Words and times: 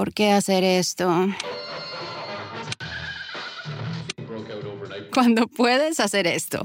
¿Por 0.00 0.14
qué 0.14 0.32
hacer 0.32 0.64
esto? 0.64 1.28
Cuando 5.12 5.46
puedes 5.46 6.00
hacer 6.00 6.26
esto. 6.26 6.62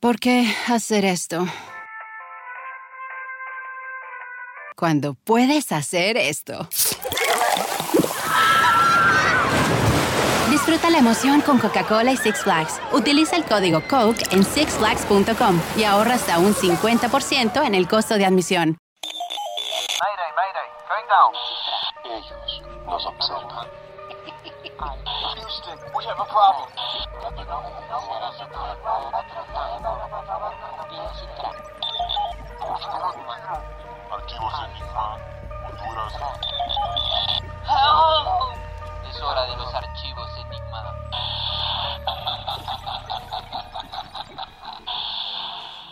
¿Por 0.00 0.18
qué 0.18 0.52
hacer 0.66 1.04
esto? 1.04 1.46
Cuando 4.74 5.14
puedes 5.14 5.70
hacer 5.70 6.16
esto. 6.16 6.68
Disfruta 10.70 10.92
la 10.92 10.98
emoción 10.98 11.40
con 11.40 11.58
Coca-Cola 11.58 12.12
y 12.12 12.16
Six 12.16 12.44
Flags. 12.44 12.80
Utiliza 12.92 13.34
el 13.34 13.44
código 13.44 13.80
COKE 13.88 14.22
en 14.30 14.44
sixflags.com 14.44 15.60
y 15.76 15.82
ahorra 15.82 16.14
hasta 16.14 16.38
un 16.38 16.54
50% 16.54 17.66
en 17.66 17.74
el 17.74 17.88
costo 17.88 18.14
de 18.14 18.24
admisión. 18.24 18.78
Mayday, 20.00 20.30
mayday, 20.38 20.68
going 20.88 21.08
down. 21.10 21.34
Ellos 22.04 22.62
nos 22.86 23.04
observan. 23.04 23.66
Houston, 25.34 25.76
we 25.92 26.04
have 26.04 26.20
a 26.20 26.24
problem. 26.26 26.68
Archivos 34.12 34.54
Enigma, 34.68 35.18
Honduras. 35.66 36.14
Es 39.10 39.20
hora 39.20 39.42
de 39.46 39.56
los 39.56 39.74
archivos 39.74 40.30
Enigma. 40.36 40.49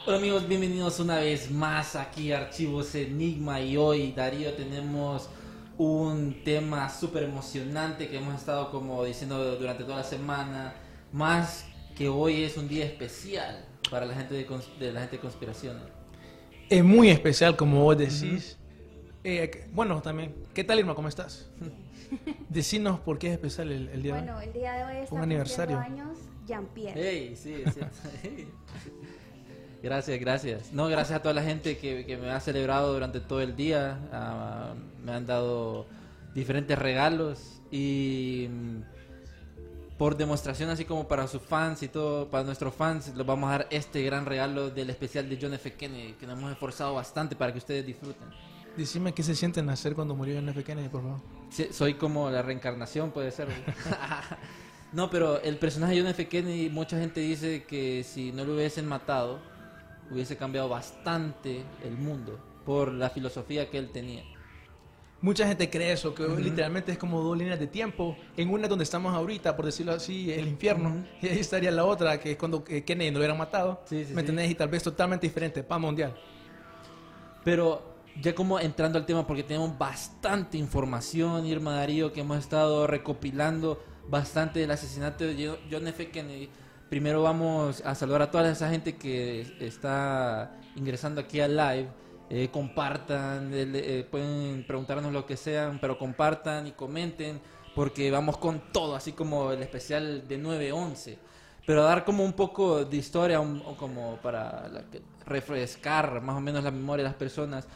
Hola 0.09 0.17
amigos, 0.17 0.49
bienvenidos 0.49 1.01
una 1.01 1.19
vez 1.19 1.51
más 1.51 1.95
aquí 1.95 2.33
a 2.33 2.39
Archivos 2.39 2.95
Enigma 2.95 3.61
y 3.61 3.77
hoy 3.77 4.13
Darío 4.13 4.55
tenemos 4.55 5.29
un 5.77 6.43
tema 6.45 6.89
súper 6.89 7.25
emocionante 7.25 8.09
que 8.09 8.17
hemos 8.17 8.35
estado 8.35 8.71
como 8.71 9.05
diciendo 9.05 9.57
durante 9.59 9.85
toda 9.85 9.97
la 9.99 10.05
semana, 10.05 10.73
más 11.13 11.67
que 11.95 12.09
hoy 12.09 12.43
es 12.43 12.57
un 12.57 12.69
día 12.69 12.87
especial 12.87 13.67
para 13.91 14.07
la 14.07 14.15
gente 14.15 14.33
de, 14.35 14.49
cons- 14.49 14.79
de 14.79 14.93
la 14.95 15.01
gente 15.01 15.17
de 15.17 15.21
conspiración. 15.21 15.77
Es 16.71 16.83
muy 16.83 17.11
especial, 17.11 17.55
como 17.55 17.85
vos 17.85 17.99
decís. 17.99 18.57
Eh, 19.25 19.51
que- 19.51 19.69
bueno, 19.75 20.01
también. 20.01 20.35
¿Qué 20.55 20.65
tal, 20.65 20.79
Irma? 20.79 20.95
¿Cómo 20.95 21.09
estás? 21.09 21.51
Decinos 22.49 22.99
por 23.01 23.19
qué 23.19 23.27
es 23.27 23.33
especial 23.35 23.71
el, 23.73 23.89
el 23.91 24.03
día 24.03 24.15
de 24.15 24.21
Bueno, 24.23 24.39
hoy. 24.39 24.47
el 24.47 24.53
día 24.55 24.73
de 24.73 24.85
hoy 24.85 25.03
está 25.03 25.15
Un 25.15 25.21
aniversario. 25.21 25.79
años 25.79 26.17
Jean-Pierre. 26.47 26.99
Hey, 26.99 27.35
sí, 27.37 27.63
es 27.63 27.75
cierto. 27.75 27.97
Gracias, 29.83 30.19
gracias. 30.19 30.73
No, 30.73 30.89
gracias 30.89 31.19
a 31.19 31.23
toda 31.23 31.35
la 31.35 31.43
gente 31.43 31.79
que, 31.79 32.05
que 32.05 32.17
me 32.17 32.31
ha 32.31 32.41
celebrado 32.41 32.93
durante 32.93 33.21
todo 33.21 33.41
el 33.41 33.55
día. 33.55 33.99
Ah, 34.13 34.75
me 35.05 35.13
han 35.13 35.27
dado 35.27 35.87
diferentes 36.35 36.79
regalos 36.79 37.61
y 37.71 38.49
mm, 38.51 38.83
por 39.99 40.17
demostración, 40.17 40.71
así 40.71 40.85
como 40.85 41.09
para 41.09 41.27
sus 41.27 41.43
fans 41.43 41.83
y 41.83 41.89
todo, 41.89 42.29
para 42.29 42.45
nuestros 42.45 42.75
fans, 42.75 43.13
les 43.15 43.27
vamos 43.27 43.49
a 43.49 43.59
dar 43.59 43.69
este 43.71 44.03
gran 44.03 44.27
regalo 44.27 44.71
del 44.71 44.91
especial 44.91 45.29
de 45.29 45.39
John 45.41 45.55
F. 45.55 45.73
Kennedy, 45.75 46.13
que 46.13 46.27
nos 46.27 46.39
hemos 46.39 46.53
esforzado 46.53 46.95
bastante 46.95 47.35
para 47.35 47.53
que 47.53 47.59
ustedes 47.59 47.85
disfruten. 47.85 48.29
Decime 48.77 49.13
qué 49.13 49.25
se 49.25 49.35
siente 49.35 49.61
nacer 49.61 49.95
cuando 49.95 50.15
murió 50.15 50.37
John 50.37 50.49
F. 50.51 50.63
Kennedy, 50.63 50.89
por 50.89 51.03
favor. 51.03 51.21
Sí, 51.51 51.69
soy 51.73 51.95
como 51.95 52.31
la 52.31 52.43
reencarnación, 52.43 53.11
puede 53.11 53.33
ser. 53.33 53.49
no, 54.93 55.11
pero 55.11 55.41
el 55.43 55.59
personaje 55.59 55.95
de 55.95 56.01
John 56.01 56.11
F. 56.11 56.29
Kennedy, 56.29 56.71
mucha 56.71 56.99
gente 56.99 57.21
dice 57.21 57.65
que 57.65 58.05
si 58.05 58.31
no 58.31 58.45
lo 58.45 58.55
hubiesen 58.55 58.87
matado, 58.87 59.41
hubiese 60.11 60.37
cambiado 60.37 60.69
bastante 60.69 61.65
el 61.85 61.97
mundo 61.97 62.39
por 62.65 62.93
la 62.93 63.11
filosofía 63.11 63.71
que 63.71 63.79
él 63.79 63.91
tenía. 63.91 64.25
Mucha 65.21 65.49
gente 65.49 65.69
cree 65.69 65.91
eso, 65.93 66.15
que 66.15 66.29
literalmente 66.29 66.93
es 66.93 66.99
como 66.99 67.21
dos 67.21 67.37
líneas 67.37 67.59
de 67.59 67.67
tiempo. 67.67 68.17
En 68.37 68.51
una 68.51 68.69
donde 68.69 68.85
estamos 68.85 69.13
ahorita, 69.15 69.57
por 69.57 69.65
decirlo 69.65 69.93
así, 69.93 70.33
el 70.33 70.47
infierno. 70.47 71.05
Y 71.21 71.27
ahí 71.27 71.39
estaría 71.41 71.73
la 71.73 71.85
otra, 71.85 72.21
que 72.21 72.33
es 72.33 72.37
cuando 72.37 72.63
eh, 72.69 72.85
Kennedy 72.85 73.11
lo 73.11 73.19
hubieran 73.19 73.37
matado. 73.37 73.81
Sí, 73.87 74.05
sí, 74.05 74.11
¿Me 74.15 74.15
sí. 74.15 74.21
entendés? 74.21 74.51
Y 74.51 74.55
tal 74.55 74.69
vez 74.69 74.83
totalmente 74.85 75.27
diferente, 75.27 75.65
paz 75.65 75.81
mundial. 75.81 76.15
Pero 77.45 77.83
ya 78.21 78.35
como 78.35 78.59
entrando 78.61 78.99
al 78.99 79.07
tema, 79.07 79.27
porque 79.27 79.43
tenemos 79.43 79.77
bastante 79.77 80.59
información, 80.59 81.47
Irma 81.47 81.73
Darío, 81.75 82.13
que 82.13 82.21
hemos 82.21 82.39
estado 82.39 82.87
recopilando 82.87 83.83
bastante 84.09 84.61
del 84.61 84.71
asesinato 84.71 85.25
de 85.25 85.47
Jo- 85.49 85.59
John 85.71 85.87
F. 85.89 86.11
Kennedy. 86.11 86.49
Primero 86.89 87.23
vamos 87.23 87.83
a 87.85 87.95
saludar 87.95 88.23
a 88.23 88.31
toda 88.31 88.51
esa 88.51 88.71
gente 88.71 88.97
que 88.97 89.57
está 89.61 90.53
ingresando 90.75 91.21
aquí 91.21 91.41
al 91.41 91.55
live. 91.57 91.89
Eh, 92.31 92.49
compartan, 92.51 93.53
eh, 93.55 93.67
eh, 93.75 94.07
pueden 94.11 94.65
preguntarnos 94.67 95.13
lo 95.13 95.25
que 95.27 95.37
sean, 95.37 95.79
pero 95.81 95.99
compartan 95.99 96.67
y 96.67 96.73
comenten, 96.73 97.41
porque 97.75 98.11
vamos 98.11 98.37
con 98.39 98.71
todo, 98.73 98.95
así 98.97 99.13
como 99.13 99.53
el 99.53 99.63
especial 99.63 100.27
de 100.29 100.39
9-11 100.39 101.19
pero 101.67 101.83
dar 101.85 102.03
como 102.07 102.25
un 102.25 102.33
poco 102.33 102.83
de 102.87 102.97
historia, 102.97 103.41
un- 103.41 103.61
como 103.77 104.17
para 104.23 104.69
la 104.69 104.85
refrescar 105.27 106.23
más 106.23 106.35
o 106.35 106.41
menos 106.41 106.65
la 106.65 106.71
memoria 106.71 107.03
de 107.05 107.11
las 107.11 107.19
personas. 107.19 107.67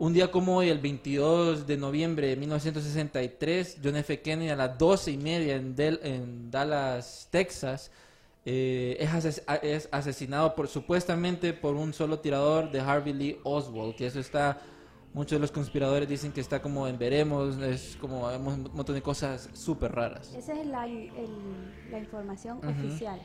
Un 0.00 0.12
día 0.12 0.32
como 0.32 0.56
hoy, 0.56 0.68
el 0.68 0.80
22 0.80 1.64
de 1.64 1.76
noviembre 1.76 2.26
de 2.26 2.34
1963, 2.34 3.78
John 3.84 3.94
F. 3.94 4.20
Kennedy 4.20 4.50
a 4.50 4.56
las 4.56 4.76
12 4.76 5.12
y 5.12 5.16
media 5.16 5.54
en, 5.54 5.76
Del- 5.76 6.00
en 6.02 6.50
Dallas, 6.50 7.28
Texas, 7.30 7.92
eh, 8.44 8.96
es, 9.00 9.10
ases- 9.10 9.42
es 9.62 9.88
asesinado 9.92 10.54
por 10.54 10.68
supuestamente 10.68 11.52
por 11.52 11.74
un 11.74 11.92
solo 11.92 12.20
tirador 12.20 12.70
de 12.70 12.80
Harvey 12.80 13.12
Lee 13.12 13.38
Oswald, 13.44 13.94
que 13.96 14.06
eso 14.06 14.18
está, 14.20 14.58
muchos 15.12 15.32
de 15.32 15.40
los 15.40 15.50
conspiradores 15.52 16.08
dicen 16.08 16.32
que 16.32 16.40
está 16.40 16.62
como 16.62 16.88
en 16.88 16.98
veremos, 16.98 17.58
es 17.58 17.96
como 18.00 18.28
vemos 18.28 18.54
un 18.54 18.70
montón 18.74 18.94
de 18.94 19.02
cosas 19.02 19.50
súper 19.52 19.92
raras. 19.92 20.34
Esa 20.34 20.58
es 20.58 20.66
la, 20.66 20.86
el- 20.86 21.10
la 21.90 21.98
información 21.98 22.58
Ujú. 22.58 22.68
oficial. 22.70 23.20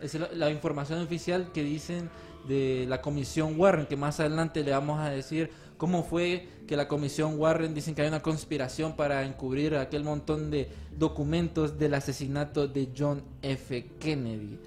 Es 0.00 0.14
la, 0.14 0.28
la 0.32 0.50
información 0.50 1.00
oficial 1.02 1.50
que 1.52 1.62
dicen 1.62 2.08
de 2.46 2.86
la 2.88 3.02
comisión 3.02 3.58
Warren, 3.60 3.86
que 3.86 3.96
más 3.96 4.20
adelante 4.20 4.62
le 4.62 4.70
vamos 4.70 5.00
a 5.00 5.10
decir 5.10 5.50
cómo 5.78 6.02
fue 6.02 6.46
que 6.66 6.76
la 6.76 6.86
comisión 6.86 7.38
Warren 7.38 7.72
dicen 7.72 7.94
que 7.94 8.02
hay 8.02 8.08
una 8.08 8.20
conspiración 8.20 8.94
para 8.94 9.24
encubrir 9.24 9.74
aquel 9.76 10.04
montón 10.04 10.50
de 10.50 10.68
documentos 10.98 11.78
del 11.78 11.94
asesinato 11.94 12.68
de 12.68 12.88
John 12.96 13.22
F. 13.40 13.86
Kennedy. 13.98 14.58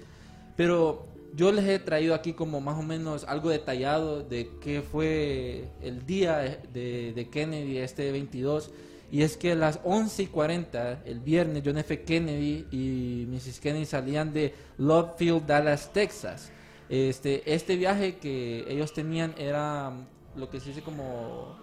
Pero 0.56 1.06
yo 1.34 1.52
les 1.52 1.66
he 1.66 1.78
traído 1.78 2.14
aquí 2.14 2.32
como 2.32 2.60
más 2.60 2.78
o 2.78 2.82
menos 2.82 3.24
algo 3.24 3.50
detallado 3.50 4.22
de 4.22 4.50
qué 4.60 4.82
fue 4.82 5.68
el 5.82 6.04
día 6.04 6.60
de, 6.72 7.28
Kennedy, 7.30 7.78
este 7.78 8.10
22. 8.10 8.70
Y 9.10 9.22
es 9.22 9.36
que 9.36 9.52
a 9.52 9.54
las 9.54 9.78
11 9.84 10.22
y 10.22 10.26
40, 10.26 11.02
el 11.04 11.20
viernes, 11.20 11.62
John 11.64 11.76
F. 11.76 12.02
Kennedy 12.02 12.66
y 12.70 13.26
Mrs. 13.28 13.60
Kennedy 13.60 13.84
salían 13.84 14.32
de 14.32 14.54
Love 14.78 15.16
Field, 15.18 15.46
Dallas, 15.46 15.92
Texas. 15.92 16.50
Este, 16.88 17.42
este 17.52 17.76
viaje 17.76 18.16
que 18.16 18.64
ellos 18.68 18.92
tenían 18.92 19.34
era 19.38 19.92
lo 20.36 20.48
que 20.50 20.60
se 20.60 20.70
dice 20.70 20.82
como 20.82 21.56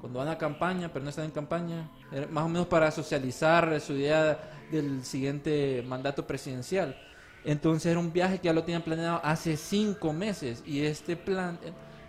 cuando 0.00 0.18
van 0.18 0.28
a 0.28 0.38
campaña, 0.38 0.92
pero 0.92 1.04
no 1.04 1.10
están 1.10 1.26
en 1.26 1.30
campaña, 1.30 1.88
más 2.30 2.44
o 2.44 2.48
menos 2.48 2.66
para 2.66 2.90
socializar 2.90 3.80
su 3.80 3.92
idea 3.94 4.38
del 4.70 5.04
siguiente 5.04 5.84
mandato 5.86 6.26
presidencial. 6.26 6.96
Entonces 7.44 7.90
era 7.90 8.00
un 8.00 8.12
viaje 8.12 8.38
que 8.38 8.44
ya 8.46 8.52
lo 8.52 8.62
tenían 8.64 8.82
planeado 8.82 9.20
hace 9.24 9.56
cinco 9.56 10.12
meses 10.12 10.62
y 10.66 10.80
este 10.82 11.16
plan 11.16 11.58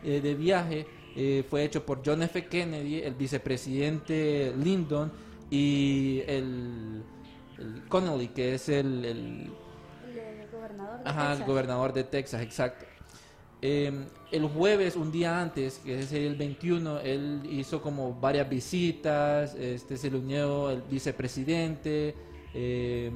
eh, 0.04 0.20
de 0.22 0.34
viaje 0.36 0.86
eh, 1.16 1.44
fue 1.50 1.64
hecho 1.64 1.86
por 1.86 2.02
John 2.06 2.24
F. 2.24 2.48
Kennedy, 2.48 3.02
el 3.02 3.14
vicepresidente 3.16 4.54
Lyndon 4.58 5.12
y 5.52 6.22
el, 6.28 7.04
el 7.60 7.84
Connolly, 7.90 8.30
que 8.30 8.56
es 8.56 8.70
el- 8.70 9.06
el 9.06 9.54
El, 10.16 10.50
gobernador 10.52 11.04
de 11.04 11.10
Ajá, 11.10 11.22
el 11.24 11.30
Texas. 11.30 11.48
gobernador 11.48 11.94
de 11.94 12.04
Texas, 12.06 12.42
exacto. 12.42 12.86
Eh, 13.66 13.94
el 14.30 14.46
jueves, 14.50 14.98
un 14.98 15.10
día 15.10 15.40
antes, 15.40 15.80
que 15.86 16.02
es 16.02 16.12
el 16.12 16.36
21, 16.36 17.00
él 17.00 17.40
hizo 17.50 17.82
como 17.82 18.14
varias 18.14 18.50
visitas, 18.50 19.56
este, 19.56 19.96
se 19.96 20.12
le 20.12 20.18
unió 20.18 20.70
el 20.70 20.82
vicepresidente, 20.82 22.14
eh, 22.54 23.10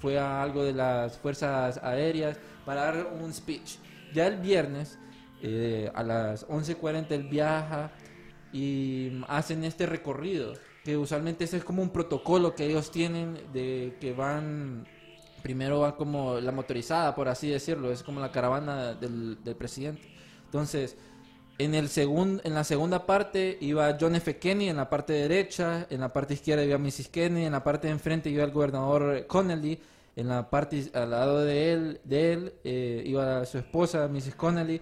fue 0.00 0.18
a 0.18 0.42
algo 0.42 0.64
de 0.64 0.72
las 0.72 1.16
fuerzas 1.18 1.78
aéreas 1.84 2.36
para 2.66 2.86
dar 2.86 3.12
un 3.22 3.32
speech. 3.32 3.76
Ya 4.12 4.26
el 4.26 4.38
viernes, 4.38 4.98
eh, 5.40 5.88
a 5.94 6.02
las 6.02 6.48
11.40, 6.48 7.14
él 7.14 7.28
viaja 7.28 7.92
y 8.52 9.22
hacen 9.28 9.62
este 9.62 9.86
recorrido, 9.86 10.54
que 10.82 10.96
usualmente 10.96 11.44
es 11.44 11.62
como 11.62 11.80
un 11.80 11.90
protocolo 11.90 12.56
que 12.56 12.66
ellos 12.66 12.90
tienen 12.90 13.38
de 13.52 13.96
que 14.00 14.12
van 14.12 14.84
primero 15.42 15.80
va 15.80 15.96
como 15.96 16.40
la 16.40 16.52
motorizada, 16.52 17.14
por 17.14 17.28
así 17.28 17.48
decirlo, 17.48 17.90
es 17.92 18.02
como 18.02 18.20
la 18.20 18.30
caravana 18.30 18.94
del, 18.94 19.36
presidente. 19.58 20.02
Entonces, 20.46 20.96
en, 21.58 21.74
el 21.74 21.88
segun- 21.88 22.40
en 22.44 22.54
la 22.54 22.64
segunda 22.64 23.04
parte 23.06 23.58
iba 23.60 23.96
John 24.00 24.14
F. 24.16 24.38
Kennedy 24.38 24.68
en 24.70 24.76
la 24.76 24.88
parte 24.88 25.12
derecha, 25.12 25.86
en 25.90 26.00
la 26.00 26.12
parte 26.12 26.34
izquierda 26.34 26.64
iba 26.64 26.78
Mrs. 26.78 27.08
Kennedy, 27.08 27.44
en 27.46 27.52
la 27.52 27.62
parte 27.64 27.86
de 27.88 27.92
enfrente 27.92 28.30
iba 28.30 28.44
el 28.44 28.50
gobernador 28.52 29.26
Connelly, 29.26 29.78
en 30.14 30.28
la 30.28 30.48
parte 30.50 30.90
al 30.94 31.10
lado 31.10 31.42
de 31.44 31.72
él, 31.72 32.00
de 32.04 32.32
él 32.32 32.52
eh, 32.64 33.02
iba 33.06 33.44
su 33.46 33.58
esposa, 33.58 34.08
Mrs. 34.08 34.34
Connelly, 34.34 34.80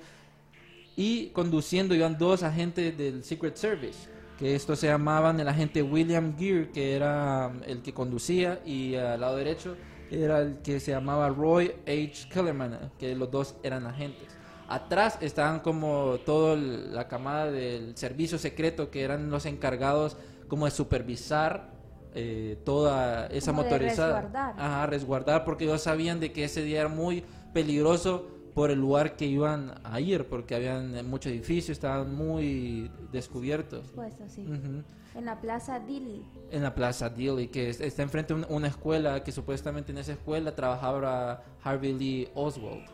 y 0.96 1.28
conduciendo 1.28 1.94
iban 1.94 2.18
dos 2.18 2.42
agentes 2.42 2.96
del 2.98 3.22
Secret 3.24 3.56
Service, 3.56 4.08
que 4.38 4.54
estos 4.54 4.78
se 4.78 4.88
llamaban 4.88 5.38
el 5.38 5.48
agente 5.48 5.82
William 5.82 6.36
Gere, 6.36 6.70
que 6.70 6.94
era 6.94 7.48
um, 7.52 7.60
el 7.66 7.80
que 7.82 7.94
conducía, 7.94 8.60
y 8.66 8.94
al 8.96 9.20
lado 9.20 9.36
derecho 9.36 9.76
era 10.10 10.40
el 10.40 10.58
que 10.58 10.80
se 10.80 10.90
llamaba 10.92 11.28
Roy 11.28 11.72
H. 11.86 12.28
Kellerman, 12.28 12.92
que 12.98 13.14
los 13.14 13.30
dos 13.30 13.54
eran 13.62 13.86
agentes. 13.86 14.28
Atrás 14.68 15.18
estaban 15.20 15.60
como 15.60 16.18
toda 16.24 16.56
la 16.56 17.08
camada 17.08 17.50
del 17.50 17.96
servicio 17.96 18.38
secreto, 18.38 18.90
que 18.90 19.02
eran 19.02 19.30
los 19.30 19.46
encargados 19.46 20.16
como 20.48 20.64
de 20.66 20.70
supervisar 20.70 21.70
eh, 22.14 22.58
toda 22.64 23.26
esa 23.28 23.52
Como 23.52 23.64
de 23.64 23.70
motorizada. 23.70 24.20
resguardar. 24.22 24.54
Ajá, 24.58 24.86
resguardar, 24.86 25.44
porque 25.44 25.64
ellos 25.64 25.82
sabían 25.82 26.20
de 26.20 26.32
que 26.32 26.44
ese 26.44 26.62
día 26.62 26.80
era 26.80 26.88
muy 26.88 27.24
peligroso 27.52 28.26
por 28.54 28.70
el 28.70 28.78
lugar 28.80 29.16
que 29.16 29.26
iban 29.26 29.74
a 29.84 30.00
ir, 30.00 30.26
porque 30.26 30.54
habían 30.54 31.08
muchos 31.08 31.32
edificios, 31.32 31.70
estaban 31.78 32.14
muy 32.14 32.90
descubiertos. 33.12 33.88
Puesto, 33.94 34.28
sí. 34.28 34.42
Ujú. 34.42 34.82
En 35.18 35.24
la 35.24 35.40
plaza 35.40 35.80
Dili. 35.80 36.22
En 36.52 36.62
la 36.62 36.74
plaza 36.74 37.08
Dealey, 37.10 37.48
que 37.48 37.68
es- 37.70 37.80
está 37.80 38.02
enfrente 38.02 38.32
de 38.34 38.40
un- 38.40 38.46
una 38.48 38.68
escuela, 38.68 39.22
que 39.24 39.32
supuestamente 39.32 39.90
en 39.92 39.98
esa 39.98 40.12
escuela 40.12 40.54
trabajaba 40.54 41.42
Harvey 41.64 41.92
Lee 41.92 42.28
Oswald. 42.34 42.84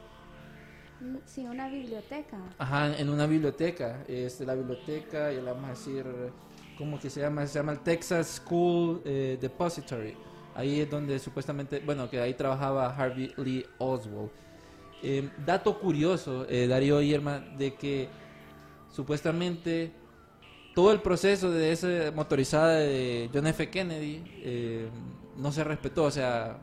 Mm, 1.00 1.16
Sí, 1.26 1.44
una 1.46 1.68
biblioteca. 1.68 2.38
Ajá, 2.58 2.96
en 2.96 3.08
una 3.10 3.26
biblioteca. 3.26 4.02
Es 4.08 4.40
la 4.40 4.54
biblioteca, 4.54 5.30
y 5.32 5.36
le 5.36 5.42
vamos 5.42 5.64
a 5.66 5.68
decir, 5.70 6.06
¿cómo 6.78 6.98
que 6.98 7.10
se 7.10 7.20
llama? 7.20 7.46
Se 7.46 7.58
llama 7.58 7.72
el 7.72 7.80
Texas 7.80 8.40
School 8.42 9.02
eh, 9.04 9.36
Depository. 9.40 10.14
Ahí 10.54 10.80
es 10.80 10.90
donde 10.90 11.18
supuestamente, 11.18 11.80
bueno, 11.84 12.08
que 12.08 12.18
ahí 12.18 12.32
trabajaba 12.32 12.88
Harvey 12.96 13.32
Lee 13.36 13.66
Oswald. 13.78 14.30
Eh, 15.02 15.28
dato 15.44 15.78
curioso, 15.78 16.46
eh, 16.48 16.66
Darío 16.66 17.00
Irma, 17.02 17.38
de 17.58 17.74
que 17.74 18.08
supuestamente 18.92 19.92
todo 20.74 20.92
el 20.92 21.00
proceso 21.00 21.50
de 21.50 21.72
esa 21.72 21.88
motorizada 22.14 22.74
de 22.76 23.30
John 23.32 23.46
F. 23.46 23.68
Kennedy 23.70 24.22
eh, 24.42 24.88
no 25.36 25.52
se 25.52 25.64
respetó, 25.64 26.04
o 26.04 26.10
sea, 26.10 26.58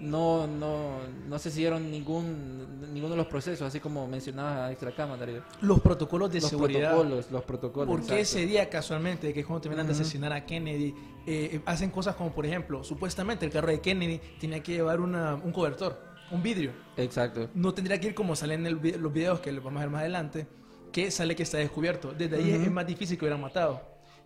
no, 0.00 0.46
no, 0.46 0.98
no 1.28 1.38
se 1.38 1.50
siguieron 1.50 1.90
ningún, 1.90 2.92
ninguno 2.92 3.10
de 3.12 3.16
los 3.18 3.26
procesos, 3.26 3.66
así 3.66 3.80
como 3.80 4.06
mencionaba 4.06 4.70
Extra 4.72 4.92
Cámara, 4.94 5.20
Darío. 5.20 5.42
Los 5.60 5.80
protocolos 5.80 6.32
de 6.32 6.40
Los 6.40 6.50
seguridad. 6.50 6.90
protocolos, 6.92 7.30
los 7.30 7.44
protocolos. 7.44 7.86
Porque 7.88 8.20
exacto. 8.20 8.38
ese 8.38 8.46
día 8.46 8.68
casualmente, 8.70 9.32
que 9.34 9.40
es 9.40 9.46
cuando 9.46 9.60
terminan 9.60 9.86
de 9.86 9.92
asesinar 9.92 10.32
a 10.32 10.44
Kennedy, 10.46 10.94
eh, 11.26 11.60
hacen 11.66 11.90
cosas 11.90 12.16
como, 12.16 12.32
por 12.32 12.46
ejemplo, 12.46 12.82
supuestamente 12.82 13.44
el 13.44 13.52
carro 13.52 13.68
de 13.68 13.80
Kennedy 13.80 14.20
tenía 14.40 14.62
que 14.62 14.72
llevar 14.72 15.00
una- 15.00 15.34
un 15.34 15.52
cobertor, 15.52 16.09
un 16.30 16.42
vidrio. 16.42 16.72
Exacto. 16.96 17.48
No 17.54 17.72
tendría 17.74 17.98
que 18.00 18.08
ir 18.08 18.14
como 18.14 18.36
salen 18.36 18.66
en 18.66 18.78
el 18.78 19.00
los 19.02 19.12
videos 19.12 19.40
que 19.40 19.52
les 19.52 19.62
vamos 19.62 19.78
a 19.80 19.84
ver 19.84 19.90
más 19.90 20.00
adelante, 20.00 20.46
que 20.92 21.10
sale 21.10 21.34
que 21.36 21.42
está 21.42 21.58
descubierto. 21.58 22.12
Desde 22.12 22.36
ahí 22.36 22.52
Ujú. 22.54 22.62
es 22.64 22.70
más 22.70 22.86
difícil 22.86 23.18
que 23.18 23.24
hubieran 23.24 23.40
matado. 23.40 23.80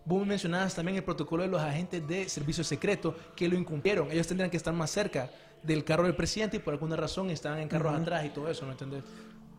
Vos 0.05 0.25
mencionabas 0.25 0.75
también 0.75 0.97
el 0.97 1.03
protocolo 1.03 1.43
de 1.43 1.49
los 1.49 1.61
agentes 1.61 2.07
de 2.07 2.29
servicio 2.29 2.63
secreto 2.63 3.15
que 3.35 3.47
lo 3.47 3.57
incumplieron. 3.57 4.11
Ellos 4.11 4.27
tendrían 4.27 4.51
que 4.51 4.57
estar 4.57 4.73
más 4.73 4.91
cerca 4.91 5.31
del 5.63 5.83
carro 5.83 6.03
del 6.03 6.15
presidente 6.15 6.57
y 6.57 6.59
por 6.59 6.73
alguna 6.75 6.95
razón 6.95 7.31
estaban 7.31 7.59
en 7.59 7.67
carros 7.67 7.91
Ujú. 7.93 8.01
atrás 8.01 8.25
y 8.25 8.29
todo 8.29 8.49
eso, 8.49 8.65
¿me 8.65 8.73
entendés? 8.73 9.03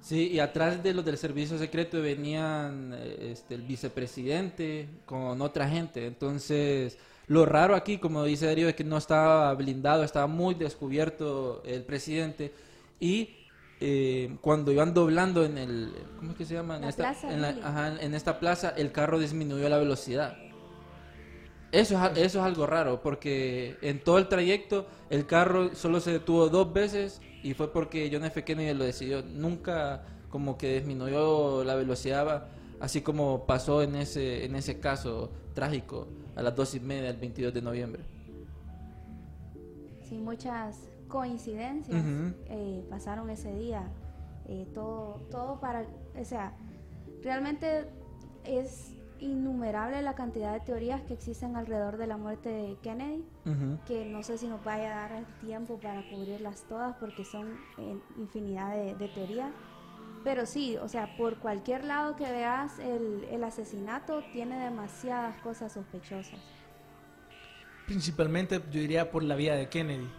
Sí, 0.00 0.28
y 0.28 0.38
atrás 0.38 0.80
de 0.84 0.94
los 0.94 1.04
del 1.04 1.18
servicio 1.18 1.58
secreto 1.58 2.00
venían 2.00 2.92
eh, 2.94 3.32
este, 3.32 3.54
el 3.56 3.62
vicepresidente 3.62 4.88
con 5.04 5.40
otra 5.42 5.68
gente. 5.68 6.06
Entonces, 6.06 6.96
lo 7.28 7.44
raro 7.46 7.74
aquí, 7.74 7.98
como 7.98 8.24
dice 8.24 8.46
Darío, 8.46 8.68
es 8.68 8.74
que 8.76 8.84
no 8.84 8.96
estaba 8.96 9.52
blindado, 9.54 10.04
estaba 10.04 10.26
muy 10.26 10.54
descubierto 10.54 11.62
el 11.64 11.82
presidente. 11.82 12.52
Y 13.00 13.30
eh, 13.80 14.36
cuando 14.40 14.70
iban 14.72 14.94
doblando 14.94 15.44
en 15.44 15.58
el. 15.58 15.92
¿Cómo 16.18 16.30
es 16.32 16.36
que 16.38 16.44
se 16.44 16.54
llama? 16.54 16.76
En 16.76 16.82
La 16.82 16.88
esta, 16.88 17.02
plaza 17.02 17.32
en, 17.32 17.42
la- 17.42 17.50
Lili. 17.52 17.62
ajá, 17.64 18.00
en 18.00 18.14
esta 18.14 18.38
plaza, 18.38 18.70
el 18.76 18.92
carro 18.92 19.18
disminuyó 19.18 19.68
la 19.68 19.78
velocidad. 19.78 20.36
Eso 21.72 21.94
es, 22.02 22.10
eso 22.18 22.38
es 22.38 22.44
algo 22.44 22.66
raro, 22.66 23.02
porque 23.02 23.76
en 23.82 23.98
todo 24.02 24.18
el 24.18 24.28
trayecto 24.28 24.86
el 25.10 25.26
carro 25.26 25.74
solo 25.74 26.00
se 26.00 26.12
detuvo 26.12 26.48
dos 26.48 26.72
veces 26.72 27.20
y 27.42 27.54
fue 27.54 27.72
porque 27.72 28.08
John 28.10 28.24
F. 28.24 28.44
Kennedy 28.44 28.72
lo 28.72 28.84
decidió. 28.84 29.22
Nunca 29.22 30.04
como 30.30 30.56
que 30.56 30.74
disminuyó 30.74 31.64
la 31.64 31.74
velocidad, 31.74 32.46
así 32.80 33.00
como 33.02 33.46
pasó 33.46 33.82
en 33.82 33.96
ese, 33.96 34.44
en 34.44 34.54
ese 34.54 34.78
caso 34.78 35.30
trágico 35.54 36.06
a 36.36 36.42
las 36.42 36.54
dos 36.54 36.74
y 36.74 36.80
media 36.80 37.04
del 37.04 37.16
22 37.16 37.52
de 37.54 37.62
noviembre. 37.62 38.02
Sí, 40.08 40.18
muchas 40.18 40.78
coincidencias 41.08 42.04
Ujú. 42.04 42.34
eh, 42.48 42.86
pasaron 42.88 43.30
ese 43.30 43.54
día. 43.56 43.88
Eh, 44.46 44.68
todo, 44.74 45.20
todo 45.30 45.58
para, 45.58 45.84
o 46.20 46.24
sea, 46.24 46.52
realmente 47.22 47.86
es 48.44 48.92
innumerable 49.18 50.02
la 50.02 50.14
cantidad 50.14 50.52
de 50.52 50.60
teorías 50.60 51.00
que 51.02 51.14
existen 51.14 51.56
alrededor 51.56 51.96
de 51.96 52.06
la 52.06 52.16
muerte 52.18 52.50
de 52.50 52.76
Kennedy, 52.82 53.24
Ujú. 53.46 53.78
que 53.86 54.04
no 54.04 54.22
sé 54.22 54.36
si 54.38 54.46
nos 54.46 54.62
vaya 54.62 54.92
a 54.92 55.08
dar 55.08 55.12
el 55.18 55.24
tiempo 55.40 55.78
para 55.80 56.08
cubrirlas 56.10 56.62
todas 56.68 56.94
porque 56.96 57.24
son 57.24 57.48
eh, 57.78 57.98
infinidad 58.18 58.72
de, 58.74 58.94
de 58.94 59.08
teorías. 59.08 59.50
Pero 60.26 60.44
sí, 60.44 60.76
o 60.82 60.88
sea, 60.88 61.16
por 61.16 61.36
cualquier 61.36 61.84
lado 61.84 62.16
que 62.16 62.24
veas 62.24 62.80
el, 62.80 63.28
el 63.30 63.44
asesinato 63.44 64.24
tiene 64.32 64.58
demasiadas 64.58 65.40
cosas 65.40 65.72
sospechosas. 65.72 66.40
Principalmente 67.86 68.60
yo 68.72 68.80
diría 68.80 69.08
por 69.08 69.22
la 69.22 69.36
vida 69.36 69.54
de 69.54 69.68
Kennedy. 69.68 70.10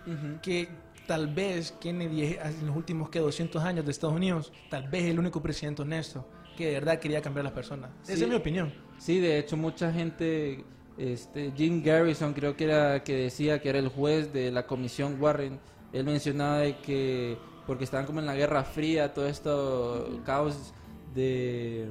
Que 0.42 0.70
tal 1.08 1.28
vez 1.28 1.74
Kennedy 1.82 2.38
en 2.42 2.68
los 2.68 2.78
últimos 2.78 3.10
que 3.10 3.20
200 3.20 3.62
años 3.62 3.84
de 3.84 3.92
Estados 3.92 4.16
Unidos, 4.16 4.54
tal 4.70 4.88
vez 4.88 5.04
es 5.04 5.10
el 5.10 5.20
único 5.20 5.42
presidente 5.42 5.82
honesto 5.82 6.26
que 6.56 6.68
de 6.68 6.74
verdad 6.76 7.00
quería 7.00 7.22
cambiar 7.22 7.42
a 7.42 7.50
las 7.50 7.54
personas. 7.54 7.92
Esa 8.04 8.24
es 8.24 8.30
mi 8.30 8.36
opinión. 8.36 8.74
Sí, 8.98 9.20
de 9.20 9.40
hecho 9.40 9.58
mucha 9.58 9.92
gente, 9.92 10.64
este, 10.98 11.52
Jim 11.52 11.84
Garrison 11.84 12.34
creo 12.34 12.56
que 12.56 12.64
era 12.64 13.04
que 13.04 13.14
decía 13.14 13.60
que 13.60 13.68
era 13.68 13.80
el 13.80 13.90
juez 13.90 14.32
de 14.32 14.52
la 14.52 14.66
comisión 14.68 15.22
Warren, 15.22 15.60
él 15.92 16.06
mencionaba 16.06 16.60
de 16.60 16.78
que 16.78 17.38
porque 17.68 17.84
estaban 17.84 18.06
como 18.06 18.20
en 18.20 18.26
la 18.26 18.36
Guerra 18.36 18.64
Fría, 18.64 19.14
todo 19.14 19.28
esto 19.28 20.22
caos 20.26 20.74
de 21.14 21.90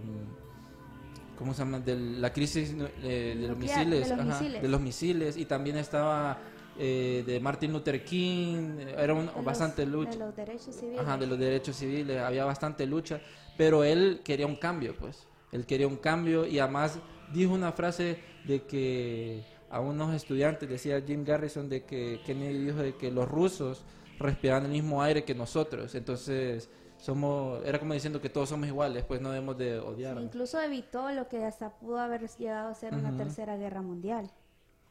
¿cómo 1.38 1.52
se 1.52 1.58
llama? 1.60 1.80
de 1.80 1.96
la 1.96 2.32
crisis 2.32 2.74
eh, 3.02 3.34
de 3.38 3.48
los 3.48 3.58
Nuclear, 3.58 3.78
de 3.80 3.84
misiles, 3.86 4.08
los 4.10 4.18
ajá, 4.18 4.40
misiles. 4.40 4.62
de 4.62 4.68
los 4.68 4.80
misiles 4.80 5.36
y 5.36 5.44
también 5.44 5.76
estaba 5.76 6.38
eh, 6.78 7.22
de 7.26 7.40
Martin 7.40 7.72
Luther 7.72 8.04
King, 8.04 8.78
era 8.96 9.14
un, 9.14 9.26
los- 9.26 9.44
bastante 9.44 9.84
lucha. 9.86 10.12
De 10.12 10.18
los 10.18 10.36
derechos 10.36 10.74
civiles. 10.74 11.00
Ajá, 11.00 11.16
de 11.16 11.26
los 11.26 11.38
derechos 11.38 11.76
civiles, 11.76 12.18
había 12.20 12.44
bastante 12.44 12.86
lucha, 12.86 13.20
pero 13.56 13.84
él 13.84 14.20
quería 14.24 14.46
un 14.46 14.56
cambio, 14.56 14.94
pues. 14.98 15.26
Él 15.52 15.64
quería 15.64 15.86
un 15.88 15.96
cambio 15.96 16.46
y 16.46 16.58
además 16.58 16.98
dijo 17.32 17.54
una 17.54 17.72
frase 17.72 18.18
de 18.46 18.62
que 18.64 19.44
a 19.70 19.80
unos 19.80 20.14
estudiantes, 20.14 20.68
decía 20.68 21.00
Jim 21.06 21.24
Garrison, 21.24 21.68
de 21.68 21.84
que 21.84 22.20
Kennedy 22.26 22.66
dijo 22.66 22.78
de 22.78 22.94
que 22.96 23.10
los 23.10 23.26
rusos 23.28 23.84
respiraban 24.18 24.64
el 24.66 24.72
mismo 24.72 25.02
aire 25.02 25.24
que 25.24 25.34
nosotros, 25.34 25.94
entonces 25.94 26.68
somos, 26.98 27.64
era 27.64 27.78
como 27.78 27.92
diciendo 27.94 28.20
que 28.20 28.30
todos 28.30 28.48
somos 28.48 28.66
iguales, 28.68 29.04
pues 29.04 29.20
no 29.20 29.30
debemos 29.30 29.56
de 29.58 29.78
Sí, 29.80 29.86
odiar. 29.86 30.18
incluso 30.20 30.60
evitó 30.60 31.10
lo 31.10 31.28
que 31.28 31.44
hasta 31.44 31.70
pudo 31.70 31.98
haber 31.98 32.26
llegado 32.28 32.68
a 32.68 32.74
ser 32.74 32.94
una 32.94 33.14
tercera 33.16 33.56
guerra 33.56 33.82
mundial. 33.82 34.30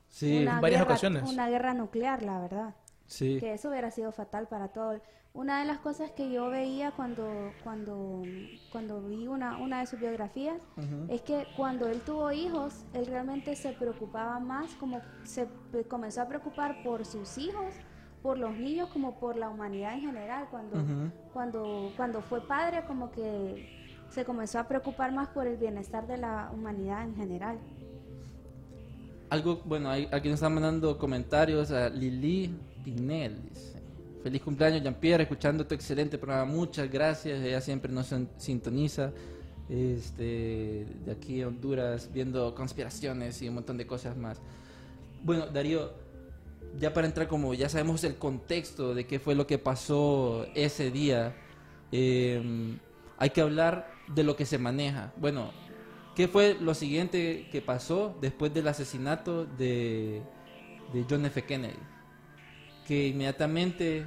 Sí, 0.10 0.44
una 0.44 0.62
varias 0.62 0.82
guerra- 0.82 0.91
ocasiones. 0.94 1.29
Una 1.29 1.50
guerra 1.50 1.74
nuclear, 1.74 2.22
la 2.24 2.39
verdad. 2.39 2.75
sí. 3.08 3.38
Que 3.39 3.53
eso 3.53 3.70
hubiera 3.70 3.91
sido 3.91 4.12
fatal 4.12 4.48
para 4.48 4.70
todo. 4.70 5.00
Una 5.34 5.60
de 5.60 5.65
las 5.65 5.79
cosas 5.79 6.12
que 6.12 6.32
yo 6.32 6.50
veía 6.50 6.91
cuando, 6.91 7.51
cuando, 7.63 8.22
cuando 8.72 9.01
vi 9.01 9.27
una, 9.27 9.58
una 9.58 9.82
de 9.82 9.86
sus 9.88 10.00
biografías 10.00 10.62
es 11.10 11.22
que 11.24 11.46
cuando 11.58 11.88
él 11.89 12.00
tuvo 12.01 12.32
hijos, 12.32 12.86
él 12.94 13.05
realmente 13.08 13.55
se 13.58 13.74
preocupaba 13.74 14.39
más, 14.39 14.72
como 14.75 15.01
se 15.24 15.48
comenzó 15.89 16.22
a 16.22 16.27
preocupar 16.29 16.82
por 16.84 17.05
sus 17.05 17.38
hijos, 17.38 17.74
por 18.25 18.39
los 18.39 18.58
niños, 18.58 18.89
como 18.91 19.20
por 19.20 19.38
la 19.38 19.50
humanidad 19.50 19.94
en 19.94 20.01
general. 20.01 20.48
Cuando, 20.50 20.77
Ujú. 20.77 21.12
cuando, 21.32 21.91
cuando 21.96 22.22
fue 22.24 22.41
padre, 22.48 22.84
como 22.88 23.12
que 23.12 23.70
se 24.10 24.25
comenzó 24.25 24.58
a 24.58 24.67
preocupar 24.67 25.12
más 25.13 25.27
por 25.27 25.46
el 25.46 25.58
bienestar 25.58 26.08
de 26.08 26.17
la 26.17 26.50
humanidad 26.51 27.03
en 27.03 27.15
general. 27.15 27.60
Algo, 29.29 29.62
bueno, 29.65 29.89
hay, 29.91 30.08
aquí 30.12 30.27
nos 30.29 30.36
están 30.38 30.55
mandando 30.55 30.98
comentarios 30.98 31.70
a 31.72 31.88
Lili 31.89 32.51
Pinel. 32.84 33.36
dice, 33.48 33.79
Feliz 34.24 34.41
cumpleaños, 34.41 34.82
Jean-Pierre, 34.82 35.22
escuchando 35.24 35.67
tu 35.67 35.75
excelente 35.75 36.17
programa. 36.17 36.51
Muchas 36.51 36.89
gracias. 36.89 37.39
Ella 37.44 37.62
siempre 37.62 37.91
nos 37.91 38.08
sin- 38.08 38.29
sintoniza. 38.38 39.12
Este, 39.70 40.88
de 41.05 41.12
aquí 41.12 41.44
a 41.44 41.48
Honduras, 41.48 42.10
viendo 42.12 42.55
conspiraciones 42.55 43.39
y 43.44 43.50
un 43.50 43.55
montón 43.55 43.77
de 43.77 43.86
cosas 43.86 44.17
más. 44.17 44.39
Bueno, 45.24 45.46
Darío, 45.48 45.91
ya 46.79 46.94
para 46.94 47.08
entrar, 47.08 47.27
como 47.27 47.53
ya 47.53 47.70
sabemos 47.70 48.03
el 48.03 48.15
contexto 48.15 48.94
de 48.94 49.05
qué 49.05 49.20
fue 49.20 49.36
lo 49.36 49.48
que 49.48 49.58
pasó 49.58 50.46
ese 50.55 50.91
día, 50.91 51.36
eh, 51.91 52.77
hay 53.17 53.29
que 53.29 53.41
hablar 53.41 53.91
de 54.08 54.24
lo 54.24 54.36
que 54.36 54.46
se 54.46 54.58
maneja. 54.58 55.13
Bueno, 55.17 55.51
¿qué 56.15 56.27
fue 56.27 56.58
lo 56.60 56.74
siguiente 56.74 57.48
que 57.51 57.62
pasó 57.62 58.17
después 58.22 58.53
del 58.53 58.67
asesinato 58.67 59.46
de, 59.46 60.22
John 61.10 61.25
F. 61.25 61.44
Kennedy? 61.44 61.77
Que 62.88 63.08
inmediatamente 63.08 64.05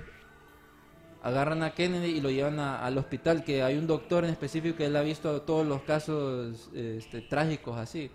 agarran 1.23 1.63
a 1.63 1.75
Kennedy 1.75 2.11
y 2.11 2.21
lo 2.21 2.31
llevan 2.31 2.61
al 2.61 2.97
hospital, 2.97 3.45
que 3.45 3.63
hay 3.63 3.77
un 3.77 3.87
doctor 3.87 4.25
en 4.25 4.31
específico 4.31 4.77
que 4.77 4.87
él 4.87 4.97
ha 4.97 5.03
visto 5.03 5.43
todos 5.43 5.67
los 5.67 5.83
casos 5.83 6.71
este, 6.75 7.23
trágicos 7.23 7.77
así. 7.77 8.11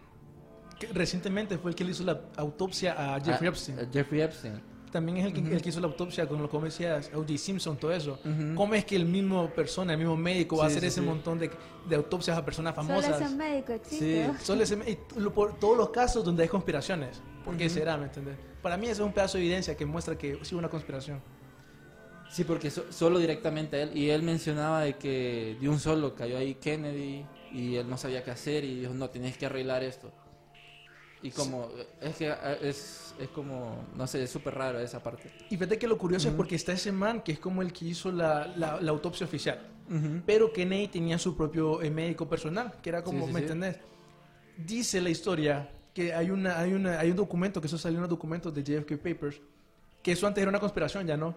Que 0.87 0.93
recientemente 0.93 1.57
fue 1.57 1.71
el 1.71 1.75
que 1.75 1.83
le 1.83 1.91
hizo 1.91 2.03
la 2.03 2.19
autopsia 2.37 3.15
a 3.15 3.19
Jeffrey 3.19 3.47
A- 3.47 3.49
Epstein. 3.51 3.79
a 3.79 3.85
Jeffrey 3.91 4.21
Epstein. 4.21 4.61
También 4.91 5.17
es 5.17 5.25
el 5.25 5.33
que, 5.33 5.55
el 5.55 5.59
que 5.61 5.69
hizo 5.69 5.79
la 5.79 5.87
autopsia 5.87 6.27
con 6.27 6.39
lo 6.39 6.47
que 6.47 6.57
decías, 6.59 7.09
O.J. 7.15 7.35
Simpson, 7.39 7.77
todo 7.77 7.91
eso. 7.91 8.19
¿Cómo 8.55 8.75
es 8.75 8.85
que 8.85 8.95
el 8.95 9.05
mismo 9.07 9.49
persona, 9.49 9.93
el 9.93 9.97
mismo 9.97 10.15
médico 10.15 10.57
va 10.57 10.65
a 10.65 10.69
Sí, 10.69 10.73
hacer 10.73 10.81
sí, 10.83 10.87
ese 10.89 10.99
sí. 11.01 11.05
montón 11.07 11.39
de, 11.39 11.49
de 11.89 11.95
autopsias 11.95 12.37
a 12.37 12.45
personas 12.45 12.75
Solo 12.75 12.87
famosas? 13.01 13.19
ese 13.21 13.35
médico 13.35 13.73
existe. 13.73 14.27
Sí. 14.37 14.45
Solo 14.45 14.61
ese- 14.61 14.75
y 15.15 15.19
lo- 15.19 15.33
por 15.33 15.57
todos 15.57 15.75
los 15.77 15.89
casos 15.89 16.23
donde 16.23 16.43
hay 16.43 16.49
conspiraciones. 16.49 17.21
¿Por 17.43 17.57
qué 17.57 17.69
será, 17.69 17.97
me 17.97 18.03
entiendes? 18.05 18.35
Para 18.61 18.77
mí 18.77 18.85
eso 18.85 19.01
es 19.01 19.07
un 19.07 19.13
pedazo 19.13 19.39
de 19.39 19.45
evidencia 19.45 19.75
que 19.75 19.85
muestra 19.85 20.15
que 20.15 20.37
sí 20.43 20.53
hubo 20.53 20.59
una 20.59 20.69
conspiración. 20.69 21.19
Sí, 22.29 22.43
porque 22.43 22.69
so- 22.69 22.85
solo 22.91 23.17
directamente 23.17 23.77
a 23.77 23.81
él. 23.83 23.97
Y 23.97 24.11
él 24.11 24.21
mencionaba 24.21 24.81
de 24.81 24.95
que 24.97 25.57
de 25.59 25.69
un 25.69 25.79
solo 25.79 26.13
cayó 26.13 26.37
ahí 26.37 26.53
Kennedy 26.55 27.25
y 27.51 27.75
él 27.77 27.89
no 27.89 27.97
sabía 27.97 28.23
qué 28.23 28.29
hacer 28.31 28.63
y 28.63 28.81
dijo, 28.81 28.93
no, 28.93 29.09
tienes 29.09 29.37
que 29.39 29.45
arreglar 29.47 29.83
esto. 29.83 30.11
Y 31.23 31.31
como, 31.31 31.69
es 32.01 32.15
que 32.17 32.33
es, 32.61 33.15
es 33.19 33.29
como, 33.29 33.85
no 33.95 34.05
sé, 34.07 34.23
es 34.23 34.29
súper 34.29 34.53
raro 34.55 34.79
esa 34.79 35.01
parte. 35.01 35.31
Y 35.49 35.55
fíjate 35.55 35.77
que 35.79 35.87
lo 35.87 35.97
curioso 35.97 36.27
es 36.27 36.35
porque 36.35 36.55
está 36.55 36.73
ese 36.73 36.91
man 36.91 37.21
que 37.21 37.31
es 37.31 37.39
como 37.39 37.61
el 37.61 37.71
que 37.71 37.85
hizo 37.85 38.11
la, 38.11 38.45
la- 38.57 38.79
la 38.81 38.91
autopsia 38.91 39.25
oficial. 39.25 39.59
Pero 40.25 40.51
Kennedy 40.51 40.87
tenía 40.87 41.17
su 41.17 41.35
propio 41.37 41.81
eh, 41.81 41.89
médico 41.91 42.27
personal, 42.27 42.73
que 42.81 42.89
era 42.89 43.03
como, 43.03 43.21
Sí, 43.21 43.27
sí, 43.27 43.33
¿me 43.33 43.39
sí. 43.39 43.43
entendés? 43.45 43.77
Dice 44.57 45.01
la 45.01 45.09
historia 45.09 45.69
que 45.93 46.13
hay, 46.13 46.29
una, 46.31 46.59
hay, 46.59 46.73
una, 46.73 46.99
hay 46.99 47.09
un 47.11 47.15
documento, 47.17 47.61
que 47.61 47.67
eso 47.67 47.77
salió 47.77 47.97
en 47.97 48.01
los 48.01 48.09
documentos 48.09 48.53
de 48.53 48.63
JFK 48.63 48.97
Papers, 48.97 49.39
que 50.01 50.11
eso 50.13 50.25
antes 50.27 50.41
era 50.41 50.49
una 50.49 50.59
conspiración, 50.59 51.05
ya 51.07 51.15
no, 51.17 51.35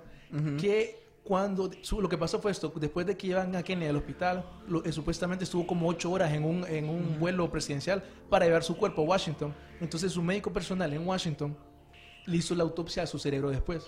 que 0.58 1.05
cuando 1.26 1.68
su- 1.82 2.00
lo 2.00 2.08
que 2.08 2.16
pasó 2.16 2.38
fue 2.38 2.52
esto, 2.52 2.72
después 2.76 3.04
de 3.04 3.16
que 3.16 3.26
llevan 3.26 3.54
a 3.56 3.62
Kennedy 3.62 3.88
al 3.90 3.96
hospital, 3.96 4.44
lo- 4.68 4.84
eh, 4.84 4.92
supuestamente 4.92 5.44
estuvo 5.44 5.66
como 5.66 5.88
ocho 5.88 6.10
horas 6.12 6.32
en 6.32 6.44
un, 6.44 6.64
en 6.66 6.88
un 6.88 7.18
vuelo 7.18 7.50
presidencial 7.50 8.02
para 8.30 8.44
llevar 8.46 8.62
su 8.62 8.76
cuerpo 8.76 9.02
a 9.02 9.04
Washington. 9.04 9.52
Entonces 9.80 10.12
su 10.12 10.22
médico 10.22 10.52
personal 10.52 10.92
en 10.92 11.06
Washington 11.06 11.56
le 12.26 12.36
hizo 12.36 12.54
la 12.54 12.62
autopsia 12.62 13.02
a 13.02 13.06
su 13.06 13.18
cerebro 13.18 13.50
después. 13.50 13.86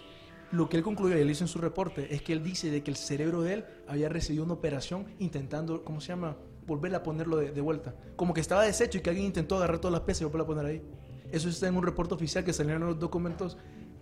Lo 0.50 0.68
que 0.68 0.76
él 0.78 0.82
concluyó 0.82 1.16
y 1.16 1.20
él 1.20 1.30
hizo 1.30 1.44
en 1.44 1.48
su 1.48 1.58
reporte 1.60 2.12
es 2.14 2.22
que 2.22 2.32
él 2.32 2.42
dice 2.42 2.70
de 2.70 2.82
que 2.82 2.90
el 2.90 2.96
cerebro 2.96 3.42
de 3.42 3.54
él 3.54 3.64
había 3.86 4.08
recibido 4.08 4.44
una 4.44 4.54
operación 4.54 5.06
intentando, 5.18 5.84
¿cómo 5.84 6.00
se 6.00 6.08
llama? 6.08 6.36
Volver 6.66 6.94
a 6.94 7.02
ponerlo 7.02 7.36
de, 7.36 7.52
de 7.52 7.60
vuelta. 7.60 7.94
Como 8.16 8.34
que 8.34 8.40
estaba 8.40 8.62
deshecho 8.64 8.98
y 8.98 9.00
que 9.00 9.10
alguien 9.10 9.26
intentó 9.26 9.56
agarrar 9.56 9.78
todas 9.78 9.92
las 9.92 10.02
piezas 10.02 10.22
y 10.22 10.24
volverlo 10.24 10.44
a 10.44 10.46
poner 10.46 10.66
ahí. 10.66 10.82
Eso 11.30 11.48
está 11.50 11.68
en 11.68 11.76
un 11.76 11.82
reporte 11.84 12.14
oficial 12.14 12.42
que 12.44 12.52
salió 12.54 12.74
en 12.76 12.80
los 12.80 12.98
documentos 12.98 13.58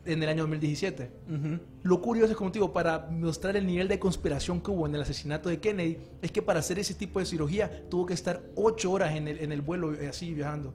en 0.06 0.22
el 0.22 0.28
año 0.28 0.42
2017. 0.42 1.10
Lo 1.82 2.00
curioso 2.00 2.32
es, 2.32 2.36
como 2.36 2.50
te 2.50 2.58
digo, 2.58 2.72
para 2.72 3.08
mostrar 3.10 3.56
el 3.56 3.66
nivel 3.66 3.88
de 3.88 3.98
conspiración 3.98 4.60
que 4.60 4.70
hubo 4.70 4.86
en 4.86 4.94
el 4.94 5.02
asesinato 5.02 5.48
de 5.48 5.60
Kennedy, 5.60 5.98
es 6.22 6.32
que 6.32 6.42
para 6.42 6.60
hacer 6.60 6.78
ese 6.78 6.94
tipo 6.94 7.18
de 7.18 7.26
cirugía 7.26 7.88
tuvo 7.88 8.06
que 8.06 8.14
estar 8.14 8.42
ocho 8.54 8.92
horas 8.92 9.14
en 9.14 9.28
el, 9.28 9.38
en 9.38 9.52
el 9.52 9.60
vuelo 9.60 9.94
eh, 9.94 10.08
así 10.08 10.32
viajando. 10.32 10.74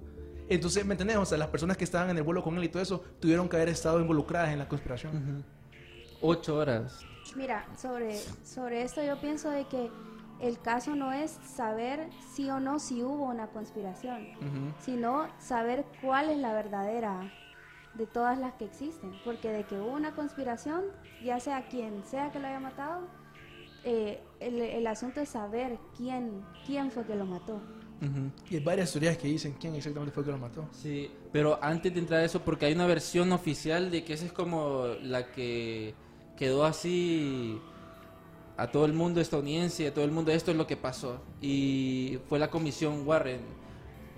Entonces, 0.50 0.86
¿me 0.86 0.94
entendés? 0.94 1.18
O 1.18 1.26
sea, 1.26 1.38
las 1.38 1.48
personas 1.48 1.78
que 1.78 1.86
estaban 1.86 2.10
en 2.10 2.18
el 2.18 2.24
vuelo 2.24 2.44
con 2.44 2.58
él 2.58 2.64
y 2.64 2.70
todo 2.70 2.84
eso 2.84 3.02
tuvieron 3.20 3.48
que 3.48 3.56
haber 3.56 3.70
estado 3.70 4.00
involucradas 4.02 4.52
en 4.52 4.60
la 4.60 4.68
conspiración. 4.68 5.46
Ocho 6.22 6.58
horas. 6.58 7.00
Mira, 7.36 7.66
sobre, 7.78 8.20
sobre 8.44 8.82
esto 8.82 9.02
yo 9.02 9.20
pienso 9.22 9.50
de 9.50 9.66
que 9.66 9.90
el 10.42 10.60
caso 10.60 10.96
no 10.96 11.14
es 11.14 11.38
saber 11.56 12.10
sí 12.34 12.50
o 12.50 12.60
no 12.60 12.80
si 12.80 13.04
hubo 13.04 13.26
una 13.26 13.48
conspiración, 13.48 14.28
sino 14.80 15.28
saber 15.40 15.86
cuál 16.02 16.30
es 16.30 16.38
la 16.38 16.54
verdadera 16.54 17.32
de 17.96 18.06
todas 18.08 18.38
las 18.38 18.54
que 18.54 18.66
existen. 18.66 19.12
Porque 19.24 19.50
de 19.50 19.64
que 19.66 19.76
hubo 19.76 19.92
una 19.92 20.14
conspiración, 20.14 20.84
ya 21.24 21.40
sea 21.40 21.68
quien 21.68 22.04
sea 22.06 22.32
que 22.32 22.40
lo 22.40 22.48
haya 22.48 22.60
matado, 22.60 23.08
eh, 23.84 24.22
el, 24.40 24.62
el 24.62 24.88
asunto 24.88 25.22
es 25.22 25.30
saber 25.30 25.78
quién, 25.98 26.44
quién 26.66 26.92
fue 26.92 27.04
que 27.06 27.16
lo 27.16 27.26
mató. 27.26 27.62
Y 28.50 28.56
hay 28.56 28.64
varias 28.64 28.92
teorías 28.92 29.16
que 29.16 29.28
dicen 29.28 29.56
quién 29.60 29.76
exactamente 29.76 30.12
fue 30.12 30.26
que 30.26 30.32
lo 30.32 30.38
mató. 30.40 30.68
Sí, 30.72 31.12
pero 31.32 31.60
antes 31.62 31.94
de 31.94 32.00
entrar 32.00 32.22
a 32.22 32.26
eso, 32.26 32.42
porque 32.42 32.66
hay 32.66 32.74
una 32.74 32.88
versión 32.88 33.32
oficial 33.32 33.92
de 33.92 34.04
que 34.04 34.14
esa 34.14 34.26
es 34.26 34.34
como 34.34 34.88
la 35.04 35.32
que 35.32 35.94
quedó 36.36 36.66
así 36.66 37.62
a 38.58 38.72
todo 38.72 38.86
el 38.86 38.94
mundo 38.94 39.22
estadounidense, 39.22 39.88
a 39.88 39.94
todo 39.94 40.04
el 40.04 40.12
mundo, 40.12 40.32
esto 40.32 40.50
es 40.50 40.58
lo 40.58 40.66
que 40.66 40.78
pasó. 40.78 41.22
Y 41.42 42.18
fue 42.28 42.40
la 42.40 42.50
comisión 42.50 43.08
Warren. 43.08 43.42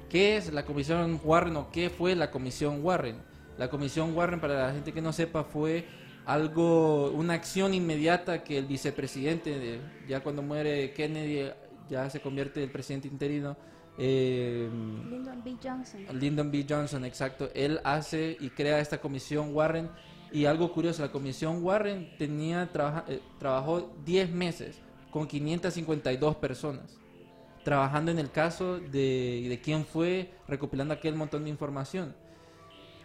¿Qué 0.10 0.38
es 0.38 0.54
la 0.54 0.64
comisión 0.64 1.20
Warren 1.22 1.58
o 1.58 1.70
qué 1.70 1.90
fue 1.90 2.16
la 2.16 2.32
comisión 2.32 2.80
Warren? 2.86 3.18
La 3.58 3.70
comisión 3.70 4.16
Warren, 4.16 4.40
para 4.40 4.68
la 4.68 4.74
gente 4.74 4.92
que 4.94 5.02
no 5.02 5.14
sepa, 5.14 5.44
fue 5.44 5.86
algo, 6.26 7.12
una 7.12 7.34
acción 7.34 7.74
inmediata 7.74 8.44
que 8.44 8.58
el 8.58 8.66
vicepresidente, 8.66 9.60
de- 9.60 9.80
ya 10.08 10.22
cuando 10.22 10.42
muere 10.42 10.92
Kennedy, 10.94 11.50
ya 11.90 12.10
se 12.10 12.20
convierte 12.22 12.64
el 12.64 12.72
presidente 12.72 13.08
interino. 13.08 13.56
eh, 14.00 14.68
Lyndon 15.08 15.44
B. 15.44 15.56
Johnson. 15.64 16.02
Lyndon 16.20 16.50
B. 16.52 16.66
Johnson, 16.68 17.06
exacto. 17.06 17.50
Él 17.54 17.80
hace 17.84 18.36
y 18.40 18.50
crea 18.50 18.80
esta 18.80 19.00
comisión 19.00 19.54
Warren. 19.54 19.88
Y 20.32 20.46
algo 20.46 20.72
curioso, 20.74 21.04
la 21.04 21.12
comisión 21.12 21.64
Warren 21.64 22.10
tenía 22.18 22.68
trabaja- 22.72 23.06
eh, 23.08 23.20
trabajó 23.38 23.94
10 24.04 24.32
meses 24.32 24.82
con 25.12 25.28
552 25.28 26.36
personas, 26.38 26.98
trabajando 27.64 28.10
en 28.10 28.18
el 28.18 28.32
caso 28.32 28.80
de, 28.80 29.46
de 29.48 29.62
quién 29.64 29.86
fue, 29.86 30.32
recopilando 30.48 30.96
aquel 30.96 31.14
montón 31.14 31.44
de 31.44 31.52
información. 31.52 32.16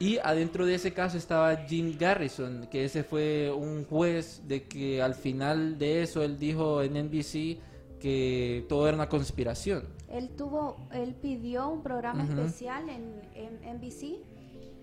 Y 0.01 0.19
adentro 0.19 0.65
de 0.65 0.77
ese 0.77 0.93
caso 0.93 1.19
estaba 1.19 1.57
Jim 1.57 1.97
Garrison, 1.99 2.69
que 2.71 2.85
ese 2.85 3.03
fue 3.03 3.51
un 3.53 3.85
juez 3.85 4.43
de 4.47 4.63
que 4.63 5.03
al 5.03 5.15
final 5.15 5.77
de 5.79 6.03
eso 6.03 6.23
él 6.23 6.39
dijo 6.39 6.83
en 6.83 6.95
NBC 7.07 7.59
que 7.99 8.65
todo 8.69 8.87
era 8.87 8.95
una 8.97 9.09
conspiración. 9.09 9.85
Él 10.09 10.31
tuvo, 10.31 10.77
él 10.93 11.15
pidió 11.15 11.69
un 11.69 11.83
programa 11.83 12.25
Ujú. 12.25 12.33
especial 12.41 12.89
en, 12.89 13.21
en 13.35 13.77
NBC. 13.77 14.21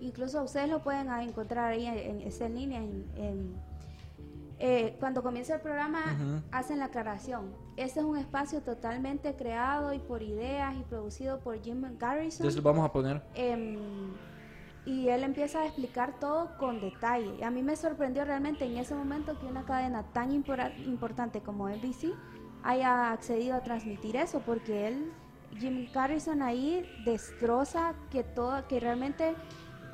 Incluso 0.02 0.44
ustedes 0.44 0.70
lo 0.70 0.84
pueden 0.84 1.10
encontrar 1.10 1.72
ahí 1.72 1.86
en, 1.86 2.22
en 2.22 2.42
en 2.42 2.56
línea. 2.56 2.80
En, 2.82 3.56
eh, 4.60 4.96
cuando 5.00 5.22
comienza 5.22 5.56
el 5.56 5.62
programa 5.62 6.00
Ujú. 6.14 6.42
hacen 6.52 6.80
la 6.80 6.86
aclaración. 6.86 7.54
Este 7.78 8.00
es 8.00 8.06
un 8.06 8.18
espacio 8.18 8.62
totalmente 8.62 9.34
creado 9.36 9.94
y 9.94 10.00
por 10.00 10.22
ideas 10.22 10.76
y 10.80 10.84
producido 10.84 11.40
por 11.40 11.62
Jim 11.62 11.82
Garrison. 11.98 12.42
Entonces 12.46 12.62
vamos 12.64 12.86
a 12.86 12.92
poner. 12.92 13.22
Em, 13.34 13.78
y 14.86 15.10
él 15.10 15.24
empieza 15.24 15.62
a 15.62 15.66
explicar 15.66 16.20
todo 16.20 16.58
con 16.58 16.80
detalle. 16.80 17.44
A 17.44 17.50
mí 17.50 17.64
me 17.64 17.76
sorprendió 17.76 18.24
realmente 18.24 18.66
en 18.66 18.78
ese 18.78 18.94
momento 18.94 19.40
que 19.40 19.46
una 19.46 19.66
cadena 19.66 20.04
tan 20.14 20.32
importante 20.32 21.42
como 21.42 21.70
NBC 21.70 22.14
haya 22.64 23.12
accedido 23.12 23.56
a 23.56 23.62
transmitir 23.62 24.16
eso, 24.16 24.42
porque 24.46 24.88
él, 24.88 25.12
Jim 25.58 25.88
Garrison 25.94 26.42
ahí 26.42 26.88
destroza 27.06 27.94
que 28.12 28.24
todo, 28.24 28.68
que 28.68 28.80
realmente 28.80 29.36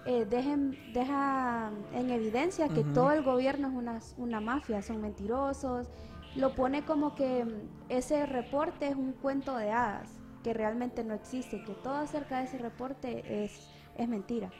eh, 0.06 0.26
dejen, 0.26 0.78
deja 0.94 1.70
en 1.94 2.10
evidencia 2.10 2.68
que 2.70 2.84
todo 2.84 3.12
el 3.12 3.24
gobierno 3.24 3.68
es 3.68 3.74
una, 3.74 4.00
una 4.18 4.42
mafia, 4.42 4.82
son 4.82 5.02
mentirosos. 5.02 5.88
Lo 6.36 6.56
pone 6.56 6.84
como 6.84 7.14
que 7.14 7.46
ese 7.90 8.26
reporte 8.26 8.88
es 8.88 8.96
un 8.96 9.12
cuento 9.14 9.56
de 9.56 9.72
hadas, 9.72 10.10
que 10.44 10.54
realmente 10.54 11.04
no 11.04 11.14
existe, 11.14 11.64
que 11.64 11.74
todo 11.74 11.96
acerca 11.96 12.40
de 12.40 12.46
ese 12.46 12.58
reporte 12.58 13.44
es, 13.44 13.70
es 14.04 14.10
mentira. 14.10 14.52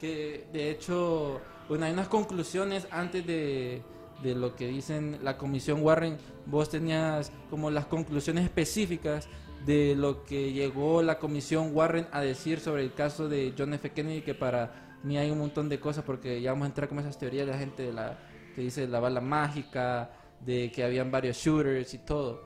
Que 0.00 0.46
de 0.52 0.70
hecho, 0.70 1.40
bueno, 1.68 1.86
hay 1.86 1.92
unas 1.92 2.08
conclusiones 2.08 2.86
antes 2.90 3.26
de, 3.26 3.82
de 4.22 4.34
lo 4.34 4.56
que 4.56 4.66
dicen 4.68 5.18
la 5.22 5.36
comisión 5.36 5.82
Warren. 5.82 6.18
Vos 6.46 6.68
tenías 6.70 7.32
como 7.50 7.70
las 7.70 7.86
conclusiones 7.86 8.44
específicas 8.44 9.28
de 9.64 9.94
lo 9.96 10.24
que 10.24 10.52
llegó 10.52 11.02
la 11.02 11.18
comisión 11.18 11.70
Warren 11.74 12.06
a 12.12 12.20
decir 12.20 12.60
sobre 12.60 12.82
el 12.82 12.92
caso 12.92 13.28
de 13.28 13.54
John 13.56 13.72
F. 13.74 13.90
Kennedy, 13.92 14.20
que 14.22 14.34
para 14.34 14.98
mí 15.02 15.16
hay 15.16 15.30
un 15.30 15.38
montón 15.38 15.68
de 15.68 15.80
cosas, 15.80 16.04
porque 16.04 16.40
ya 16.40 16.52
vamos 16.52 16.66
a 16.66 16.68
entrar 16.68 16.88
como 16.88 17.00
esas 17.00 17.18
teorías 17.18 17.46
de 17.46 17.52
la 17.52 17.58
gente 17.58 17.82
de 17.84 17.92
la, 17.92 18.18
que 18.54 18.62
dice 18.62 18.86
la 18.86 19.00
bala 19.00 19.20
mágica, 19.20 20.10
de 20.40 20.70
que 20.70 20.84
habían 20.84 21.10
varios 21.10 21.36
shooters 21.36 21.94
y 21.94 21.98
todo. 21.98 22.42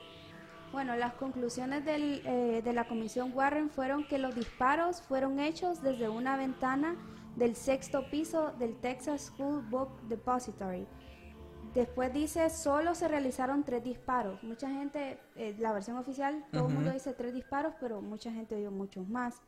Bueno, 0.73 0.97
las 0.97 1.15
conclusiones 1.15 1.85
del, 1.85 2.23
eh, 2.27 2.61
de 2.63 2.73
la 2.73 2.87
comisión 2.87 3.33
Warren 3.35 3.71
fueron 3.71 4.07
que 4.07 4.19
los 4.19 4.35
disparos 4.35 5.01
fueron 5.01 5.41
hechos 5.41 5.83
desde 5.83 6.09
una 6.09 6.37
ventana 6.37 6.97
del 7.37 7.57
sexto 7.57 8.11
piso 8.11 8.53
del 8.59 8.77
Texas 8.77 9.33
School 9.33 9.63
Book 9.63 9.89
Depository. 10.09 10.87
Después 11.73 12.13
dice, 12.13 12.51
solo 12.51 12.95
se 12.95 13.09
realizaron 13.09 13.63
tres 13.65 13.83
disparos. 13.83 14.43
Mucha 14.43 14.69
gente, 14.69 15.19
eh, 15.37 15.57
la 15.59 15.73
versión 15.73 15.97
oficial, 15.97 16.45
todo 16.53 16.69
el 16.69 16.75
mundo 16.75 16.91
dice 16.91 17.13
tres 17.15 17.33
disparos, 17.33 17.75
pero 17.81 18.03
mucha 18.03 18.31
gente 18.31 18.55
oyó 18.55 18.71
muchos 18.71 19.09
más. 19.09 19.41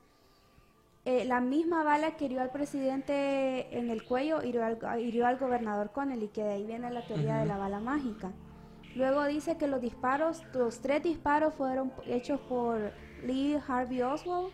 Eh, 1.04 1.24
la 1.24 1.40
misma 1.40 1.82
bala 1.82 2.16
que 2.16 2.26
hirió 2.26 2.42
al 2.42 2.50
presidente 2.50 3.78
en 3.78 3.90
el 3.90 4.04
cuello 4.04 4.42
hirió 4.42 4.64
al, 4.64 5.00
hirió 5.00 5.26
al 5.26 5.38
gobernador 5.38 5.92
Connelly, 5.92 6.28
que 6.28 6.44
de 6.44 6.52
ahí 6.52 6.66
viene 6.66 6.90
la 6.90 7.06
teoría 7.06 7.38
de 7.38 7.46
la 7.46 7.56
bala 7.56 7.80
mágica. 7.80 8.32
Luego 8.94 9.24
dice 9.24 9.56
que 9.56 9.66
los 9.66 9.80
disparos, 9.80 10.44
los 10.52 10.80
tres 10.80 11.02
disparos 11.02 11.54
fueron 11.54 11.92
hechos 12.06 12.40
por 12.40 12.92
Lee 13.24 13.58
Harvey 13.66 14.02
Oswald, 14.02 14.52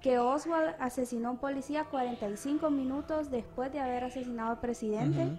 que 0.00 0.18
Oswald 0.18 0.74
asesinó 0.80 1.28
a 1.28 1.32
un 1.32 1.38
policía 1.38 1.84
45 1.84 2.70
minutos 2.70 3.30
después 3.30 3.72
de 3.72 3.80
haber 3.80 4.04
asesinado 4.04 4.52
al 4.52 4.60
presidente. 4.60 5.38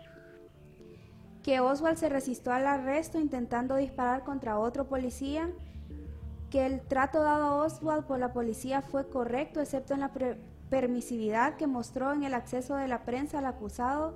que 1.44 1.60
Oswald 1.60 1.98
se 1.98 2.08
resistió 2.08 2.54
al 2.54 2.68
arresto 2.68 3.20
intentando 3.20 3.76
disparar 3.76 4.24
contra 4.24 4.60
otro 4.60 4.88
policía, 4.88 5.50
que 6.52 6.68
el 6.68 6.82
trato 6.82 7.24
dado 7.24 7.46
a 7.46 7.56
Oswald 7.66 8.06
por 8.06 8.20
la 8.20 8.32
policía 8.32 8.84
fue 8.84 9.10
correcto, 9.10 9.60
excepto 9.60 9.96
en 9.96 10.02
la 10.02 10.12
permisividad 10.70 11.56
que 11.56 11.66
mostró 11.66 12.14
en 12.14 12.22
el 12.22 12.36
acceso 12.36 12.76
de 12.76 12.88
la 12.88 13.06
prensa 13.06 13.40
al 13.40 13.48
acusado, 13.48 14.14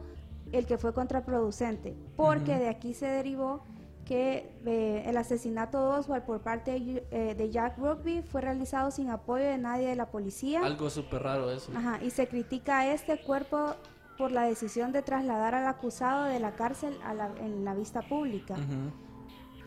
el 0.52 0.68
que 0.68 0.78
fue 0.78 0.94
contraproducente, 0.94 1.98
porque 2.16 2.60
de 2.60 2.70
aquí 2.70 2.94
se 2.94 3.08
derivó 3.08 3.64
que 4.06 4.50
eh, 4.66 5.04
el 5.08 5.18
asesinato 5.18 5.80
de 5.82 6.00
Oswald 6.00 6.24
por 6.24 6.40
parte 6.42 6.72
de, 6.80 7.06
eh, 7.12 7.36
de 7.36 7.50
Jack 7.50 7.78
Rugby 7.78 8.22
fue 8.22 8.42
realizado 8.42 8.92
sin 8.92 9.10
apoyo 9.10 9.44
de 9.44 9.58
nadie 9.58 9.88
de 9.88 9.96
la 9.96 10.06
policía. 10.12 10.64
Algo 10.64 10.90
súper 10.90 11.24
raro 11.24 11.52
eso. 11.52 11.72
Ajá, 11.76 12.00
y 12.04 12.12
se 12.12 12.28
critica 12.28 12.80
a 12.80 12.94
este 12.94 13.20
cuerpo 13.22 13.76
por 14.18 14.32
la 14.32 14.44
decisión 14.44 14.92
de 14.92 15.02
trasladar 15.02 15.56
al 15.56 15.68
acusado 15.68 16.26
de 16.26 16.40
la 16.40 16.52
cárcel 16.56 16.96
a 17.04 17.14
la- 17.14 17.32
en 17.42 17.66
la 17.66 17.74
vista 17.74 18.02
pública. 18.04 18.56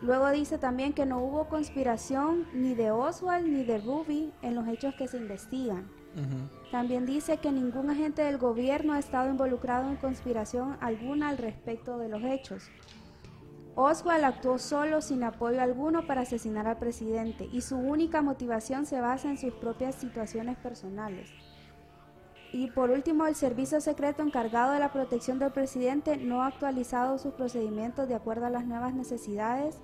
Luego 0.01 0.29
dice 0.31 0.57
también 0.57 0.93
que 0.93 1.05
no 1.05 1.19
hubo 1.19 1.49
conspiración 1.49 2.47
ni 2.53 2.73
de 2.73 2.89
Oswald 2.91 3.45
ni 3.47 3.63
de 3.65 3.79
Ruby 3.79 4.31
en 4.41 4.55
los 4.55 4.65
hechos 4.67 4.95
que 4.95 5.07
se 5.09 5.17
investigan. 5.17 5.89
También 6.71 7.05
dice 7.05 7.37
que 7.37 7.51
ningún 7.51 7.89
agente 7.89 8.21
del 8.23 8.37
gobierno 8.37 8.93
ha 8.93 8.99
estado 8.99 9.29
involucrado 9.29 9.89
en 9.89 9.97
conspiración 9.97 10.77
alguna 10.81 11.29
al 11.29 11.37
respecto 11.37 11.97
de 11.97 12.09
los 12.09 12.23
hechos. 12.23 12.69
Oswald 13.83 14.25
actuó 14.25 14.57
solo 14.57 15.01
sin 15.01 15.23
apoyo 15.23 15.61
alguno 15.61 16.05
para 16.05 16.21
asesinar 16.21 16.67
al 16.67 16.75
presidente 16.77 17.47
y 17.49 17.61
su 17.61 17.77
única 17.77 18.21
motivación 18.21 18.85
se 18.85 18.99
basa 18.99 19.29
en 19.29 19.37
sus 19.37 19.53
propias 19.53 19.95
situaciones 19.95 20.57
personales. 20.57 21.29
Y 22.51 22.71
por 22.71 22.89
último, 22.89 23.25
el 23.25 23.35
servicio 23.35 23.79
secreto 23.79 24.21
encargado 24.21 24.73
de 24.73 24.79
la 24.79 24.91
protección 24.91 25.39
del 25.39 25.51
presidente 25.53 26.17
no 26.17 26.41
ha 26.43 26.47
actualizado 26.47 27.17
sus 27.19 27.33
procedimientos 27.35 28.09
de 28.09 28.15
acuerdo 28.15 28.47
a 28.47 28.49
las 28.49 28.65
nuevas 28.65 28.93
necesidades 28.93 29.77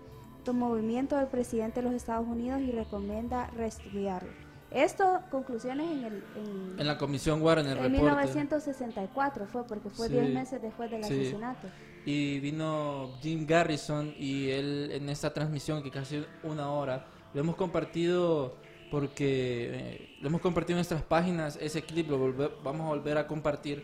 de 0.43 0.51
movimiento 0.51 1.15
del 1.15 1.27
presidente 1.27 1.81
de 1.81 1.83
los 1.87 1.93
Estados 1.95 2.27
Unidos 2.27 2.59
y 2.59 2.71
recomienda 2.71 3.47
reestudiarlo. 3.55 4.29
Esto, 4.71 5.21
conclusiones 5.31 5.89
en 5.89 6.03
el... 6.03 6.23
en- 6.35 6.79
En 6.81 6.87
la 6.87 6.97
comisión 6.97 7.41
Warren, 7.41 7.65
el 7.65 7.71
en 7.77 7.77
reporte. 7.77 7.97
1964 7.97 9.45
fue, 9.47 9.65
porque 9.65 9.89
fue 9.89 10.07
Sí. 10.07 10.13
10 10.15 10.33
meses 10.33 10.61
después 10.61 10.91
del 10.91 11.01
Sí. 11.05 11.13
asesinato. 11.13 11.69
Y 12.05 12.39
vino 12.39 13.17
Jim 13.21 13.45
Garrison 13.47 14.13
y 14.19 14.49
él 14.51 14.91
en 14.93 15.09
esta 15.09 15.33
transmisión 15.33 15.81
que 15.81 15.89
casi 15.89 16.23
una 16.43 16.69
hora 16.71 17.07
lo 17.33 17.41
hemos 17.41 17.55
compartido 17.55 18.57
porque 18.91 19.69
eh, 19.73 20.17
lo 20.21 20.27
hemos 20.27 20.41
compartido 20.41 20.75
en 20.75 20.77
nuestras 20.77 21.01
páginas 21.01 21.57
ese 21.59 21.81
clip 21.81 22.09
lo 22.09 22.33
vamos 22.63 22.85
a 22.85 22.89
volver 22.89 23.17
a 23.17 23.27
compartir 23.27 23.83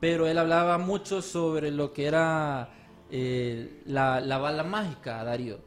pero 0.00 0.26
él 0.28 0.38
hablaba 0.38 0.78
mucho 0.78 1.20
sobre 1.20 1.70
lo 1.70 1.92
que 1.92 2.06
era 2.06 2.70
eh, 3.10 3.82
la, 3.86 4.20
la 4.20 4.38
bala 4.38 4.62
mágica 4.62 5.24
Darío 5.24 5.58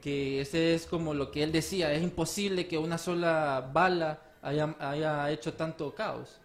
que 0.00 0.40
ese 0.40 0.74
es 0.74 0.86
como 0.86 1.14
lo 1.14 1.30
que 1.30 1.42
él 1.42 1.50
decía 1.50 1.92
es 1.92 2.02
imposible 2.02 2.68
que 2.68 2.78
una 2.78 2.96
sola 2.96 3.70
bala 3.72 4.20
haya, 4.40 4.76
haya 4.78 5.30
hecho 5.30 5.54
tanto 5.54 5.94
caos 5.94 6.40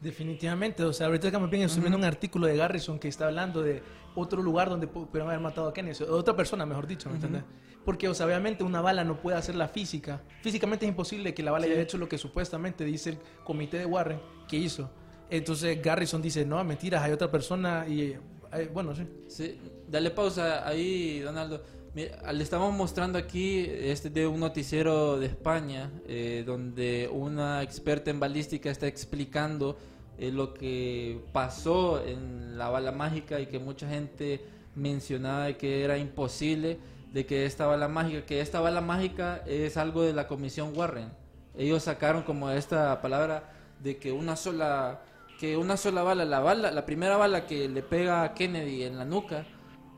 Definitivamente, 0.00 0.82
o 0.82 0.92
sea, 0.92 1.06
ahorita 1.08 1.38
me 1.38 1.46
bien 1.48 1.64
estoy 1.64 1.80
viendo 1.82 1.98
un 1.98 2.04
artículo 2.04 2.46
de 2.46 2.56
Garrison 2.56 2.98
que 2.98 3.08
está 3.08 3.26
hablando 3.26 3.62
de 3.62 3.82
otro 4.14 4.42
lugar 4.42 4.70
donde 4.70 4.86
pu- 4.86 5.06
pudieron 5.06 5.28
haber 5.28 5.40
matado 5.40 5.68
a 5.68 5.74
Kennedy, 5.74 6.04
otra 6.04 6.34
persona, 6.34 6.64
mejor 6.64 6.86
dicho, 6.86 7.08
¿me 7.10 7.16
entiendes? 7.16 7.42
Porque, 7.84 8.08
o 8.08 8.14
sea, 8.14 8.26
obviamente 8.26 8.64
una 8.64 8.80
bala 8.80 9.04
no 9.04 9.20
puede 9.20 9.36
hacer 9.36 9.54
la 9.56 9.68
física. 9.68 10.22
Físicamente 10.42 10.84
es 10.86 10.90
imposible 10.90 11.32
que 11.34 11.42
la 11.42 11.50
bala 11.50 11.66
haya 11.66 11.80
hecho 11.80 11.98
lo 11.98 12.08
que 12.08 12.18
supuestamente 12.18 12.84
dice 12.84 13.10
el 13.10 13.18
comité 13.44 13.78
de 13.78 13.86
Warren 13.86 14.20
que 14.48 14.56
hizo. 14.56 14.90
Entonces 15.30 15.80
Garrison 15.82 16.20
dice, 16.20 16.44
no, 16.44 16.62
mentiras, 16.64 17.02
hay 17.02 17.12
otra 17.12 17.30
persona 17.30 17.86
y, 17.88 18.16
eh, 18.52 18.70
bueno, 18.72 18.94
sí. 18.94 19.06
Sí, 19.28 19.58
dale 19.88 20.10
pausa 20.10 20.66
ahí, 20.66 21.20
Donaldo. 21.20 21.62
Mira, 21.92 22.32
le 22.32 22.44
estamos 22.44 22.72
mostrando 22.72 23.18
aquí 23.18 23.66
este 23.68 24.10
de 24.10 24.24
un 24.28 24.38
noticiero 24.38 25.18
de 25.18 25.26
España, 25.26 25.90
eh, 26.06 26.44
donde 26.46 27.10
una 27.12 27.64
experta 27.64 28.12
en 28.12 28.20
balística 28.20 28.70
está 28.70 28.86
explicando 28.86 29.76
eh, 30.16 30.30
lo 30.30 30.54
que 30.54 31.20
pasó 31.32 32.00
en 32.06 32.56
la 32.56 32.68
bala 32.68 32.92
mágica 32.92 33.40
y 33.40 33.46
que 33.46 33.58
mucha 33.58 33.88
gente 33.88 34.40
mencionaba 34.76 35.52
que 35.54 35.82
era 35.82 35.98
imposible 35.98 36.78
de 37.12 37.26
que 37.26 37.44
esta 37.44 37.66
bala 37.66 37.88
mágica, 37.88 38.24
que 38.24 38.40
esta 38.40 38.60
bala 38.60 38.80
mágica 38.80 39.42
es 39.44 39.76
algo 39.76 40.02
de 40.02 40.12
la 40.12 40.28
comisión 40.28 40.72
Warren. 40.76 41.10
Ellos 41.58 41.82
sacaron 41.82 42.22
como 42.22 42.52
esta 42.52 43.02
palabra 43.02 43.50
de 43.82 43.96
que 43.96 44.12
una 44.12 44.36
sola 44.36 45.02
que 45.40 45.56
una 45.56 45.76
sola 45.76 46.04
bala, 46.04 46.24
la 46.24 46.38
bala, 46.38 46.70
la 46.70 46.86
primera 46.86 47.16
bala 47.16 47.46
que 47.46 47.68
le 47.68 47.82
pega 47.82 48.22
a 48.22 48.34
Kennedy 48.34 48.84
en 48.84 48.96
la 48.96 49.04
nuca 49.04 49.44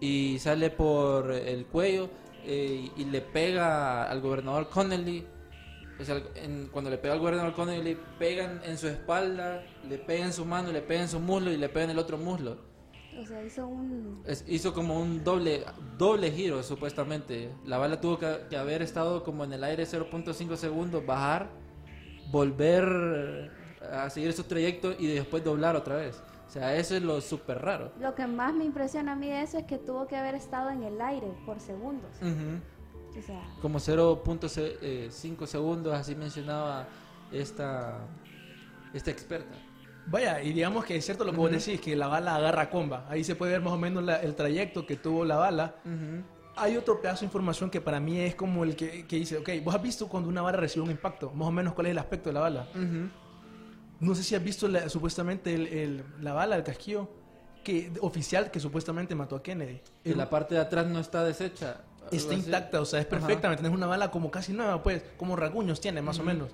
y 0.02 0.38
sale 0.40 0.68
por 0.70 1.30
el 1.32 1.64
cuello 1.66 2.10
eh, 2.44 2.90
y 2.96 3.04
le 3.04 3.20
pega 3.20 4.02
al 4.10 4.20
gobernador 4.20 4.68
Connelly. 4.68 5.24
O 6.00 6.04
sea, 6.04 6.20
en- 6.34 6.68
cuando 6.72 6.90
le 6.90 6.98
pega 6.98 7.14
al 7.14 7.20
gobernador 7.20 7.52
Connelly, 7.54 7.82
le 7.84 7.96
pegan 8.18 8.60
en 8.64 8.76
su 8.78 8.88
espalda, 8.88 9.62
le 9.88 9.98
pegan 9.98 10.26
en 10.26 10.32
su 10.32 10.44
mano, 10.44 10.72
le 10.72 10.82
pegan 10.82 11.04
en 11.04 11.08
su 11.08 11.20
muslo 11.20 11.52
y 11.52 11.56
le 11.56 11.68
pegan 11.68 11.90
en 11.90 11.96
el 11.96 11.98
otro 12.00 12.18
muslo. 12.18 12.56
O 13.16 13.24
sea, 13.26 13.44
hizo 13.44 13.66
un... 13.68 14.22
Es- 14.26 14.44
hizo 14.48 14.72
como 14.74 14.98
un 15.00 15.22
doble 15.22 15.64
doble 15.98 16.32
giro 16.32 16.62
supuestamente. 16.64 17.50
La 17.64 17.78
bala 17.78 18.00
tuvo 18.00 18.18
que, 18.18 18.38
que 18.50 18.56
haber 18.56 18.82
estado 18.82 19.22
como 19.22 19.44
en 19.44 19.52
el 19.52 19.62
aire 19.62 19.84
0.5 19.84 20.56
segundos, 20.56 21.04
bajar, 21.06 21.48
volver 22.32 23.50
a 23.92 24.08
seguir 24.10 24.32
su 24.32 24.44
trayecto 24.44 24.94
y 24.98 25.06
después 25.06 25.44
doblar 25.44 25.76
otra 25.76 25.96
vez. 25.96 26.20
O 26.52 26.54
sea, 26.54 26.76
eso 26.76 26.94
es 26.94 27.02
lo 27.02 27.18
súper 27.22 27.62
raro. 27.62 27.92
Lo 27.98 28.14
que 28.14 28.26
más 28.26 28.52
me 28.52 28.64
impresiona 28.66 29.12
a 29.12 29.16
mí 29.16 29.26
de 29.30 29.40
eso 29.40 29.56
es 29.56 29.64
que 29.64 29.78
tuvo 29.78 30.06
que 30.06 30.16
haber 30.16 30.34
estado 30.34 30.68
en 30.68 30.82
el 30.82 31.00
aire 31.00 31.28
por 31.46 31.58
segundos. 31.60 32.10
Ujú. 32.20 33.18
O 33.18 33.22
sea, 33.22 33.42
Como 33.62 33.78
0.5 33.78 35.46
segundos, 35.46 35.94
así 35.94 36.14
mencionaba 36.14 36.86
esta, 37.32 38.00
esta 38.92 39.10
experta. 39.10 39.54
Vaya, 40.08 40.42
y 40.42 40.52
digamos 40.52 40.84
que 40.84 40.96
es 40.96 41.04
cierto 41.06 41.24
lo 41.24 41.30
que 41.32 41.38
vos 41.38 41.50
decís, 41.50 41.80
que 41.80 41.96
la 41.96 42.08
bala 42.08 42.36
agarra 42.36 42.68
comba. 42.68 43.06
Ahí 43.08 43.24
se 43.24 43.34
puede 43.34 43.52
ver 43.52 43.62
más 43.62 43.72
o 43.72 43.78
menos 43.78 44.02
la- 44.04 44.16
el 44.20 44.34
trayecto 44.34 44.84
que 44.84 44.96
tuvo 44.96 45.24
la 45.24 45.36
bala. 45.36 45.76
Hay 46.56 46.76
otro 46.76 47.00
pedazo 47.00 47.20
de 47.20 47.26
información 47.26 47.70
que 47.70 47.80
para 47.80 47.98
mí 47.98 48.20
es 48.20 48.34
como 48.34 48.62
el 48.64 48.76
que, 48.76 49.06
que 49.06 49.16
dice, 49.16 49.38
ok, 49.38 49.48
vos 49.64 49.74
has 49.74 49.80
visto 49.82 50.06
cuando 50.06 50.28
una 50.28 50.42
bala 50.42 50.58
recibe 50.58 50.84
un 50.84 50.90
impacto, 50.90 51.30
más 51.32 51.48
o 51.48 51.50
menos 51.50 51.72
cuál 51.72 51.86
es 51.86 51.92
el 51.92 51.98
aspecto 51.98 52.28
de 52.28 52.34
la 52.34 52.40
bala. 52.40 52.66
No 54.02 54.14
sé 54.14 54.22
si 54.22 54.34
has 54.34 54.42
visto 54.44 54.68
la- 54.68 54.88
supuestamente 54.88 55.54
el- 55.54 55.66
el- 55.68 56.04
la 56.20 56.32
bala, 56.34 56.56
el 56.56 56.64
casquillo 56.64 57.08
que, 57.64 57.92
oficial 58.00 58.50
que 58.50 58.60
supuestamente 58.60 59.14
mató 59.14 59.36
a 59.36 59.42
Kennedy. 59.42 59.80
Que 60.02 60.14
la 60.14 60.28
parte 60.28 60.56
de 60.56 60.60
atrás 60.60 60.86
no 60.88 60.98
está 60.98 61.24
deshecha. 61.24 61.82
Está 62.10 62.34
así. 62.34 62.44
intacta, 62.44 62.80
o 62.80 62.84
sea, 62.84 62.98
es 63.00 63.06
Ajá. 63.06 63.10
perfecta, 63.16 63.48
¿me 63.48 63.54
entiendes? 63.54 63.76
Una 63.78 63.86
bala 63.86 64.10
como 64.10 64.30
casi 64.30 64.52
nueva, 64.52 64.82
pues, 64.82 65.02
como 65.16 65.36
rasguños 65.36 65.80
tiene, 65.80 66.02
más 66.02 66.18
o 66.18 66.24
menos. 66.24 66.50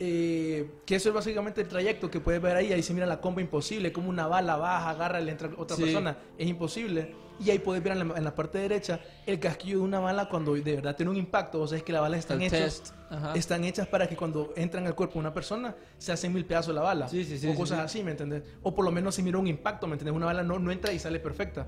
Eh, 0.00 0.68
que 0.84 0.96
eso 0.96 1.10
es 1.10 1.14
básicamente 1.14 1.60
el 1.60 1.68
trayecto 1.68 2.10
que 2.10 2.18
puedes 2.20 2.42
ver 2.42 2.56
ahí, 2.56 2.72
ahí 2.72 2.82
se 2.82 2.92
mira 2.92 3.06
la 3.06 3.20
comba 3.20 3.40
imposible, 3.40 3.92
como 3.92 4.08
una 4.08 4.26
bala 4.26 4.56
baja, 4.56 4.90
agarra, 4.90 5.20
le 5.20 5.30
entra 5.30 5.50
otra 5.56 5.76
Sí. 5.76 5.82
persona, 5.84 6.16
es 6.38 6.48
imposible. 6.48 7.14
Y 7.40 7.50
ahí 7.50 7.58
puedes 7.58 7.82
ver 7.82 7.96
en 7.96 8.08
la, 8.08 8.16
en 8.18 8.24
la 8.24 8.34
parte 8.34 8.58
derecha 8.58 9.00
el 9.26 9.40
casquillo 9.40 9.78
de 9.78 9.84
una 9.84 10.00
bala 10.00 10.28
cuando 10.28 10.54
de 10.54 10.60
verdad 10.76 10.94
tiene 10.96 11.10
un 11.10 11.16
impacto, 11.16 11.60
o 11.62 11.66
sea, 11.66 11.78
es 11.78 11.84
que 11.84 11.92
las 11.92 12.02
balas 12.02 12.20
están 12.20 12.40
hechas, 12.42 12.94
están 13.34 13.64
hechas 13.64 13.86
para 13.88 14.06
que 14.08 14.16
cuando 14.16 14.52
entran 14.56 14.86
al 14.86 14.94
cuerpo 14.94 15.14
de 15.14 15.20
una 15.20 15.34
persona 15.34 15.74
se 15.98 16.12
hacen 16.12 16.32
mil 16.32 16.44
pedazos 16.44 16.74
la 16.74 16.82
bala, 16.82 17.08
Sí, 17.08 17.24
sí, 17.24 17.48
o 17.48 17.54
cosas 17.54 17.78
sí. 17.78 17.84
así, 17.98 18.04
¿me 18.04 18.12
entiendes? 18.12 18.42
O 18.62 18.74
por 18.74 18.84
lo 18.84 18.92
menos 18.92 19.14
se 19.14 19.22
mira 19.22 19.38
un 19.38 19.46
impacto, 19.46 19.86
¿me 19.86 19.94
entiendes? 19.94 20.14
Una 20.14 20.26
bala 20.26 20.42
no, 20.42 20.58
no 20.58 20.70
entra 20.70 20.92
y 20.92 20.98
sale 20.98 21.18
perfecta. 21.20 21.66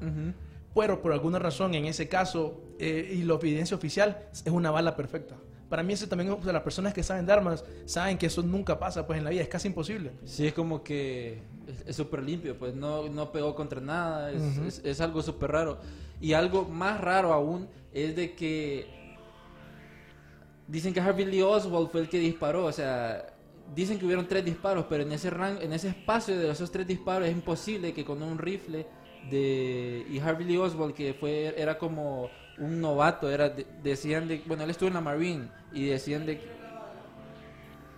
Pero 0.75 1.01
por 1.01 1.13
alguna 1.13 1.39
razón, 1.39 1.75
en 1.75 1.85
ese 1.87 2.09
caso, 2.09 2.61
eh, 2.81 3.13
y 3.17 3.23
la 3.23 3.35
evidencia 3.35 3.77
oficial, 3.77 4.27
es 4.33 4.45
una 4.49 4.71
bala 4.73 4.97
perfecta. 4.97 5.37
Para 5.69 5.83
mí 5.83 5.93
eso 5.95 6.07
también, 6.07 6.31
o 6.31 6.43
sea, 6.43 6.53
las 6.53 6.63
personas 6.63 6.93
que 6.95 7.03
saben 7.03 7.25
de 7.27 7.33
armas, 7.33 7.65
saben 7.87 8.19
que 8.19 8.27
eso 8.27 8.43
nunca 8.43 8.79
pasa 8.79 9.07
pues 9.07 9.19
en 9.19 9.25
la 9.25 9.31
vida, 9.31 9.43
es 9.43 9.49
casi 9.49 9.69
imposible. 9.69 10.13
Sí, 10.25 10.47
es 10.47 10.53
como 10.53 10.83
que 10.85 11.43
es- 11.87 11.97
súper 11.97 12.23
limpio, 12.23 12.57
pues 12.59 12.75
no, 12.75 13.09
no 13.09 13.33
pegó 13.33 13.55
contra 13.55 13.81
nada, 13.81 14.31
es, 14.31 14.43
Ujú. 14.43 14.67
es- 14.67 14.83
es 14.85 15.01
algo 15.01 15.23
súper 15.23 15.51
raro. 15.53 15.79
Y 16.21 16.33
algo 16.35 16.65
más 16.65 17.01
raro 17.01 17.33
aún 17.33 17.67
es 17.93 18.15
de 18.15 18.35
que 18.35 18.87
dicen 20.69 20.93
que 20.95 21.01
Harvey 21.01 21.25
Lee 21.27 21.43
Oswald 21.43 21.91
fue 21.91 22.01
el 22.03 22.09
que 22.09 22.19
disparó, 22.19 22.67
o 22.67 22.73
sea, 22.73 23.27
dicen 23.75 23.99
que 23.99 24.05
hubieron 24.05 24.27
tres 24.29 24.45
disparos, 24.45 24.87
pero 24.89 25.03
en 25.03 25.13
ese 25.13 25.31
rango, 25.31 25.61
en 25.61 25.73
ese 25.73 25.89
espacio 25.89 26.39
de 26.39 26.51
esos 26.51 26.71
tres 26.71 26.87
disparos 26.87 27.27
es 27.29 27.35
imposible 27.35 27.93
que 27.93 28.05
con 28.05 28.23
un 28.23 28.39
rifle 28.39 28.87
de 29.31 30.05
y 30.11 30.19
Harvey 30.19 30.47
Lee 30.47 30.59
Oswald 30.59 30.95
que 30.95 31.15
fue 31.15 31.55
era 31.61 31.79
como 31.79 32.29
un 32.59 32.81
novato, 32.81 33.31
era 33.31 33.49
de- 33.51 33.67
decían 33.83 34.29
de 34.29 34.43
bueno, 34.47 34.65
él 34.65 34.71
estuvo 34.71 34.89
en 34.89 34.95
la 34.95 35.01
Marine 35.01 35.49
y 35.73 35.87
decían 35.87 36.25
de 36.27 36.41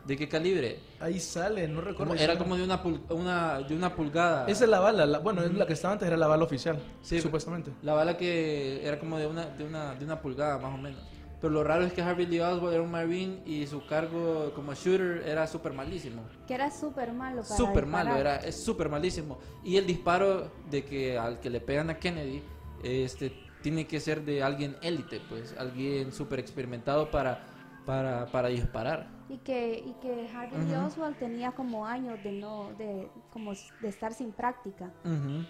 de 0.07 0.17
qué 0.17 0.29
calibre? 0.29 0.79
Ahí 1.01 1.19
sale, 1.19 1.67
no 1.67 1.81
recuerdo. 1.81 2.13
Como- 2.13 2.23
era 2.23 2.39
como 2.39 2.57
de 2.57 2.63
una, 2.63 2.81
pul- 2.81 3.01
una, 3.11 3.59
de 3.59 3.75
una 3.75 3.93
pulgada. 3.95 4.47
Esa 4.47 4.63
es 4.65 4.71
la 4.71 4.79
bala, 4.79 5.05
la- 5.05 5.19
bueno, 5.19 5.43
es 5.43 5.53
la 5.53 5.67
que 5.67 5.73
estaba 5.73 5.95
antes, 5.95 6.07
era 6.07 6.17
la 6.17 6.29
bala 6.29 6.45
oficial, 6.45 6.79
Sí. 7.03 7.21
supuestamente. 7.21 7.73
La 7.83 7.93
bala 7.93 8.17
que 8.17 8.87
era 8.87 9.01
como 9.01 9.19
de 9.19 9.27
una, 9.27 9.47
de 9.47 9.65
una, 9.65 9.95
de 9.97 10.05
una 10.05 10.21
pulgada 10.23 10.59
más 10.59 10.73
o 10.75 10.79
menos. 10.79 11.01
pero 11.39 11.53
lo 11.53 11.63
raro 11.63 11.85
es 11.85 11.93
que 11.93 12.01
Harvey 12.01 12.25
Lee 12.25 12.41
Oswald 12.41 12.73
era 12.73 12.83
un 12.83 12.91
Marine 12.91 13.41
y 13.45 13.67
su 13.67 13.85
cargo 13.87 14.53
como 14.55 14.73
shooter 14.75 15.23
era 15.27 15.47
súper 15.47 15.73
malísimo. 15.75 16.23
Que 16.47 16.55
era 16.55 16.71
súper 16.71 17.13
malo 17.13 17.45
Súper 17.45 17.85
malo, 17.85 18.17
era, 18.17 18.37
es 18.37 18.57
súper 18.65 18.89
malísimo. 18.89 19.39
Y 19.63 19.77
el 19.77 19.87
disparo 19.87 20.51
de 20.71 20.85
que 20.87 21.19
al 21.19 21.39
que 21.39 21.51
le 21.51 21.61
pegan 21.61 21.91
a 21.91 21.99
Kennedy, 21.99 22.43
este, 22.83 23.33
tiene 23.67 23.89
que 23.89 23.99
ser 23.99 24.25
de 24.25 24.45
alguien 24.45 24.77
élite, 24.81 25.21
pues, 25.29 25.53
alguien 25.59 26.13
súper 26.13 26.39
experimentado 26.39 27.11
para, 27.11 27.41
para, 27.85 28.27
para 28.27 28.47
disparar. 28.47 29.09
Y 29.29 29.39
que, 29.39 29.83
y 29.85 29.93
que 30.01 30.29
Harvey 30.33 30.65
Lee 30.69 30.77
Oswald 30.77 31.17
tenía 31.17 31.51
como 31.51 31.85
años 31.85 32.23
de 32.23 32.31
no, 32.31 32.73
de, 32.79 33.11
como 33.33 33.55
de 33.81 33.89
estar 33.89 34.15
sin 34.15 34.31
práctica. 34.31 34.93
Ujú. 35.05 35.45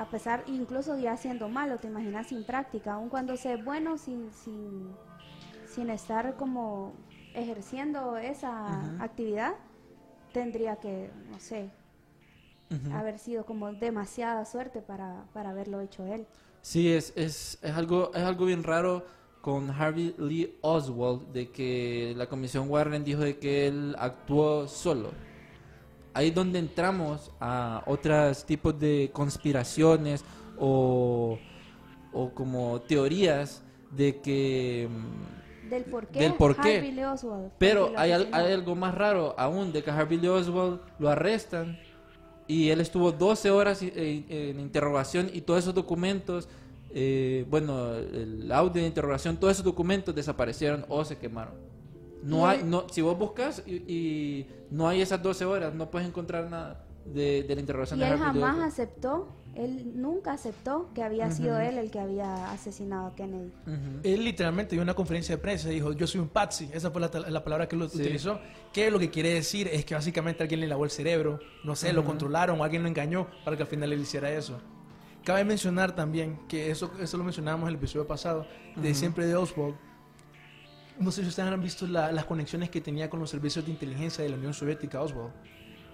A 0.00 0.04
pesar, 0.04 0.44
incluso 0.46 0.96
ya 0.96 1.16
siendo 1.16 1.48
malo, 1.48 1.78
te 1.78 1.88
imaginas 1.88 2.28
sin 2.28 2.44
práctica, 2.44 2.92
aun 2.92 3.08
cuando 3.08 3.36
sea 3.36 3.56
bueno, 3.56 3.98
sin, 3.98 4.30
sin, 4.30 4.94
sin 5.66 5.90
estar 5.90 6.36
como 6.36 6.92
ejerciendo 7.34 8.16
esa 8.16 8.92
actividad, 9.02 9.54
tendría 10.32 10.76
que, 10.76 11.10
no 11.32 11.40
sé, 11.40 11.68
haber 12.92 13.18
sido 13.18 13.44
como 13.44 13.72
demasiada 13.72 14.44
suerte 14.44 14.82
para, 14.82 15.24
para 15.32 15.50
haberlo 15.50 15.80
hecho 15.80 16.06
él. 16.06 16.28
Sí, 16.66 16.92
es, 16.92 17.12
es, 17.14 17.60
es, 17.62 17.72
algo, 17.76 18.10
es 18.12 18.22
algo 18.24 18.44
bien 18.46 18.64
raro 18.64 19.06
con 19.40 19.70
Harvey 19.70 20.16
Lee 20.18 20.58
Oswald 20.62 21.28
de 21.32 21.52
que 21.52 22.12
la 22.16 22.26
comisión 22.26 22.68
Warren 22.68 23.04
dijo 23.04 23.20
de 23.20 23.38
que 23.38 23.68
él 23.68 23.94
actuó 23.96 24.66
solo. 24.66 25.12
Ahí 26.12 26.30
es 26.30 26.34
donde 26.34 26.58
entramos 26.58 27.30
a 27.38 27.84
otros 27.86 28.44
tipos 28.44 28.76
de 28.80 29.10
conspiraciones 29.12 30.24
o, 30.58 31.38
o 32.12 32.30
como 32.34 32.80
teorías 32.80 33.62
de 33.92 34.20
que... 34.20 34.88
mm, 34.90 35.68
Del 35.70 35.84
por 35.84 36.08
qué, 36.08 36.18
Del 36.18 36.34
por 36.34 36.56
qué. 36.56 36.78
Harvey 36.78 36.90
Lee 36.90 37.04
Oswald. 37.04 37.52
Pero 37.58 37.92
hay, 37.96 38.10
hay 38.10 38.52
algo 38.52 38.74
más 38.74 38.92
raro 38.92 39.36
aún, 39.38 39.72
de 39.72 39.84
que 39.84 39.92
Harvey 39.92 40.18
Lee 40.18 40.26
Oswald 40.26 40.80
lo 40.98 41.10
arrestan 41.10 41.78
y 42.48 42.70
él 42.70 42.80
estuvo 42.80 43.12
12 43.12 43.50
horas 43.50 43.82
i- 43.82 43.92
en, 43.96 44.60
interrogación 44.60 45.30
y 45.32 45.40
todos 45.40 45.60
esos 45.60 45.74
documentos, 45.74 46.48
eh, 46.94 47.44
bueno, 47.50 47.94
el 47.94 48.50
audio 48.52 48.80
de 48.82 48.86
interrogación, 48.88 49.36
todos 49.36 49.52
esos 49.52 49.64
documentos 49.64 50.14
desaparecieron 50.14 50.84
o 50.88 51.04
se 51.04 51.16
quemaron. 51.18 51.54
No 52.22 52.48
hay, 52.48 52.62
no, 52.64 52.86
si 52.90 53.02
vos 53.02 53.16
buscas 53.18 53.62
y, 53.66 53.74
y 53.74 54.46
no 54.70 54.88
hay 54.88 55.00
esas 55.00 55.22
12 55.22 55.44
horas, 55.44 55.74
no 55.74 55.90
puedes 55.90 56.08
encontrar 56.08 56.48
nada 56.50 56.84
de, 57.04 57.42
de 57.44 57.54
la 57.54 57.60
interrogación 57.60 57.98
Y 58.00 58.02
de 58.02 58.08
él 58.08 58.14
Lee 58.14 58.24
jamás 58.24 58.58
aceptó, 58.72 59.28
él 59.56 59.92
nunca 60.00 60.32
aceptó 60.32 60.90
que 60.94 61.02
había 61.02 61.30
sido 61.30 61.58
él 61.58 61.78
el 61.78 61.90
que 61.90 61.98
había 61.98 62.50
asesinado 62.52 63.06
a 63.08 63.14
Kennedy. 63.14 63.52
Ujú. 63.66 64.00
Él 64.04 64.24
literalmente 64.24 64.74
dio 64.76 64.82
una 64.82 64.94
conferencia 64.94 65.36
de 65.36 65.42
prensa 65.42 65.70
y 65.70 65.74
dijo, 65.76 65.92
yo 65.92 66.06
soy 66.06 66.20
un 66.20 66.28
patsy. 66.28 66.68
Esa 66.72 66.90
fue 66.90 67.00
la, 67.00 67.10
la 67.30 67.42
palabra 67.42 67.66
que 67.68 67.76
él 67.76 67.82
utilizó. 67.82 68.40
Que 68.72 68.90
lo 68.90 68.98
que 68.98 69.10
quiere 69.10 69.30
decir 69.34 69.68
es 69.72 69.84
que 69.84 69.94
básicamente 69.94 70.42
alguien 70.42 70.60
le 70.60 70.66
lavó 70.68 70.84
el 70.84 70.90
cerebro, 70.90 71.38
no 71.64 71.74
sé, 71.74 71.92
lo 71.92 72.04
controlaron 72.04 72.60
o 72.60 72.64
alguien 72.64 72.82
lo 72.82 72.88
engañó 72.88 73.28
para 73.44 73.56
que 73.56 73.62
al 73.62 73.68
final 73.68 73.92
él 73.92 74.00
hiciera 74.00 74.30
eso. 74.30 74.60
Cabe 75.24 75.44
mencionar 75.44 75.94
también 75.96 76.38
que 76.48 76.70
eso, 76.70 76.92
eso 77.00 77.16
lo 77.16 77.24
mencionábamos 77.24 77.64
en 77.68 77.70
el 77.70 77.74
episodio 77.80 78.06
pasado, 78.06 78.46
de 78.76 78.94
siempre 78.94 79.26
de 79.26 79.34
Oswald. 79.34 79.74
No 80.98 81.10
sé 81.10 81.22
si 81.22 81.28
ustedes 81.28 81.50
han 81.50 81.60
visto 81.62 81.86
la- 81.86 82.10
las 82.12 82.24
conexiones 82.24 82.70
que 82.70 82.80
tenía 82.80 83.10
con 83.10 83.20
los 83.20 83.28
servicios 83.28 83.64
de 83.66 83.70
inteligencia 83.72 84.22
de 84.24 84.30
la 84.30 84.36
Unión 84.36 84.54
Soviética, 84.54 85.00
Oswald. 85.02 85.32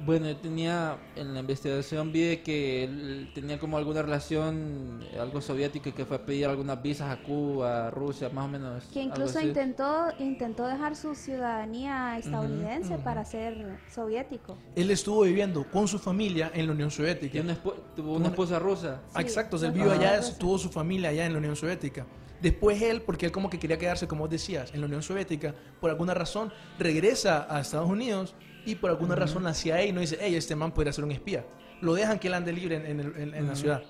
Bueno, 0.04 0.28
yo 0.28 0.36
tenía 0.36 0.98
en 1.14 1.32
la 1.32 1.40
investigación 1.40 2.10
vi 2.10 2.38
que 2.38 2.84
él 2.84 3.30
tenía 3.34 3.60
como 3.60 3.78
alguna 3.78 4.02
relación, 4.02 5.00
algo 5.18 5.40
soviético, 5.40 5.90
y 5.90 5.92
que 5.92 6.04
fue 6.04 6.16
a 6.16 6.26
pedir 6.26 6.46
algunas 6.46 6.82
visas 6.82 7.10
a 7.10 7.22
Cuba, 7.22 7.86
a 7.86 7.90
Rusia, 7.90 8.28
más 8.28 8.46
o 8.46 8.48
menos. 8.48 8.84
Que 8.92 9.02
incluso 9.02 9.40
intentó, 9.40 10.08
intentó 10.18 10.66
dejar 10.66 10.96
su 10.96 11.14
ciudadanía 11.14 12.18
estadounidense 12.18 12.98
para 12.98 13.24
ser 13.24 13.78
soviético. 13.88 14.58
Él 14.74 14.90
estuvo 14.90 15.22
viviendo 15.22 15.64
con 15.70 15.86
su 15.86 15.98
familia 15.98 16.50
en 16.52 16.66
la 16.66 16.72
Unión 16.72 16.90
Soviética. 16.90 17.38
Y 17.38 17.40
una 17.40 17.56
tuvo 17.94 18.14
una 18.14 18.28
esposa 18.28 18.58
rusa. 18.58 19.02
Ah, 19.14 19.20
Exacto, 19.20 19.56
o 19.56 19.58
sea, 19.58 19.68
él 19.68 19.74
Sí, 19.74 19.80
vivió 19.80 19.92
allá, 19.92 20.20
tuvo 20.38 20.58
su 20.58 20.68
familia 20.68 21.10
allá 21.10 21.26
en 21.26 21.32
la 21.32 21.38
Unión 21.38 21.54
Soviética. 21.54 22.06
Después 22.40 22.82
él, 22.82 23.02
porque 23.02 23.26
él 23.26 23.32
como 23.32 23.48
que 23.48 23.58
quería 23.60 23.78
quedarse, 23.78 24.08
como 24.08 24.22
vos 24.22 24.30
decías, 24.30 24.74
en 24.74 24.80
la 24.80 24.86
Unión 24.86 25.02
Soviética, 25.02 25.54
por 25.80 25.90
alguna 25.90 26.12
razón 26.12 26.52
regresa 26.76 27.46
a 27.48 27.60
Estados 27.60 27.88
Unidos 27.88 28.34
y 28.64 28.74
por 28.76 28.90
alguna 28.90 29.14
razón 29.14 29.44
la 29.44 29.54
CIA 29.54 29.92
no 29.92 30.00
dice, 30.00 30.18
hey, 30.20 30.34
este 30.34 30.54
man 30.56 30.72
podría 30.72 30.92
ser 30.92 31.04
un 31.04 31.12
espía. 31.12 31.44
Lo 31.80 31.94
dejan 31.94 32.18
que 32.18 32.28
él 32.28 32.34
ande 32.34 32.52
libre 32.52 32.76
en, 32.76 32.86
en 32.86 33.00
el- 33.00 33.16
en- 33.16 33.34
en 33.34 33.46
la 33.48 33.56
ciudad. 33.56 33.82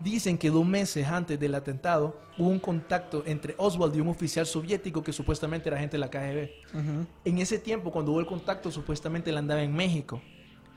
Dicen 0.00 0.38
que 0.38 0.50
dos 0.50 0.66
meses 0.66 1.06
antes 1.06 1.38
del 1.38 1.54
atentado 1.54 2.18
hubo 2.36 2.48
un 2.48 2.58
contacto 2.58 3.22
entre 3.26 3.54
Oswald 3.58 3.94
y 3.94 4.00
un 4.00 4.08
oficial 4.08 4.44
soviético 4.44 5.02
que 5.02 5.12
supuestamente 5.12 5.68
era 5.68 5.76
agente 5.76 5.96
de 5.96 6.00
la 6.00 6.10
KGB. 6.10 6.50
En 7.24 7.38
ese 7.38 7.58
tiempo, 7.58 7.92
cuando 7.92 8.10
hubo 8.12 8.20
el 8.20 8.26
contacto, 8.26 8.70
supuestamente 8.72 9.30
él 9.30 9.36
andaba 9.36 9.62
en 9.62 9.72
México. 9.72 10.20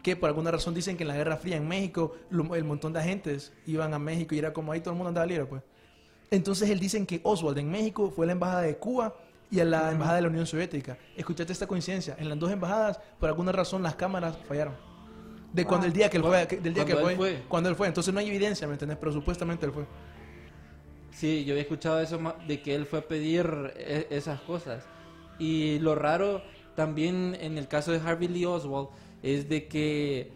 Que 0.04 0.16
por 0.16 0.30
alguna 0.30 0.52
razón 0.52 0.74
dicen 0.76 0.96
que 0.98 1.04
en 1.04 1.08
la 1.10 1.16
Guerra 1.16 1.36
Fría 1.38 1.58
en 1.58 1.68
México, 1.68 2.16
lo- 2.30 2.54
el 2.56 2.64
montón 2.64 2.94
de 2.94 3.00
agentes 3.00 3.54
iban 3.66 3.94
a 3.94 4.00
México 4.00 4.36
y 4.36 4.40
era 4.40 4.54
como 4.54 4.72
ahí 4.72 4.82
todo 4.82 4.92
el 4.92 4.98
mundo 4.98 5.10
andaba 5.10 5.26
libre, 5.26 5.46
pues. 5.46 5.64
Entonces 6.30 6.70
él 6.70 6.80
dicen 6.80 7.06
que 7.06 7.20
Oswald 7.24 7.58
en 7.58 7.72
México 7.72 8.12
fue 8.16 8.26
a 8.26 8.28
la 8.28 8.34
embajada 8.34 8.62
de 8.62 8.78
Cuba 8.78 9.16
y 9.50 9.60
a 9.60 9.66
la 9.66 9.92
embajada 9.92 10.18
de 10.18 10.22
la 10.24 10.28
Unión 10.30 10.46
Soviética. 10.46 10.98
Escuchate 11.16 11.54
esta 11.54 11.68
coincidencia. 11.68 12.16
En 12.20 12.28
las 12.30 12.38
dos 12.38 12.52
embajadas, 12.52 13.00
por 13.20 13.30
alguna 13.30 13.52
razón, 13.52 13.82
las 13.84 13.96
cámaras 13.96 14.38
fallaron. 14.48 14.76
De 15.54 15.64
cuando 15.66 15.88
el 15.88 15.94
día 15.94 16.10
que 16.10 16.18
él 16.18 16.24
fue, 16.24 16.46
del 16.46 16.74
día 16.74 16.84
que 16.86 16.92
Cuando 16.94 17.02
fue, 17.02 17.12
él 17.12 17.18
fue. 17.18 17.44
cuando 17.48 17.70
él 17.70 17.76
fue. 17.76 17.88
Entonces 17.88 18.14
no 18.14 18.20
hay 18.20 18.28
evidencia, 18.28 18.68
¿me 18.68 18.74
entendés? 18.74 18.98
Pero 19.00 19.14
supuestamente 19.14 19.66
él 19.66 19.72
fue. 19.72 19.86
Sí, 21.12 21.46
yo 21.46 21.54
había 21.54 21.64
escuchado 21.64 22.00
eso 22.02 22.20
de 22.48 22.62
que 22.62 22.76
él 22.76 22.86
fue 22.86 23.00
a 23.00 23.08
pedir 23.08 23.74
e- 23.78 24.08
esas 24.12 24.42
cosas. 24.42 24.86
Y 25.40 25.80
lo 25.80 25.96
raro 25.96 26.42
también 26.76 27.36
en 27.40 27.58
el 27.58 27.68
caso 27.68 27.92
de 27.92 28.00
Harvey 28.00 28.28
Lee 28.28 28.46
Oswald 28.46 28.90
es 29.24 29.50
de 29.50 29.68
que 29.68 30.32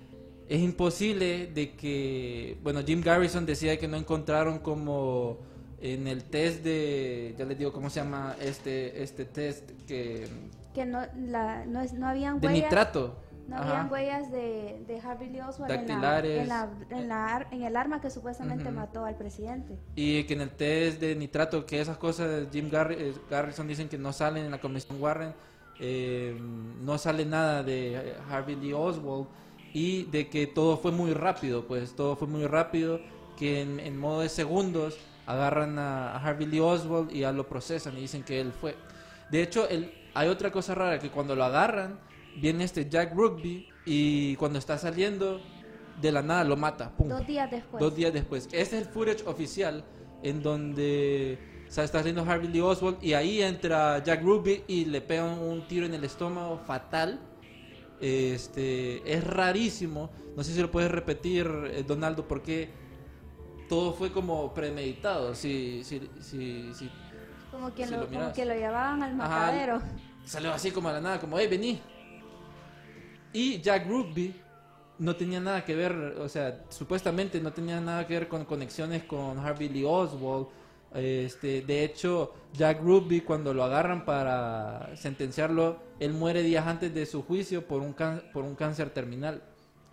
es 0.50 0.60
imposible 0.60 1.48
de 1.48 1.76
que, 1.76 2.58
bueno, 2.64 2.82
Jim 2.86 3.02
Garrison 3.02 3.46
decía 3.46 3.78
que 3.78 3.88
no 3.88 3.98
encontraron 3.98 4.60
como 4.60 5.38
en 5.82 6.08
el 6.08 6.24
test 6.24 6.64
de, 6.64 7.34
ya 7.38 7.46
les 7.46 7.58
digo 7.58 7.72
cómo 7.74 7.90
se 7.90 8.00
llama 8.02 8.36
este 8.40 9.02
este 9.04 9.26
test 9.26 9.72
que 9.88 10.28
Que 10.74 10.86
no, 10.86 11.02
la, 11.28 11.66
no, 11.66 11.82
es- 11.82 11.94
no 11.94 12.08
habían 12.08 12.40
de 12.40 12.48
huellas. 12.48 12.64
nitrato. 12.64 13.18
No 13.48 13.58
Ajá. 13.58 13.70
habían 13.82 13.92
huellas 13.92 14.32
de, 14.32 14.84
de 14.88 15.00
Harvey 15.02 15.30
Lee 15.30 15.42
Oswald 15.42 15.72
en, 15.74 15.88
la, 15.88 16.12
Dactilares. 16.12 16.42
en, 16.44 16.48
la- 16.48 16.70
en, 16.92 17.08
la 17.10 17.26
ar- 17.36 17.48
en 17.52 17.64
el 17.64 17.76
arma 17.76 18.00
que 18.00 18.10
supuestamente 18.10 18.72
mató 18.72 19.04
al 19.04 19.18
presidente. 19.18 19.78
Y 19.96 20.24
que 20.24 20.36
en 20.36 20.42
el 20.42 20.52
test 20.52 21.02
de 21.02 21.16
nitrato, 21.16 21.66
que 21.66 21.82
esas 21.82 21.98
cosas, 21.98 22.48
Jim 22.54 22.70
eh, 22.72 23.14
Garrison 23.30 23.68
dicen 23.68 23.90
que 23.90 23.98
no 23.98 24.14
salen 24.14 24.46
en 24.46 24.52
la 24.52 24.62
comisión 24.62 25.02
Warren, 25.02 25.34
eh, 25.82 26.38
no 26.40 26.98
sale 26.98 27.26
nada 27.26 27.64
de 27.64 27.96
eh, 27.96 28.14
Harvey 28.30 28.56
Lee 28.56 28.72
Oswald 28.74 29.28
y 29.74 30.04
de 30.04 30.30
que 30.30 30.48
todo 30.48 30.78
fue 30.78 30.92
muy 30.92 31.14
rápido, 31.14 31.68
pues 31.68 31.94
todo 31.96 32.16
fue 32.16 32.28
muy 32.30 32.46
rápido, 32.46 33.02
que 33.38 33.62
en, 33.62 33.80
en 33.82 33.98
modo 33.98 34.22
de 34.22 34.30
segundos 34.30 34.98
agarran 35.26 35.80
a, 35.80 36.14
a 36.14 36.18
Harvey 36.18 36.48
Lee 36.48 36.60
Oswald 36.60 37.12
y 37.12 37.20
ya 37.20 37.32
lo 37.32 37.48
procesan 37.48 37.98
y 37.98 38.02
dicen 38.02 38.24
que 38.24 38.40
él 38.40 38.52
fue. 38.52 38.76
De 39.30 39.42
hecho, 39.42 39.68
hay 40.14 40.28
otra 40.28 40.52
cosa 40.52 40.76
rara, 40.76 41.00
que 41.00 41.10
cuando 41.10 41.36
lo 41.36 41.44
agarran, 41.44 42.00
viene 42.38 42.64
este 42.64 42.90
Jack 42.90 43.14
Rugby 43.16 43.68
y 43.86 44.36
cuando 44.36 44.60
está 44.60 44.78
saliendo, 44.78 45.42
de 46.02 46.12
la 46.12 46.22
nada 46.22 46.44
lo 46.44 46.58
mata. 46.58 46.96
pum. 46.96 47.08
Dos 47.08 47.26
días 47.26 47.50
después. 47.50 47.80
Dos 47.80 47.96
días 47.96 48.14
después. 48.14 48.46
Este 48.52 48.62
es 48.62 48.74
el 48.74 48.86
footage 48.86 49.24
oficial 49.26 49.84
en 50.24 50.42
donde 50.42 51.40
o 51.68 51.72
sea, 51.72 51.86
está 51.86 52.00
haciendo 52.00 52.24
Harvey 52.24 52.50
Lee 52.50 52.60
Oswald 52.60 52.98
y 53.02 53.14
ahí 53.14 53.42
entra 53.42 54.04
Jack 54.04 54.22
Ruby 54.22 54.64
y 54.68 54.86
le 54.86 55.00
pegan 55.00 55.40
un 55.40 55.66
tiro 55.68 55.86
en 55.86 55.94
el 55.94 56.04
estómago 56.04 56.58
fatal. 56.58 57.22
Este 58.02 59.02
es 59.10 59.24
rarísimo. 59.24 60.12
No 60.36 60.44
sé 60.44 60.54
si 60.54 60.62
lo 60.62 60.70
puedes 60.70 60.92
repetir, 60.92 61.50
eh, 61.72 61.84
Donaldo, 61.88 62.28
porque 62.28 62.70
todo 63.72 63.94
fue 63.94 64.12
como 64.12 64.54
premeditado. 64.54 65.34
Si, 65.34 65.82
si, 65.86 66.02
si, 66.20 66.74
si 66.74 66.92
como, 67.50 67.74
que 67.74 67.86
si 67.86 67.92
lo, 67.94 68.02
lo 68.02 68.08
como 68.10 68.34
que 68.34 68.44
lo 68.44 68.54
llevaban 68.54 69.02
al 69.02 69.12
Ajá. 69.22 69.30
matadero. 69.30 69.82
salió 70.26 70.52
así 70.52 70.72
como 70.72 70.90
a 70.90 70.92
la 70.92 71.00
nada, 71.00 71.22
como, 71.22 71.40
hey, 71.40 71.48
vení. 71.50 71.80
Y 73.32 73.62
Jack 73.62 73.88
Ruby 73.88 74.36
no 75.00 75.16
tenía 75.16 75.40
nada 75.40 75.64
que 75.64 75.74
ver, 75.74 75.94
o 76.20 76.28
sea, 76.28 76.66
supuestamente 76.68 77.40
no 77.40 77.54
tenía 77.54 77.80
nada 77.80 78.06
que 78.06 78.14
ver 78.16 78.28
con 78.28 78.44
conexiones 78.44 79.06
con 79.06 79.40
Harvey 79.40 79.70
Lee 79.70 79.86
Oswald. 79.86 80.48
Este, 80.94 81.62
de 81.62 81.86
hecho, 81.86 82.34
Jack 82.52 82.82
Ruby 82.82 83.22
cuando 83.22 83.54
lo 83.54 83.64
agarran 83.64 84.04
para 84.04 84.90
sentenciarlo, 84.98 85.80
él 86.02 86.12
muere 86.12 86.44
días 86.44 86.68
antes 86.68 86.94
de 86.94 87.06
su 87.06 87.24
juicio 87.24 87.66
por 87.66 87.82
un 87.82 87.94
can- 87.94 88.22
por 88.34 88.44
un 88.44 88.54
cáncer 88.56 88.90
terminal. 88.90 89.42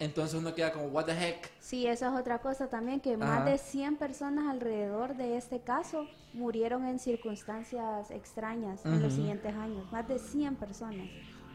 Entonces 0.00 0.38
uno 0.38 0.54
queda 0.54 0.72
como 0.72 0.86
what 0.86 1.06
the 1.06 1.12
heck. 1.12 1.50
Sí, 1.58 1.86
esa 1.86 2.08
es 2.08 2.20
otra 2.20 2.38
cosa 2.38 2.68
también, 2.68 3.00
que 3.00 3.16
más 3.16 3.40
Ajá. 3.40 3.50
de 3.50 3.58
100 3.58 3.96
personas 3.96 4.46
alrededor 4.48 5.16
de 5.16 5.36
este 5.36 5.60
caso 5.60 6.06
murieron 6.32 6.86
en 6.86 6.98
circunstancias 6.98 8.10
extrañas 8.10 8.84
en 8.84 9.02
los 9.02 9.14
siguientes 9.14 9.54
años. 9.54 9.90
Más 9.90 10.06
de 10.06 10.18
100 10.18 10.56
personas. 10.56 11.08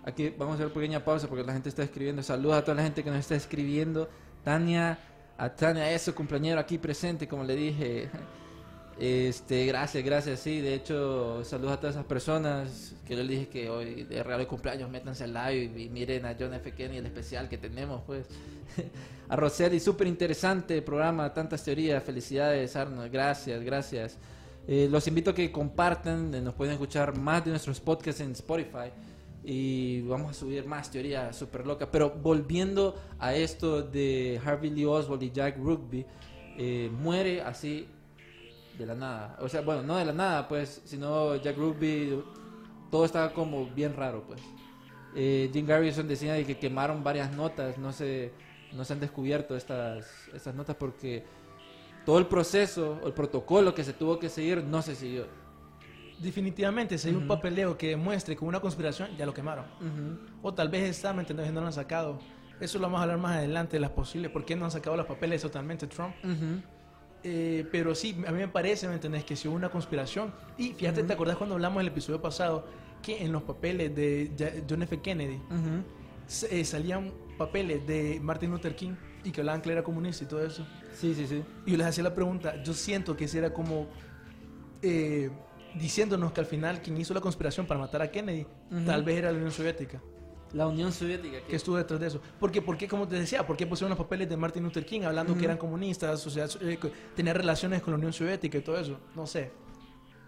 Aquí 0.05 0.29
vamos 0.29 0.53
a 0.53 0.55
hacer 0.55 0.65
una 0.65 0.73
pequeña 0.73 1.05
pausa 1.05 1.27
porque 1.27 1.45
la 1.45 1.53
gente 1.53 1.69
está 1.69 1.83
escribiendo. 1.83 2.21
Saludos 2.21 2.57
a 2.57 2.61
toda 2.63 2.75
la 2.75 2.83
gente 2.83 3.03
que 3.03 3.09
nos 3.09 3.19
está 3.19 3.35
escribiendo. 3.35 4.09
Tania, 4.43 4.99
a 5.37 5.49
Tania, 5.49 5.89
eso, 5.91 6.13
cumpleañero 6.13 6.59
aquí 6.59 6.77
presente, 6.77 7.27
como 7.27 7.45
le 7.45 7.55
dije. 7.55 8.09
Este, 8.99 9.65
gracias, 9.65 10.03
gracias, 10.03 10.39
sí. 10.39 10.61
De 10.61 10.73
hecho, 10.75 11.43
saludos 11.43 11.73
a 11.73 11.77
todas 11.77 11.95
esas 11.95 12.05
personas 12.05 12.93
que 13.05 13.15
yo 13.15 13.23
les 13.23 13.29
dije 13.29 13.47
que 13.47 13.69
hoy 13.69 14.03
de 14.03 14.21
regalo 14.21 14.43
de 14.43 14.47
cumpleaños 14.47 14.89
métanse 14.89 15.23
al 15.23 15.33
live 15.33 15.81
y 15.81 15.89
miren 15.89 16.25
a 16.25 16.35
John 16.39 16.53
F. 16.53 16.71
Kennedy, 16.73 16.97
el 16.97 17.05
especial 17.07 17.49
que 17.49 17.57
tenemos, 17.57 18.01
pues. 18.05 18.27
a 19.29 19.35
Roseli, 19.35 19.79
súper 19.79 20.07
interesante 20.07 20.81
programa, 20.81 21.33
tantas 21.33 21.63
teorías. 21.63 22.03
Felicidades, 22.03 22.75
Arnold. 22.75 23.11
Gracias, 23.11 23.63
gracias. 23.63 24.17
Eh, 24.67 24.87
los 24.89 25.07
invito 25.07 25.31
a 25.31 25.35
que 25.35 25.51
compartan, 25.51 26.33
eh, 26.33 26.41
nos 26.41 26.53
pueden 26.53 26.73
escuchar 26.73 27.17
más 27.17 27.43
de 27.43 27.51
nuestros 27.51 27.81
podcasts 27.81 28.21
en 28.21 28.31
Spotify 28.31 28.91
y 29.43 30.01
vamos 30.03 30.31
a 30.31 30.33
subir 30.33 30.65
más 30.65 30.89
teoría 30.89 31.33
súper 31.33 31.65
loca. 31.65 31.91
Pero 31.91 32.11
volviendo 32.11 32.95
a 33.19 33.35
esto 33.35 33.81
de 33.81 34.39
Harvey 34.43 34.69
Lee 34.69 34.85
Oswald 34.85 35.23
y 35.23 35.31
Jack 35.31 35.57
Rugby, 35.57 36.05
eh, 36.57 36.89
muere 36.93 37.41
así 37.41 37.87
de 38.77 38.85
la 38.85 38.95
nada. 38.95 39.37
O 39.39 39.47
sea, 39.49 39.61
bueno, 39.61 39.83
no 39.83 39.97
de 39.97 40.05
la 40.05 40.13
nada, 40.13 40.47
pues, 40.47 40.81
sino 40.85 41.35
Jack 41.35 41.57
Ruby, 41.57 42.23
todo 42.89 43.05
estaba 43.05 43.33
como 43.33 43.65
bien 43.67 43.95
raro, 43.95 44.23
pues. 44.27 44.41
Eh, 45.15 45.49
Jim 45.53 45.65
Garrison 45.65 46.07
decía 46.07 46.33
de 46.33 46.45
que 46.45 46.57
quemaron 46.57 47.03
varias 47.03 47.31
notas, 47.35 47.77
no 47.77 47.91
se, 47.91 48.31
no 48.71 48.83
se 48.83 48.93
han 48.93 48.99
descubierto 48.99 49.55
estas, 49.55 50.27
estas 50.33 50.55
notas 50.55 50.75
porque 50.75 51.23
todo 52.05 52.17
el 52.17 52.25
proceso, 52.25 52.99
el 53.05 53.13
protocolo 53.13 53.73
que 53.75 53.83
se 53.83 53.93
tuvo 53.93 54.17
que 54.19 54.29
seguir, 54.29 54.63
no 54.63 54.81
se 54.81 54.95
siguió. 54.95 55.27
Definitivamente, 56.19 56.97
si 56.97 57.09
hay 57.09 57.15
un 57.15 57.21
Ujú. 57.21 57.27
papeleo 57.27 57.77
que 57.77 57.89
demuestre 57.89 58.35
como 58.35 58.49
una 58.49 58.59
conspiración, 58.59 59.15
ya 59.17 59.25
lo 59.25 59.33
quemaron. 59.33 59.65
O 60.41 60.53
tal 60.53 60.69
vez 60.69 60.89
está, 60.89 61.13
¿me 61.13 61.21
entendés? 61.21 61.51
No 61.51 61.61
lo 61.61 61.67
han 61.67 61.73
sacado. 61.73 62.19
Eso 62.59 62.77
lo 62.79 62.83
vamos 62.83 62.99
a 62.99 63.03
hablar 63.03 63.17
más 63.17 63.37
adelante 63.37 63.77
de 63.77 63.81
las 63.81 63.89
posibles. 63.91 64.31
¿Por 64.31 64.45
qué 64.45 64.55
no 64.55 64.65
han 64.65 64.71
sacado 64.71 64.95
los 64.95 65.05
papeles 65.05 65.41
totalmente 65.41 65.87
Trump? 65.87 66.15
Eh, 67.23 67.65
pero 67.71 67.95
sí, 67.95 68.17
a 68.27 68.31
mí 68.31 68.39
me 68.39 68.47
parece, 68.47 68.87
¿me 68.87 68.95
entendés? 68.95 69.23
Que 69.23 69.35
si 69.35 69.47
hubo 69.47 69.55
una 69.55 69.69
conspiración. 69.69 70.33
Y 70.57 70.73
fíjate, 70.73 71.03
¿te 71.03 71.13
acordás 71.13 71.37
cuando 71.37 71.55
hablamos 71.55 71.77
en 71.77 71.87
el 71.87 71.93
episodio 71.93 72.21
pasado 72.21 72.65
que 73.01 73.23
en 73.23 73.31
los 73.31 73.43
papeles 73.43 73.95
de 73.95 74.63
John 74.69 74.81
F. 74.83 75.01
Kennedy 75.01 75.39
eh, 76.49 76.65
salían 76.65 77.11
papeles 77.37 77.85
de 77.85 78.19
Martin 78.21 78.51
Luther 78.51 78.75
King 78.75 78.93
y 79.23 79.31
que 79.31 79.41
hablaban 79.41 79.61
que 79.61 79.69
él 79.69 79.73
era 79.73 79.83
comunista 79.83 80.23
y 80.23 80.27
todo 80.27 80.45
eso? 80.45 80.65
Sí, 80.93 81.13
sí, 81.13 81.27
sí. 81.27 81.43
Y 81.65 81.71
yo 81.71 81.77
les 81.77 81.87
hacía 81.87 82.03
la 82.03 82.13
pregunta, 82.13 82.61
yo 82.63 82.73
siento 82.73 83.15
que 83.15 83.25
ese 83.25 83.39
era 83.39 83.53
como 83.53 83.87
eh, 84.81 85.29
diciéndonos 85.75 86.31
que 86.31 86.41
al 86.41 86.45
final 86.45 86.81
quien 86.81 86.97
hizo 86.97 87.13
la 87.13 87.21
conspiración 87.21 87.65
para 87.65 87.79
matar 87.79 88.01
a 88.01 88.11
Kennedy 88.11 88.45
tal 88.85 89.03
vez 89.03 89.17
era 89.17 89.31
la 89.31 89.37
Unión 89.37 89.51
Soviética, 89.51 90.01
La 90.53 90.67
Unión 90.67 90.91
Soviética. 90.91 91.41
que 91.41 91.55
estuvo 91.55 91.77
detrás 91.77 91.99
de 91.99 92.07
eso. 92.07 92.21
Porque, 92.39 92.61
porque 92.61 92.87
como 92.87 93.07
te 93.07 93.15
decía, 93.15 93.45
¿por 93.45 93.57
qué 93.57 93.65
pusieron 93.65 93.89
los 93.89 93.97
papeles 93.97 94.29
de 94.29 94.37
Martin 94.37 94.63
Luther 94.63 94.85
King 94.85 95.01
hablando 95.01 95.35
que 95.35 95.45
eran 95.45 95.57
comunistas, 95.57 96.21
sociedad, 96.21 96.49
eh, 96.61 96.77
tenían 97.15 97.35
relaciones 97.35 97.81
con 97.81 97.93
la 97.93 97.97
Unión 97.97 98.13
Soviética 98.13 98.57
y 98.57 98.61
todo 98.61 98.77
eso? 98.77 98.99
No 99.15 99.25
sé. 99.25 99.51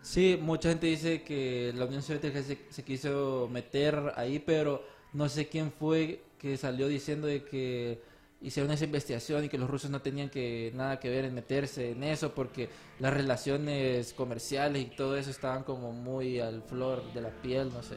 Sí, 0.01 0.37
mucha 0.41 0.69
gente 0.69 0.87
dice 0.87 1.23
que 1.23 1.73
la 1.75 1.85
Unión 1.85 2.01
Soviética 2.01 2.41
se, 2.43 2.59
se 2.69 2.83
quiso 2.83 3.49
meter 3.51 4.13
ahí, 4.15 4.39
pero 4.39 4.83
no 5.13 5.29
sé 5.29 5.47
quién 5.47 5.71
fue 5.71 6.23
que 6.37 6.57
salió 6.57 6.87
diciendo 6.87 7.27
de 7.27 7.43
que 7.43 8.01
hicieron 8.41 8.71
esa 8.71 8.85
investigación 8.85 9.45
y 9.45 9.49
que 9.49 9.57
los 9.57 9.69
rusos 9.69 9.89
no 9.89 10.01
tenían 10.01 10.29
que 10.29 10.71
nada 10.75 10.99
que 10.99 11.09
ver 11.09 11.25
en 11.25 11.33
meterse 11.33 11.91
en 11.91 12.03
eso 12.03 12.35
porque 12.35 12.69
las 12.99 13.13
relaciones 13.13 14.13
comerciales 14.13 14.83
y 14.83 14.85
todo 14.85 15.17
eso 15.17 15.31
estaban 15.31 15.63
como 15.63 15.91
muy 15.91 16.39
al 16.39 16.61
flor 16.61 17.13
de 17.13 17.21
la 17.21 17.29
piel, 17.29 17.69
no 17.73 17.81
sé. 17.81 17.95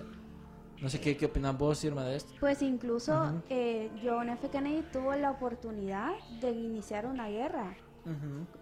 No 0.81 0.89
sé 0.89 1.01
qué, 1.01 1.17
qué 1.17 1.27
opinas 1.27 1.57
vos, 1.59 1.83
Irma, 1.85 2.05
de 2.05 2.17
esto. 2.17 2.33
Pues 2.39 2.63
incluso 2.63 3.13
Ujú. 3.13 3.43
eh, 3.49 3.91
John 4.03 4.29
F. 4.29 4.49
Kennedy 4.49 4.83
tuvo 4.93 5.15
la 5.15 5.31
oportunidad 5.33 6.13
de 6.41 6.53
iniciar 6.53 7.07
una 7.07 7.29
guerra 7.29 7.75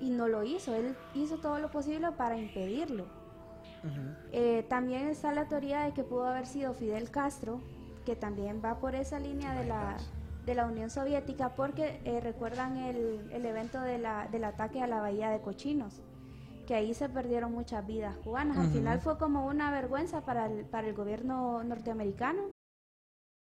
y 0.01 0.11
no 0.11 0.27
lo 0.27 0.43
hizo. 0.43 0.75
Él 0.75 0.97
hizo 1.15 1.37
todo 1.37 1.59
lo 1.61 1.71
posible 1.71 2.11
para 2.13 2.37
impedirlo. 2.37 3.07
Eh, 4.33 4.67
también 4.69 5.07
está 5.09 5.33
la 5.33 5.47
teoría 5.47 5.83
de 5.83 5.93
que 5.93 6.03
pudo 6.03 6.27
haber 6.27 6.47
sido 6.47 6.75
Fidel 6.75 7.11
Castro, 7.11 7.61
que 8.05 8.17
también 8.17 8.61
va 8.65 8.81
por 8.81 8.97
esa 8.97 9.21
línea 9.21 9.53
de 9.55 9.67
la, 9.67 9.97
de 10.45 10.55
la 10.57 10.67
Unión 10.67 10.91
Soviética, 10.91 11.51
porque 11.55 12.01
eh, 12.05 12.19
recuerdan 12.21 12.77
el, 12.79 13.29
el 13.31 13.47
evento 13.47 13.81
de 13.81 13.99
la, 13.99 14.27
del 14.33 14.43
ataque 14.45 14.83
a 14.83 14.89
la 14.89 15.01
Bahía 15.01 15.31
de 15.31 15.41
Cochinos, 15.41 16.03
que 16.67 16.75
ahí 16.75 16.93
se 16.93 17.09
perdieron 17.09 17.53
muchas 17.53 17.87
vidas 17.87 18.17
cubanas. 18.19 18.59
Al 18.59 18.71
final 18.71 19.01
fue 19.01 19.17
como 19.17 19.47
una 19.47 19.71
vergüenza 19.71 20.25
para 20.25 20.47
el, 20.47 20.65
para 20.67 20.89
el 20.89 20.95
gobierno 20.95 21.63
norteamericano. 21.65 22.51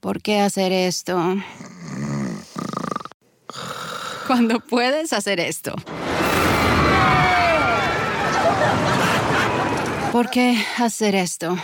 ¿Por 0.00 0.22
qué 0.22 0.40
hacer 0.40 0.72
esto? 0.72 1.36
Cuando 4.26 4.58
puedes 4.60 5.12
hacer 5.12 5.40
esto. 5.40 5.74
¿Por 10.10 10.30
qué 10.30 10.56
hacer 10.78 11.14
esto? 11.14 11.54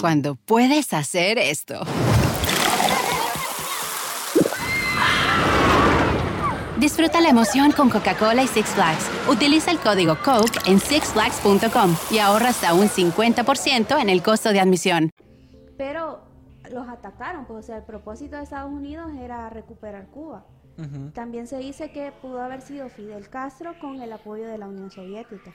Cuando 0.00 0.34
puedes 0.34 0.92
hacer 0.92 1.38
esto. 1.38 1.86
Disfruta 6.84 7.18
la 7.22 7.30
emoción 7.30 7.72
con 7.72 7.88
Coca-Cola 7.88 8.42
y 8.42 8.46
Six 8.46 8.74
Flags. 8.74 9.10
Utiliza 9.26 9.70
el 9.70 9.78
código 9.78 10.18
COKE 10.22 10.70
en 10.70 10.78
sixflags.com 10.78 11.96
y 12.10 12.18
ahorra 12.18 12.50
hasta 12.50 12.74
un 12.74 12.88
50% 12.88 14.02
en 14.02 14.10
el 14.10 14.22
costo 14.22 14.52
de 14.52 14.60
admisión. 14.60 15.08
Pero 15.78 16.20
los 16.70 16.86
atacaron, 16.86 17.46
pues 17.46 17.64
o 17.64 17.66
sea, 17.68 17.78
el 17.78 17.84
propósito 17.84 18.36
de 18.36 18.42
Estados 18.42 18.70
Unidos 18.70 19.12
era 19.18 19.48
recuperar 19.48 20.08
Cuba. 20.08 20.44
También 21.14 21.46
se 21.46 21.56
dice 21.56 21.90
que 21.90 22.12
pudo 22.20 22.42
haber 22.42 22.60
sido 22.60 22.90
Fidel 22.90 23.30
Castro 23.30 23.78
con 23.80 24.02
el 24.02 24.12
apoyo 24.12 24.46
de 24.46 24.58
la 24.58 24.68
Unión 24.68 24.90
Soviética. 24.90 25.54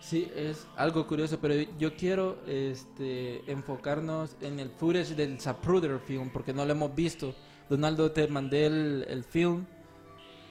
Sí, 0.00 0.30
es 0.36 0.68
algo 0.76 1.08
curioso, 1.08 1.40
pero 1.40 1.54
yo 1.76 1.96
quiero 1.96 2.38
este, 2.46 3.50
enfocarnos 3.50 4.36
en 4.42 4.60
el 4.60 4.70
footage 4.70 5.16
del 5.16 5.40
Zapruder 5.40 5.98
film, 5.98 6.30
porque 6.30 6.52
no 6.52 6.64
lo 6.64 6.70
hemos 6.70 6.94
visto. 6.94 7.34
Donaldo, 7.68 8.12
te 8.12 8.28
mandé 8.28 8.66
el, 8.66 9.04
el 9.08 9.24
film 9.24 9.66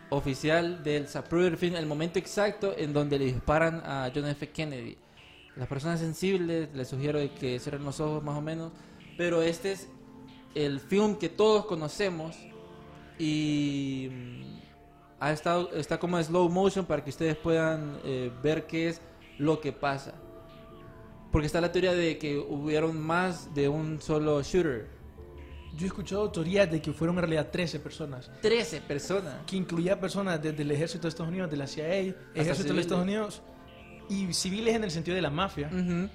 oficial 0.10 0.84
del 0.84 1.08
Zapruder 1.08 1.58
film, 1.58 1.76
el 1.76 1.86
momento 1.86 2.20
exacto 2.20 2.74
en 2.78 2.94
donde 2.94 3.20
le 3.20 3.26
disparan 3.26 3.82
a 3.86 4.12
John 4.14 4.28
F. 4.28 4.50
Kennedy. 4.50 4.98
Las 5.56 5.68
personas 5.68 6.00
sensibles, 6.00 6.70
les 6.74 6.88
sugiero 6.88 7.20
que 7.40 7.60
cierren 7.60 7.84
los 7.84 8.00
ojos 8.00 8.24
más 8.24 8.38
o 8.38 8.42
menos, 8.42 8.72
pero 9.18 9.42
este 9.42 9.72
es 9.72 9.90
el 10.54 10.80
film 10.80 11.16
que 11.16 11.30
todos 11.30 11.66
conocemos 11.66 12.36
y 13.18 14.10
mm, 14.12 14.58
ha 15.20 15.32
estado, 15.32 15.72
está 15.74 16.00
como 16.00 16.18
en 16.18 16.24
slow 16.24 16.50
motion 16.50 16.86
para 16.86 17.04
que 17.04 17.10
ustedes 17.10 17.36
puedan 17.36 18.00
eh, 18.04 18.32
ver 18.44 18.68
qué 18.68 18.90
es 18.90 19.02
lo 19.38 19.60
que 19.60 19.72
pasa. 19.72 20.14
Porque 21.32 21.48
está 21.48 21.60
la 21.60 21.72
teoría 21.72 21.94
de 21.94 22.18
que 22.18 22.38
hubieron 22.38 23.00
más 23.00 23.54
de 23.54 23.68
un 23.68 24.02
solo 24.02 24.42
shooter. 24.42 24.97
Yo 25.78 25.86
he 25.86 25.88
escuchado 25.88 26.30
teorías 26.32 26.70
de 26.72 26.82
que 26.82 26.92
fueron 26.92 27.16
en 27.18 27.22
realidad 27.22 27.50
13 27.52 27.80
personas, 27.80 28.30
13 28.42 28.82
personas. 28.82 29.36
que 29.46 29.56
incluía 29.56 30.00
personas 30.00 30.42
desde 30.42 30.64
el 30.64 30.72
ejército 30.72 31.04
de 31.04 31.10
Estados 31.10 31.30
Unidos, 31.30 31.50
de 31.52 31.58
la 31.58 31.68
CIA, 31.68 32.00
ejército 32.34 32.70
de 32.70 32.74
los. 32.74 32.82
Estados 32.82 33.04
Unidos, 33.04 33.42
y 34.10 34.34
civiles 34.34 34.76
en 34.76 34.84
el 34.84 34.92
sentido 34.92 35.16
de 35.16 35.22
la 35.22 35.30
mafia. 35.30 35.70
Ujú. 35.72 36.10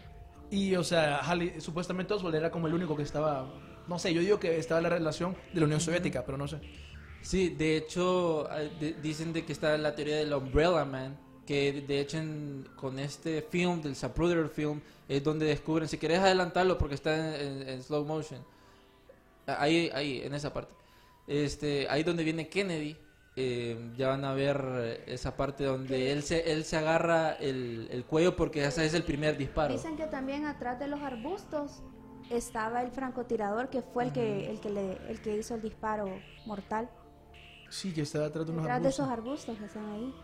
Y, 0.51 0.75
o 0.75 0.83
sea, 0.85 1.21
Halley- 1.23 1.61
supuestamente 1.61 2.13
Oswald 2.13 2.35
era 2.35 2.51
como 2.51 2.67
el 2.67 2.75
único 2.75 2.97
que 2.97 3.03
estaba, 3.05 3.49
no 3.89 3.99
sé, 3.99 4.13
yo 4.13 4.21
digo 4.21 4.39
que 4.41 4.59
estaba 4.59 4.81
la 4.81 4.89
relación 4.91 5.35
de 5.55 5.61
la 5.61 5.67
Unión 5.67 5.81
Soviética, 5.81 6.25
pero 6.27 6.37
no 6.37 6.49
sé. 6.49 6.59
Sí, 7.23 7.51
de 7.51 7.77
hecho 7.77 8.49
eh, 8.59 8.71
de- 8.81 8.93
dicen 8.95 9.33
de 9.33 9.45
que 9.45 9.53
está 9.53 9.79
la 9.79 9.95
teoría 9.95 10.17
del 10.17 10.33
Umbrella 10.35 10.85
Man, 10.85 11.17
que 11.47 11.85
de- 11.87 12.01
hecho 12.01 12.19
en- 12.19 12.67
con 12.77 12.99
este 12.99 13.43
film, 13.43 13.81
del 13.81 13.95
Zapruder 13.97 14.49
film, 14.49 14.81
es 15.09 15.23
donde 15.23 15.47
descubren, 15.47 15.87
si 15.89 15.99
querés 15.99 16.19
adelantarlo 16.19 16.77
porque 16.79 16.97
está 16.97 17.37
en, 17.41 17.61
en- 17.63 17.69
en 17.69 17.83
slow 17.83 18.05
motion, 18.05 18.41
ahí, 19.47 19.91
ahí, 19.95 20.21
en 20.23 20.35
esa 20.35 20.53
parte, 20.53 20.75
este, 21.27 21.87
ahí 21.89 22.03
donde 22.03 22.25
viene 22.25 22.49
Kennedy, 22.49 22.97
eh, 23.35 23.93
ya 23.97 24.09
van 24.09 24.25
a 24.25 24.35
ver 24.35 24.63
eh, 24.67 25.05
esa 25.07 25.37
parte 25.37 25.65
donde 25.65 26.13
él 26.13 26.23
se, 26.23 26.53
él 26.53 26.65
se 26.65 26.77
agarra 26.77 27.33
el, 27.33 27.89
el 27.91 28.05
cuello 28.05 28.37
porque 28.37 28.65
ese 28.65 28.85
es 28.85 28.93
el 28.95 29.05
primer 29.05 29.37
disparo. 29.39 29.73
Dicen 29.73 29.97
que 29.97 30.07
también 30.07 30.45
atrás 30.45 30.79
de 30.79 30.87
los 30.89 31.01
arbustos 31.01 31.83
estaba 32.31 32.83
el 32.83 32.91
francotirador 32.91 33.69
que 33.71 33.83
fue 33.83 34.05
el 34.05 34.13
que 34.13 34.51
el 34.51 34.61
que 34.61 34.71
le, 34.71 34.99
el 35.09 35.21
que 35.23 35.37
hizo 35.37 35.55
el 35.55 35.63
disparo 35.63 36.09
mortal. 36.47 36.91
Sí, 37.71 37.93
que 37.95 38.03
está 38.03 38.21
detrás 38.21 38.45
de 38.47 38.53
unos 38.53 38.65
Detrás 38.65 38.83
de 38.83 38.89
esos 38.91 39.09
arbustos. 39.09 39.49
arbustos 39.49 39.59
que 39.59 39.65
están 39.65 39.87
ahí. 39.95 40.15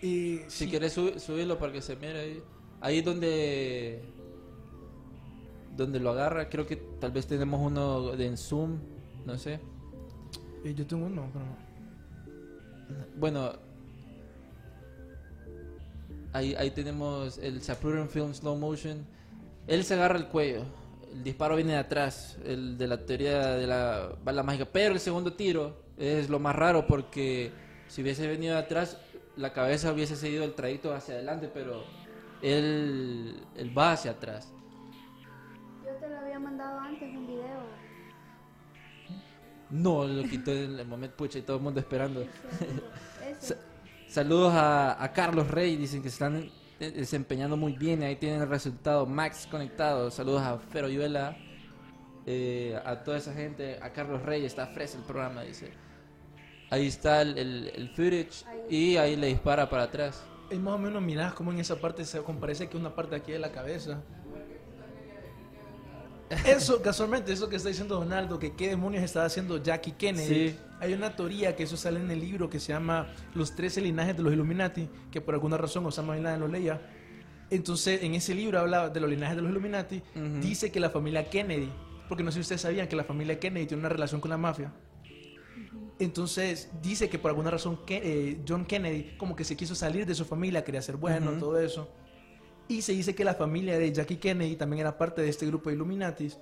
Y 0.00 0.38
Si 0.48 0.64
sí, 0.64 0.70
quieres 0.70 0.92
sub- 0.92 1.18
subirlo 1.18 1.58
para 1.58 1.72
que 1.72 1.82
se 1.82 1.94
mire 1.96 2.18
ahí. 2.20 2.42
Ahí 2.80 3.02
donde 3.02 4.02
donde 5.78 6.00
lo 6.00 6.10
agarra, 6.10 6.48
creo 6.48 6.66
que 6.66 6.76
tal 6.76 7.12
vez 7.12 7.26
tenemos 7.26 7.60
uno 7.60 8.16
de 8.16 8.26
en 8.26 8.36
Zoom, 8.36 8.78
no 9.24 9.38
sé. 9.38 9.60
eh, 10.64 10.74
yo 10.74 10.86
tengo 10.86 11.06
uno, 11.06 11.30
pero 11.32 11.44
no. 11.44 11.68
Bueno, 13.16 13.52
ahí, 16.32 16.54
ahí 16.56 16.72
tenemos 16.72 17.38
el 17.38 17.62
Zapruder 17.62 18.08
Film 18.08 18.34
Slow 18.34 18.56
Motion. 18.56 19.06
Él 19.68 19.84
se 19.84 19.94
agarra 19.94 20.18
el 20.18 20.26
cuello. 20.26 20.62
El 21.12 21.22
disparo 21.22 21.54
viene 21.54 21.72
de 21.72 21.78
atrás, 21.78 22.38
el 22.44 22.76
de 22.76 22.86
la 22.88 23.06
teoría 23.06 23.54
de 23.54 23.66
la 23.66 24.16
bala 24.24 24.42
mágica. 24.42 24.66
Pero 24.70 24.94
el 24.94 25.00
segundo 25.00 25.34
tiro 25.34 25.76
es 25.96 26.28
lo 26.28 26.40
más 26.40 26.56
raro 26.56 26.86
porque 26.86 27.52
si 27.86 28.02
hubiese 28.02 28.26
venido 28.26 28.54
de 28.54 28.60
atrás, 28.60 28.98
la 29.36 29.52
cabeza 29.52 29.92
hubiese 29.92 30.16
seguido 30.16 30.42
el 30.42 30.54
trayecto 30.54 30.92
hacia 30.92 31.14
adelante, 31.14 31.48
pero 31.52 31.84
él, 32.42 33.36
él 33.56 33.78
va 33.78 33.92
hacia 33.92 34.10
atrás. 34.12 34.52
Mandado 36.38 36.78
antes 36.80 37.16
un 37.16 37.26
video. 37.26 37.60
No, 39.70 40.04
lo 40.06 40.22
quitó 40.28 40.52
en 40.52 40.78
el 40.78 40.86
momento, 40.86 41.16
pucha, 41.16 41.38
y 41.38 41.42
todo 41.42 41.56
el 41.56 41.62
mundo 41.62 41.80
esperando. 41.80 42.24
Ese. 43.40 43.56
Saludos 44.08 44.54
a, 44.54 45.02
a 45.02 45.12
Carlos 45.12 45.50
Rey, 45.50 45.76
dicen 45.76 46.02
que 46.02 46.08
se 46.08 46.14
están 46.14 46.50
eh, 46.80 46.90
desempeñando 46.92 47.56
muy 47.58 47.74
bien, 47.74 48.02
ahí 48.02 48.16
tienen 48.16 48.40
el 48.40 48.48
resultado, 48.48 49.04
Max 49.04 49.46
conectado, 49.50 50.10
saludos 50.10 50.40
a 50.42 50.58
Feroyuela, 50.58 51.36
eh, 52.24 52.80
a 52.84 53.02
toda 53.04 53.18
esa 53.18 53.34
gente, 53.34 53.78
a 53.82 53.92
Carlos 53.92 54.22
Rey, 54.22 54.46
está 54.46 54.66
fresco 54.68 54.98
el 54.98 55.04
programa, 55.04 55.42
dice. 55.42 55.72
Ahí 56.70 56.86
está 56.86 57.20
el, 57.20 57.36
el, 57.36 57.72
el 57.74 57.88
footage 57.90 58.44
y 58.70 58.96
ahí 58.96 59.16
le 59.16 59.26
dispara 59.26 59.68
para 59.68 59.84
atrás. 59.84 60.22
Y 60.50 60.56
más 60.56 60.74
o 60.74 60.78
menos 60.78 61.02
mirás 61.02 61.34
como 61.34 61.52
en 61.52 61.58
esa 61.58 61.76
parte 61.76 62.04
se 62.06 62.22
parece 62.22 62.68
que 62.68 62.76
una 62.76 62.94
parte 62.94 63.16
aquí 63.16 63.32
de 63.32 63.38
la 63.38 63.52
cabeza. 63.52 64.02
Eso, 66.46 66.82
casualmente, 66.82 67.32
eso 67.32 67.48
que 67.48 67.56
está 67.56 67.68
diciendo 67.68 67.96
Donaldo, 67.96 68.38
que 68.38 68.54
qué 68.54 68.68
demonios 68.68 69.02
estaba 69.04 69.26
haciendo 69.26 69.62
Jackie 69.62 69.92
Kennedy. 69.92 70.50
Sí. 70.50 70.56
Hay 70.80 70.92
una 70.92 71.16
teoría 71.16 71.56
que 71.56 71.64
eso 71.64 71.76
sale 71.76 71.98
en 72.00 72.10
el 72.10 72.20
libro 72.20 72.48
que 72.50 72.60
se 72.60 72.72
llama 72.72 73.08
Los 73.34 73.54
13 73.56 73.80
linajes 73.80 74.16
de 74.16 74.22
los 74.22 74.32
Illuminati, 74.32 74.88
que 75.10 75.20
por 75.20 75.34
alguna 75.34 75.56
razón 75.56 75.84
Osama 75.86 76.14
Bin 76.14 76.22
Laden 76.24 76.40
lo 76.40 76.48
leía. 76.48 76.80
Entonces, 77.50 78.02
en 78.02 78.14
ese 78.14 78.34
libro 78.34 78.58
habla 78.60 78.88
de 78.90 79.00
los 79.00 79.08
linajes 79.08 79.36
de 79.36 79.42
los 79.42 79.50
Illuminati. 79.50 80.02
Dice 80.40 80.70
que 80.70 80.78
la 80.80 80.90
familia 80.90 81.28
Kennedy, 81.30 81.70
porque 82.08 82.22
no 82.22 82.30
sé 82.30 82.36
si 82.36 82.40
ustedes 82.42 82.60
sabían 82.60 82.86
que 82.88 82.96
la 82.96 83.04
familia 83.04 83.40
Kennedy 83.40 83.66
tiene 83.66 83.80
una 83.80 83.88
relación 83.88 84.20
con 84.20 84.30
la 84.30 84.36
mafia. 84.36 84.72
Entonces 85.98 86.70
dice 86.80 87.08
que 87.08 87.18
por 87.18 87.30
alguna 87.30 87.50
razón 87.50 87.80
que, 87.84 88.00
eh, 88.04 88.40
John 88.46 88.64
Kennedy 88.64 89.14
como 89.16 89.34
que 89.34 89.44
se 89.44 89.56
quiso 89.56 89.74
salir 89.74 90.06
de 90.06 90.14
su 90.14 90.24
familia, 90.24 90.62
quería 90.62 90.80
ser 90.82 90.96
bueno, 90.96 91.32
Ujú. 91.32 91.40
todo 91.40 91.58
eso. 91.58 91.90
Y 92.68 92.82
se 92.82 92.92
dice 92.92 93.14
que 93.14 93.24
la 93.24 93.34
familia 93.34 93.78
de 93.78 93.92
Jackie 93.92 94.16
Kennedy 94.16 94.56
también 94.56 94.80
era 94.80 94.96
parte 94.98 95.22
de 95.22 95.28
este 95.30 95.46
grupo 95.46 95.70
de 95.70 95.76
Illuminatis. 95.76 96.38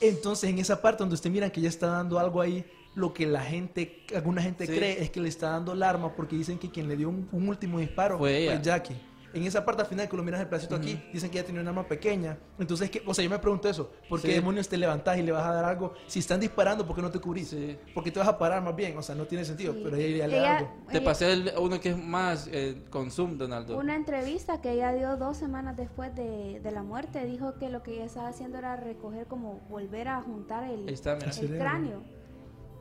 Entonces 0.00 0.50
en 0.50 0.58
esa 0.58 0.82
parte 0.82 0.98
donde 0.98 1.14
usted 1.14 1.30
mira 1.30 1.50
que 1.50 1.60
ya 1.60 1.68
está 1.68 1.86
dando 1.86 2.18
algo 2.18 2.40
ahí, 2.40 2.64
lo 2.94 3.14
que 3.14 3.24
la 3.26 3.40
gente, 3.42 4.04
alguna 4.14 4.42
gente 4.42 4.66
Sí. 4.66 4.72
cree 4.72 5.00
es 5.02 5.10
que 5.10 5.20
le 5.20 5.28
está 5.28 5.50
dando 5.50 5.72
el 5.72 5.82
arma 5.82 6.14
porque 6.14 6.36
dicen 6.36 6.58
que 6.58 6.70
quien 6.70 6.88
le 6.88 6.96
dio 6.96 7.08
un, 7.08 7.28
un 7.32 7.48
último 7.48 7.78
disparo 7.78 8.18
Fue 8.18 8.36
ella. 8.38 8.60
Jackie. 8.60 8.96
En 9.34 9.42
esa 9.44 9.64
parte 9.64 9.82
al 9.82 9.88
final 9.88 10.08
que 10.08 10.16
lo 10.16 10.22
miras 10.22 10.40
el 10.40 10.46
pedacito 10.48 10.74
aquí, 10.76 11.02
dicen 11.12 11.30
que 11.30 11.38
ella 11.38 11.46
tenía 11.46 11.60
un 11.62 11.68
arma 11.68 11.86
pequeña. 11.86 12.38
Entonces, 12.58 12.90
¿qué? 12.90 13.02
o 13.06 13.14
sea, 13.14 13.24
yo 13.24 13.30
me 13.30 13.38
pregunto 13.38 13.68
eso. 13.68 13.90
¿Por 14.08 14.20
qué 14.20 14.28
Sí. 14.28 14.34
demonios 14.34 14.68
te 14.68 14.76
levantás 14.76 15.16
y 15.18 15.22
le 15.22 15.32
vas 15.32 15.44
a 15.46 15.52
dar 15.54 15.64
algo? 15.64 15.94
Si 16.06 16.18
están 16.18 16.40
disparando, 16.40 16.86
¿por 16.86 16.94
qué 16.96 17.02
no 17.02 17.10
te 17.10 17.18
cubrís? 17.18 17.48
Sí. 17.48 17.78
Porque 17.94 18.10
te 18.10 18.18
vas 18.18 18.28
a 18.28 18.38
parar 18.38 18.62
más 18.62 18.76
bien. 18.76 18.96
O 18.98 19.02
sea, 19.02 19.14
no 19.14 19.24
tiene 19.26 19.44
sentido. 19.44 19.72
Sí. 19.72 19.80
Pero 19.82 19.96
ella 19.96 20.26
le 20.26 20.38
Ella- 20.38 20.56
algo. 20.58 20.70
Te 20.90 20.96
ella- 20.98 21.04
pasé 21.04 21.32
el- 21.32 21.52
uno 21.58 21.80
que 21.80 21.90
es 21.90 21.98
más 21.98 22.48
eh, 22.52 22.82
con 22.90 23.10
Zoom, 23.10 23.38
Donaldo. 23.38 23.76
Una 23.78 23.96
entrevista 23.96 24.60
que 24.60 24.72
ella 24.72 24.92
dio 24.92 25.16
dos 25.16 25.36
semanas 25.36 25.76
después 25.76 26.14
de, 26.14 26.60
de 26.60 26.70
la 26.70 26.82
muerte 26.82 27.24
dijo 27.26 27.54
que 27.58 27.68
lo 27.70 27.82
que 27.82 27.94
ella 27.94 28.04
estaba 28.04 28.28
haciendo 28.28 28.58
era 28.58 28.76
recoger 28.76 29.26
como 29.26 29.60
volver 29.70 30.08
a 30.08 30.20
juntar 30.22 30.64
el, 30.70 30.88
está, 30.88 31.16
cráneo. 31.18 32.02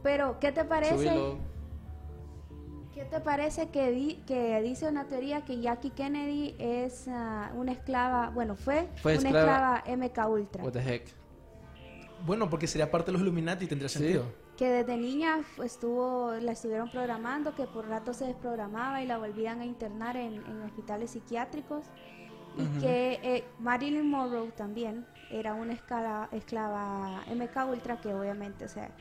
Pero, 0.04 0.40
¿qué 0.40 0.52
te 0.52 0.64
parece? 0.66 0.96
Subilo. 0.98 1.38
¿Qué 2.94 3.06
te 3.06 3.22
parece 3.22 3.70
que, 3.70 3.90
di- 3.92 4.16
que 4.28 4.62
dice 4.62 4.88
una 4.88 5.06
teoría 5.08 5.46
que 5.46 5.62
Jackie 5.62 5.92
Kennedy 5.92 6.56
es 6.60 7.08
ah, 7.08 7.52
una 7.56 7.72
esclava, 7.72 8.30
bueno, 8.32 8.56
fue, 8.56 8.90
Fue 8.98 9.18
una 9.18 9.30
esclava. 9.30 9.78
esclava 9.86 10.06
MK 10.06 10.30
Ultra? 10.30 10.64
What 10.64 10.74
the 10.74 10.80
heck. 10.96 11.08
Bueno, 12.26 12.50
porque 12.50 12.68
sería 12.68 12.92
parte 12.92 13.08
de 13.08 13.14
los 13.14 13.22
Illuminati 13.22 13.66
y 13.66 13.68
tendría 13.68 13.90
Sí. 13.90 14.00
sentido. 14.00 14.26
que 14.58 14.70
desde 14.70 14.96
niña 14.96 15.40
estuvo, 15.64 16.34
la 16.34 16.52
estuvieron 16.52 16.88
programando, 16.92 17.56
que 17.56 17.66
por 17.66 17.88
rato 17.88 18.14
se 18.14 18.26
desprogramaba 18.26 19.02
y 19.02 19.08
la 19.08 19.18
volvían 19.18 19.60
a 19.62 19.66
internar 19.66 20.16
en, 20.18 20.36
en 20.46 20.62
hospitales 20.62 21.10
psiquiátricos. 21.12 21.86
Y 22.58 22.62
Ujú. 22.64 22.80
que 22.82 23.20
eh, 23.24 23.44
Marilyn 23.58 24.08
Monroe 24.08 24.52
también 24.52 25.04
era 25.32 25.56
una 25.56 25.74
escala- 25.74 26.30
esclava 26.32 27.24
MK 27.34 27.66
Ultra, 27.72 28.00
que 28.02 28.14
obviamente, 28.14 28.66
o 28.66 28.68
sea, 28.68 28.92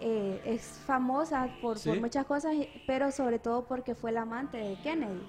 eh, 0.00 0.40
es 0.44 0.62
famosa 0.86 1.48
por, 1.60 1.78
Sí. 1.78 1.88
por 1.90 2.00
muchas 2.00 2.26
cosas, 2.26 2.54
pero 2.86 3.10
sobre 3.12 3.38
todo 3.38 3.64
porque 3.66 3.94
fue 3.94 4.12
la 4.12 4.22
amante 4.22 4.56
de 4.58 4.76
Kennedy. 4.82 5.26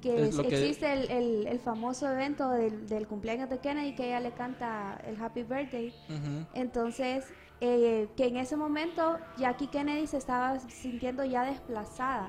Que, 0.00 0.14
Es 0.28 0.38
es- 0.38 0.40
que- 0.40 0.46
existe 0.48 0.92
el, 0.92 1.10
el- 1.10 1.46
el 1.48 1.58
famoso 1.58 2.08
evento 2.08 2.50
del, 2.50 2.86
del 2.88 3.08
cumpleaños 3.08 3.50
de 3.50 3.58
Kennedy, 3.58 3.94
que 3.96 4.06
ella 4.06 4.20
le 4.20 4.30
canta 4.32 5.00
el 5.06 5.20
Happy 5.20 5.42
Birthday. 5.42 5.88
Ujú. 6.08 6.46
Entonces, 6.54 7.26
eh, 7.60 8.08
que 8.16 8.26
en 8.28 8.36
ese 8.36 8.56
momento 8.56 9.18
Jackie 9.38 9.66
Kennedy 9.66 10.06
se 10.06 10.18
estaba 10.18 10.60
sintiendo 10.60 11.24
ya 11.24 11.42
desplazada 11.42 12.28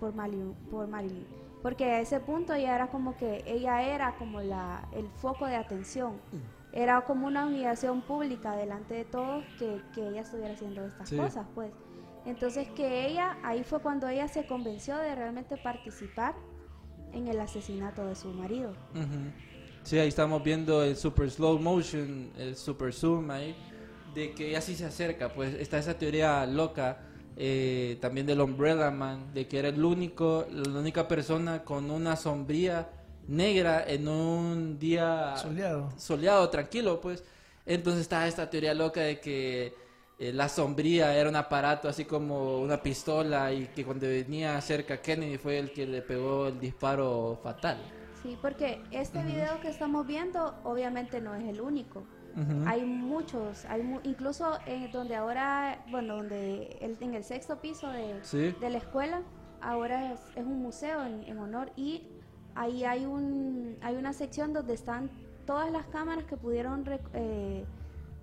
por 0.00 0.14
Marilyn, 0.14 0.54
por 0.70 0.88
Marilyn. 0.88 1.26
Porque 1.62 1.84
a 1.84 2.00
ese 2.00 2.20
punto 2.20 2.56
ya 2.56 2.74
era 2.74 2.86
como 2.88 3.14
que 3.18 3.44
ella 3.46 3.82
era 3.82 4.16
como 4.16 4.40
la, 4.40 4.88
el 4.92 5.06
foco 5.10 5.44
de 5.44 5.56
atención. 5.56 6.14
Era 6.72 7.00
como 7.04 7.26
una 7.26 7.46
humillación 7.46 8.02
pública 8.02 8.54
delante 8.54 8.94
de 8.94 9.04
todos 9.04 9.44
que, 9.58 9.82
que 9.92 10.08
ella 10.08 10.20
estuviera 10.22 10.54
haciendo 10.54 10.84
estas 10.84 11.08
Sí. 11.08 11.16
cosas, 11.16 11.46
pues. 11.54 11.72
Entonces 12.26 12.68
que 12.70 13.06
ella, 13.06 13.38
ahí 13.42 13.64
fue 13.64 13.80
cuando 13.80 14.06
ella 14.08 14.28
se 14.28 14.44
convenció 14.44 14.96
de 14.98 15.14
realmente 15.14 15.56
participar 15.56 16.34
en 17.12 17.26
el 17.28 17.40
asesinato 17.40 18.06
de 18.06 18.14
su 18.14 18.28
marido. 18.28 18.70
Ujú. 18.94 19.32
Sí, 19.82 19.98
ahí 19.98 20.08
estamos 20.08 20.42
viendo 20.42 20.84
el 20.84 20.96
super 20.96 21.30
slow 21.30 21.58
motion, 21.58 22.30
el 22.36 22.54
super 22.54 22.92
zoom 22.92 23.30
ahí, 23.30 23.56
de 24.14 24.34
que 24.34 24.56
así 24.56 24.76
se 24.76 24.84
acerca. 24.84 25.32
Pues 25.32 25.54
está 25.54 25.78
esa 25.78 25.98
teoría 25.98 26.44
loca 26.46 27.00
eh, 27.36 27.98
también 28.00 28.26
del 28.26 28.40
Umbrella 28.40 28.90
Man, 28.90 29.32
de 29.32 29.48
que 29.48 29.58
era 29.58 29.68
el 29.68 29.82
único, 29.82 30.46
la 30.50 30.78
única 30.78 31.08
persona 31.08 31.64
con 31.64 31.90
una 31.90 32.14
sombría 32.16 32.90
negra 33.28 33.84
en 33.86 34.08
un 34.08 34.78
día 34.78 35.34
Soleado. 35.36 35.90
soleado, 35.96 36.48
tranquilo, 36.50 37.00
pues. 37.00 37.22
Entonces 37.66 38.02
está 38.02 38.26
esta 38.26 38.48
teoría 38.50 38.74
loca 38.74 39.00
de 39.02 39.20
que 39.20 39.74
eh, 40.18 40.32
la 40.32 40.48
sombría 40.48 41.14
era 41.16 41.28
un 41.28 41.36
aparato 41.36 41.88
así 41.88 42.04
como 42.04 42.60
una 42.60 42.82
pistola 42.82 43.52
y 43.52 43.66
que 43.68 43.84
cuando 43.84 44.06
venía 44.06 44.60
cerca 44.60 45.00
Kennedy 45.00 45.38
fue 45.38 45.58
el 45.58 45.72
que 45.72 45.86
le 45.86 46.02
pegó 46.02 46.48
el 46.48 46.58
disparo 46.60 47.38
fatal. 47.42 47.78
Sí, 48.22 48.36
porque 48.42 48.82
este 48.90 49.22
video 49.22 49.60
que 49.60 49.68
estamos 49.68 50.06
viendo 50.06 50.54
obviamente 50.64 51.20
no 51.20 51.34
es 51.34 51.44
el 51.48 51.60
único. 51.60 52.00
Ujú. 52.36 52.62
Hay 52.68 52.82
muchos, 52.84 53.64
hay 53.64 53.82
mu- 53.82 54.00
incluso 54.04 54.58
en 54.66 54.90
donde 54.92 55.16
ahora, 55.16 55.84
bueno, 55.90 56.16
donde 56.16 56.76
el- 56.80 56.96
en 57.00 57.14
el 57.14 57.24
sexto 57.24 57.60
piso 57.60 57.88
de, 57.90 58.18
Sí. 58.22 58.54
de 58.60 58.70
la 58.70 58.78
escuela, 58.78 59.22
ahora 59.60 60.12
es, 60.12 60.20
es 60.36 60.44
un 60.44 60.60
museo 60.62 61.04
en, 61.04 61.24
en 61.24 61.38
honor 61.38 61.72
y 61.76 62.02
ahí 62.54 62.84
hay 62.84 63.06
un 63.06 63.76
hay 63.82 63.96
una 63.96 64.12
sección 64.12 64.52
donde 64.52 64.74
están 64.74 65.10
todas 65.46 65.70
las 65.72 65.86
cámaras 65.86 66.24
que 66.24 66.36
pudieron 66.36 66.84
rec- 66.84 67.08
eh, 67.14 67.64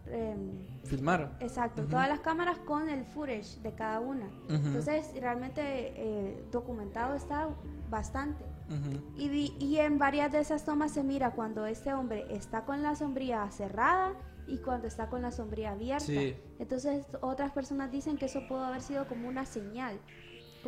em, 0.09 0.51
Filmar. 0.85 1.35
Exacto, 1.41 1.81
Ujú. 1.81 1.91
todas 1.91 2.07
las 2.07 2.19
cámaras 2.21 2.57
con 2.59 2.87
el 2.89 3.03
footage 3.05 3.59
de 3.61 3.73
cada 3.73 3.99
una. 3.99 4.25
Ujú. 4.45 4.55
Entonces, 4.67 5.11
realmente 5.19 5.61
eh, 5.63 6.45
documentado 6.51 7.15
está 7.15 7.49
bastante. 7.89 8.43
Ujú. 8.69 9.01
Y, 9.17 9.27
vi- 9.29 9.55
y 9.59 9.77
en 9.77 9.97
varias 9.97 10.31
de 10.31 10.39
esas 10.39 10.63
tomas 10.65 10.91
se 10.91 11.03
mira 11.03 11.31
cuando 11.31 11.65
este 11.65 11.93
hombre 11.93 12.25
está 12.29 12.63
con 12.65 12.81
la 12.83 12.95
sombría 12.95 13.49
cerrada 13.51 14.13
y 14.47 14.59
cuando 14.59 14.87
está 14.87 15.07
con 15.09 15.21
la 15.21 15.31
sombría 15.31 15.71
abierta. 15.71 16.05
Sí. 16.05 16.35
Entonces 16.59 17.05
otras 17.21 17.51
personas 17.51 17.91
dicen 17.91 18.17
que 18.17 18.25
eso 18.27 18.39
pudo 18.47 18.63
haber 18.63 18.81
sido 18.81 19.05
como 19.07 19.27
una 19.27 19.45
señal, 19.45 19.99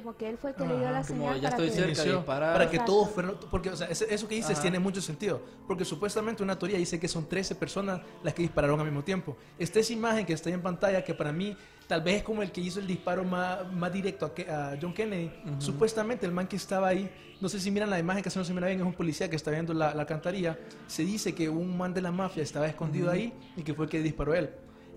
como 0.01 0.15
que 0.17 0.29
él 0.29 0.37
fue 0.37 0.51
el 0.51 0.55
que 0.55 0.65
le 0.65 0.77
dio 0.77 0.87
Ajá. 0.87 0.91
la 0.99 1.07
Como 1.07 1.19
señal 1.25 1.41
ya 1.41 1.49
para 1.51 1.63
estoy 1.65 1.83
que... 1.85 1.95
cerca. 1.95 2.25
Para 2.25 2.57
que 2.69 2.75
Exacto. 2.77 2.91
todos 2.91 3.09
fueran 3.11 3.33
porque 3.51 3.69
o 3.69 3.75
sea, 3.75 3.87
ese- 3.87 4.13
eso 4.13 4.27
que 4.27 4.35
dices 4.35 4.51
Ajá. 4.51 4.61
tiene 4.61 4.79
mucho 4.79 5.01
sentido 5.01 5.41
porque 5.67 5.85
supuestamente 5.85 6.41
una 6.43 6.57
teoría 6.57 6.77
dice 6.77 6.99
que 6.99 7.07
son 7.07 7.27
13 7.27 7.55
personas 7.55 8.01
las 8.23 8.33
que 8.33 8.41
dispararon 8.41 8.79
al 8.79 8.85
mismo 8.85 9.03
tiempo 9.03 9.37
esta 9.57 9.79
es 9.79 9.91
imagen 9.91 10.25
que 10.25 10.33
está 10.33 10.49
ahí 10.49 10.55
en 10.55 10.61
pantalla 10.61 11.03
que 11.03 11.13
para 11.13 11.31
mí 11.31 11.55
tal 11.87 12.01
vez 12.01 12.17
es 12.17 12.23
como 12.23 12.41
el 12.43 12.51
que 12.51 12.61
hizo 12.61 12.79
el 12.79 12.85
disparo 12.87 13.23
más, 13.23 13.71
más 13.73 13.91
directo 13.91 14.31
a, 14.47 14.71
a 14.71 14.77
John 14.81 14.93
Kennedy 14.93 15.31
supuestamente 15.59 16.25
el 16.25 16.31
man 16.31 16.47
que 16.47 16.55
estaba 16.55 16.87
ahí 16.87 17.09
no 17.41 17.49
sé 17.49 17.59
si 17.59 17.71
miran 17.71 17.89
la 17.89 17.97
imagen 17.99 18.21
que 18.23 18.29
si 18.29 18.37
no 18.37 18.45
se 18.45 18.53
mira 18.53 18.67
bien 18.67 18.79
es 18.79 18.85
un 18.85 18.93
policía 18.93 19.29
que 19.29 19.35
está 19.35 19.51
viendo 19.51 19.73
la, 19.73 19.93
la 19.93 20.01
alcantarilla 20.01 20.57
se 20.87 21.03
dice 21.03 21.33
que 21.33 21.49
un 21.49 21.77
man 21.77 21.93
de 21.93 22.01
la 22.01 22.11
mafia 22.11 22.43
estaba 22.43 22.67
escondido 22.67 23.09
ahí 23.09 23.33
y 23.55 23.63
que 23.63 23.73
fue 23.73 23.85
el 23.85 23.91
que 23.91 24.01
disparó 24.01 24.33
él 24.33 24.49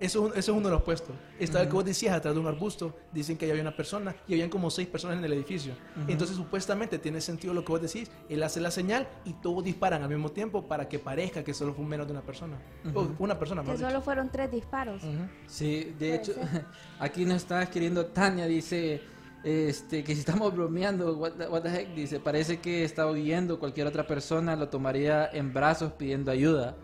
Eso, 0.03 0.19
es 0.27 0.33
un- 0.33 0.39
eso 0.39 0.53
es 0.53 0.59
uno 0.59 0.69
de 0.69 0.75
los 0.75 0.83
puestos. 0.83 1.15
Está 1.39 1.61
el 1.63 1.69
que 1.69 1.75
vos 1.75 1.85
decías 1.85 2.15
atrás 2.15 2.35
de 2.35 2.41
un 2.41 2.47
arbusto. 2.47 2.95
Dicen 3.13 3.37
que 3.39 3.45
ahí 3.47 3.51
había 3.53 3.63
una 3.63 3.77
persona 3.77 4.15
y 4.29 4.33
habían 4.35 4.51
como 4.51 4.69
seis 4.71 4.89
personas 4.89 5.19
en 5.19 5.25
el 5.25 5.33
edificio. 5.33 5.75
Entonces, 6.09 6.37
supuestamente 6.37 6.99
tiene 6.99 7.21
sentido 7.21 7.55
lo 7.55 7.65
que 7.65 7.73
vos 7.73 7.81
decís. 7.81 8.11
Él 8.29 8.43
hace 8.43 8.61
la 8.61 8.71
señal 8.71 9.09
y 9.25 9.33
todos 9.35 9.65
disparan 9.65 10.03
al 10.03 10.09
mismo 10.09 10.31
tiempo 10.31 10.67
para 10.67 10.89
que 10.89 10.99
parezca 10.99 11.43
que 11.45 11.55
solo 11.55 11.73
fue 11.73 11.85
menos 11.85 12.07
de 12.07 12.13
una 12.13 12.23
persona. 12.23 12.59
O 12.95 13.09
una 13.19 13.39
persona, 13.39 13.63
Que 13.63 13.69
mejor 13.69 13.79
dicho. 13.79 13.89
solo 13.91 14.03
fueron 14.03 14.31
tres 14.31 14.51
disparos. 14.51 15.03
Sí, 15.47 15.95
de 15.99 16.15
hecho, 16.17 16.33
ser. 16.35 16.65
aquí 16.99 17.25
nos 17.25 17.37
está 17.37 17.63
escribiendo 17.63 18.07
Tania, 18.07 18.47
dice 18.47 19.01
este 19.45 20.05
que 20.05 20.15
si 20.15 20.21
estamos 20.21 20.55
bromeando, 20.55 21.17
what 21.17 21.33
the, 21.33 21.49
what 21.49 21.63
the 21.63 21.69
heck, 21.69 21.95
dice, 21.95 22.21
parece 22.21 22.61
que 22.61 22.85
está 22.85 23.07
huyendo, 23.11 23.59
cualquier 23.59 23.87
otra 23.89 24.07
persona 24.07 24.55
lo 24.55 24.69
tomaría 24.69 25.29
en 25.33 25.53
brazos 25.53 25.93
pidiendo 25.93 26.31
ayuda. 26.31 26.77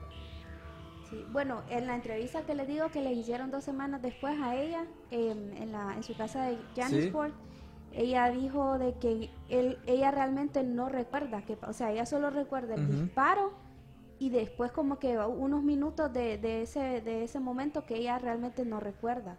Sí, 1.11 1.25
Bueno, 1.33 1.63
en 1.71 1.87
la 1.87 1.95
entrevista 1.95 2.43
que 2.43 2.55
le 2.55 2.67
digo 2.67 2.89
que 2.91 3.01
le 3.01 3.13
hicieron 3.13 3.51
dos 3.51 3.65
semanas 3.65 4.03
después 4.03 4.39
a 4.41 4.55
ella, 4.57 4.85
em, 5.11 5.53
en, 5.57 5.73
la, 5.73 5.95
en 5.97 6.03
su 6.03 6.15
casa 6.17 6.45
de 6.45 6.59
Janisport, 6.77 7.35
ella 7.93 8.31
dijo 8.31 8.79
de 8.79 8.93
que 8.99 9.31
él, 9.49 9.79
ella 9.87 10.11
realmente 10.11 10.63
no 10.63 10.89
recuerda, 10.91 11.43
que, 11.43 11.57
o 11.67 11.73
sea, 11.73 11.91
ella 11.93 12.05
solo 12.05 12.29
recuerda 12.31 12.75
el 12.75 12.87
disparo 13.05 13.53
y 14.19 14.29
después 14.31 14.71
como 14.73 14.99
que 14.99 15.17
unos 15.19 15.63
minutos 15.63 16.13
de, 16.13 16.37
de 16.39 16.63
ese, 16.63 17.01
de 17.01 17.25
ese 17.25 17.41
momento 17.41 17.87
que 17.87 17.97
ella 17.97 18.19
realmente 18.19 18.65
no 18.67 18.79
recuerda. 18.81 19.39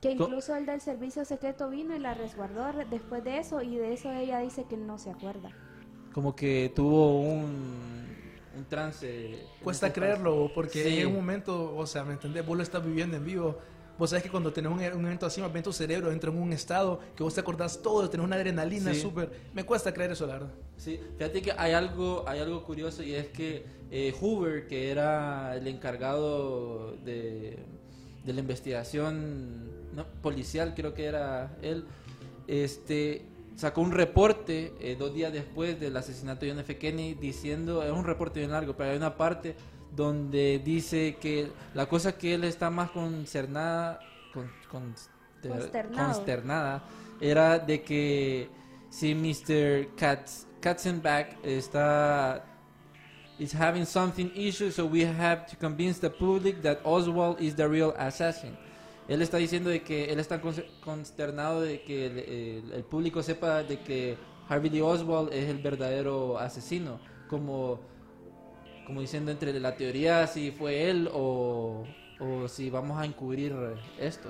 Que 0.00 0.10
incluso 0.24 0.56
el 0.56 0.66
del 0.66 0.80
servicio 0.80 1.24
secreto 1.24 1.68
vino 1.70 1.94
y 1.94 2.00
la 2.00 2.14
resguardó 2.14 2.72
re- 2.72 2.86
después 2.86 3.22
de 3.22 3.38
eso 3.38 3.62
y 3.62 3.76
de 3.76 3.92
eso 3.92 4.10
ella 4.10 4.40
dice 4.40 4.64
que 4.64 4.76
no 4.76 4.98
se 4.98 5.10
acuerda. 5.10 5.50
Como 6.12 6.34
que 6.34 6.72
tuvo 6.74 7.20
un, 7.20 8.11
un 8.56 8.64
trance. 8.66 9.38
Cuesta 9.62 9.92
creerlo, 9.92 10.50
porque 10.54 10.82
Sí. 10.84 11.00
en 11.00 11.08
un 11.08 11.14
momento, 11.14 11.74
o 11.76 11.86
sea, 11.86 12.04
¿me 12.04 12.12
entendés? 12.14 12.44
Vos 12.44 12.56
lo 12.56 12.62
estás 12.62 12.84
viviendo 12.84 13.16
en 13.16 13.24
vivo. 13.24 13.58
Vos 13.98 14.10
sabés 14.10 14.22
que 14.22 14.30
cuando 14.30 14.52
tenés 14.52 14.72
un, 14.72 14.78
un 14.78 15.06
evento 15.06 15.26
así, 15.26 15.40
más 15.40 15.52
bien 15.52 15.62
tu 15.62 15.72
cerebro 15.72 16.10
entra 16.10 16.30
en 16.30 16.38
un 16.38 16.52
estado 16.52 16.98
que 17.14 17.22
vos 17.22 17.34
te 17.34 17.40
acordás 17.40 17.80
todo, 17.82 18.08
tenés 18.08 18.24
una 18.24 18.36
adrenalina 18.36 18.92
Sí. 18.94 19.00
súper. 19.00 19.30
Me 19.54 19.64
cuesta 19.64 19.92
creer 19.92 20.12
eso, 20.12 20.26
la 20.26 20.34
verdad. 20.34 20.52
Sí, 20.76 20.98
fíjate 21.18 21.42
que 21.42 21.52
hay 21.52 21.72
algo, 21.72 22.24
hay 22.26 22.40
algo 22.40 22.64
curioso 22.64 23.02
y 23.02 23.14
es 23.14 23.26
que 23.28 23.64
eh, 23.90 24.14
Hoover, 24.18 24.66
que 24.66 24.90
era 24.90 25.54
el 25.54 25.68
encargado 25.68 26.96
de, 27.04 27.58
de 28.24 28.32
la 28.32 28.40
investigación 28.40 29.70
¿no? 29.94 30.06
policial, 30.22 30.72
creo 30.74 30.94
que 30.94 31.04
era 31.04 31.56
él, 31.60 31.84
este, 32.48 33.26
sacó 33.56 33.80
un 33.82 33.92
reporte 33.92 34.72
eh, 34.80 34.96
dos 34.98 35.12
días 35.14 35.32
después 35.32 35.78
del 35.78 35.96
asesinato 35.96 36.44
de 36.44 36.52
John 36.52 36.60
F. 36.60 36.76
Kennedy 36.78 37.14
diciendo, 37.14 37.82
es 37.82 37.92
un 37.92 38.04
reporte 38.04 38.40
bien 38.40 38.50
largo, 38.52 38.74
pero 38.76 38.90
hay 38.90 38.96
una 38.96 39.16
parte 39.16 39.54
donde 39.94 40.60
dice 40.64 41.16
que 41.20 41.50
la 41.74 41.86
cosa 41.86 42.16
que 42.16 42.34
él 42.34 42.44
está 42.44 42.70
más 42.70 42.90
concernada, 42.90 44.00
con, 44.32 44.50
con- 44.70 44.94
Consternado. 45.42 46.06
consternada 46.14 46.82
era 47.20 47.58
de 47.58 47.82
que 47.82 48.48
si 48.88 49.14
Mr. 49.14 49.88
Katz, 49.96 50.46
Katzenbach 50.60 51.26
está 51.44 52.44
is 53.38 53.52
having 53.54 53.84
something 53.84 54.30
issue, 54.36 54.70
so 54.70 54.84
we 54.86 55.04
have 55.04 55.46
to 55.46 55.56
convince 55.56 55.98
the 55.98 56.08
public 56.10 56.62
that 56.62 56.78
Oswald 56.84 57.40
is 57.40 57.56
the 57.56 57.66
real 57.68 57.92
assassin. 57.98 58.56
Él 59.08 59.20
está 59.22 59.36
diciendo 59.38 59.68
de 59.70 59.82
que 59.82 60.12
él 60.12 60.20
está 60.20 60.40
consternado 60.84 61.60
de 61.60 61.82
que 61.82 62.06
el, 62.06 62.72
el- 62.72 62.84
público 62.84 63.22
sepa 63.22 63.62
de 63.62 63.80
que 63.80 64.16
Harvey 64.48 64.70
Lee 64.70 64.80
Oswald 64.80 65.32
es 65.32 65.48
el 65.48 65.58
verdadero 65.58 66.38
asesino, 66.38 67.00
como 67.28 67.80
como 68.86 69.00
diciendo 69.00 69.30
entre 69.30 69.58
la 69.60 69.76
teoría 69.76 70.26
si 70.26 70.50
fue 70.50 70.90
él 70.90 71.08
o, 71.12 71.84
o 72.18 72.48
si 72.48 72.68
vamos 72.68 72.98
a 72.98 73.04
encubrir 73.04 73.54
esto. 73.98 74.28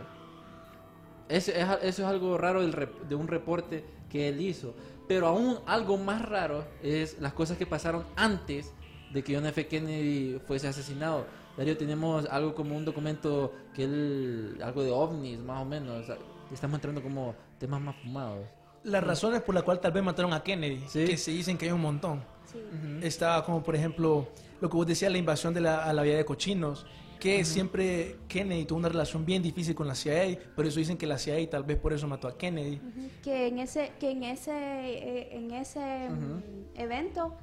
Eso 1.29 1.51
es, 1.53 1.67
eso 1.83 2.03
es 2.03 2.09
algo 2.09 2.37
raro 2.37 2.61
de 2.67 3.15
un 3.15 3.29
reporte 3.29 3.85
que 4.11 4.29
él 4.29 4.41
hizo. 4.41 4.75
Pero 5.09 5.27
aún 5.27 5.59
algo 5.67 5.97
más 5.97 6.23
raro 6.23 6.65
es 6.83 7.19
las 7.21 7.33
cosas 7.33 7.57
que 7.57 7.67
pasaron 7.67 8.05
antes 8.15 8.73
de 9.13 9.25
que 9.25 9.35
John 9.35 9.47
F. 9.47 9.67
Kennedy 9.67 10.39
fuese 10.47 10.69
asesinado. 10.69 11.27
Darío, 11.57 11.77
tenemos 11.77 12.27
algo 12.31 12.55
como 12.55 12.77
un 12.77 12.85
documento 12.85 13.53
que 13.75 13.85
él, 13.85 14.59
algo 14.63 14.83
de 14.83 14.91
ovnis 14.91 15.39
más 15.39 15.61
o 15.63 15.65
menos. 15.65 16.07
Estamos 16.53 16.77
entrando 16.77 17.03
como 17.03 17.35
temas 17.59 17.81
más 17.81 17.97
fumados. 17.97 18.47
Las 18.85 19.05
razones 19.05 19.43
por 19.43 19.55
las 19.55 19.63
cuales 19.65 19.81
tal 19.81 19.93
vez 19.93 20.03
mataron 20.03 20.33
a 20.33 20.43
Kennedy, 20.43 20.83
Sí. 20.89 21.05
que 21.05 21.17
se 21.17 21.31
dicen 21.31 21.57
que 21.57 21.67
hay 21.67 21.73
un 21.73 21.81
montón. 21.81 22.23
Sí. 22.51 22.59
Está 23.03 23.43
como, 23.45 23.63
por 23.63 23.77
ejemplo, 23.77 24.27
lo 24.61 24.69
que 24.69 24.77
vos 24.77 24.87
decías, 24.87 25.13
la 25.13 25.19
invasión 25.19 25.55
de 25.55 25.61
la, 25.61 25.85
a 25.85 25.93
la 25.93 26.03
vida 26.03 26.17
de 26.17 26.25
cochinos, 26.25 26.85
que 27.21 27.45
siempre 27.45 28.17
Kennedy 28.27 28.65
tuvo 28.65 28.81
una 28.81 28.89
relación 28.89 29.25
bien 29.25 29.43
difícil 29.45 29.77
con 29.77 29.87
la 29.87 29.95
CIA, 29.95 30.37
por 30.57 30.67
eso 30.67 30.81
dicen 30.81 30.97
que 30.99 31.07
la 31.07 31.19
CIA 31.19 31.49
tal 31.49 31.63
vez 31.63 31.79
por 31.79 31.93
eso 31.93 32.09
mató 32.09 32.27
a 32.27 32.37
Kennedy. 32.37 32.77
Ujú, 32.85 33.09
que 33.23 33.47
en 33.47 33.59
ese 33.61 33.93
que 34.01 34.11
en 34.11 34.25
ese 34.25 34.51
eh, 34.53 35.29
en 35.37 35.53
ese 35.53 36.09
mm, 36.11 36.43
evento 36.81 37.37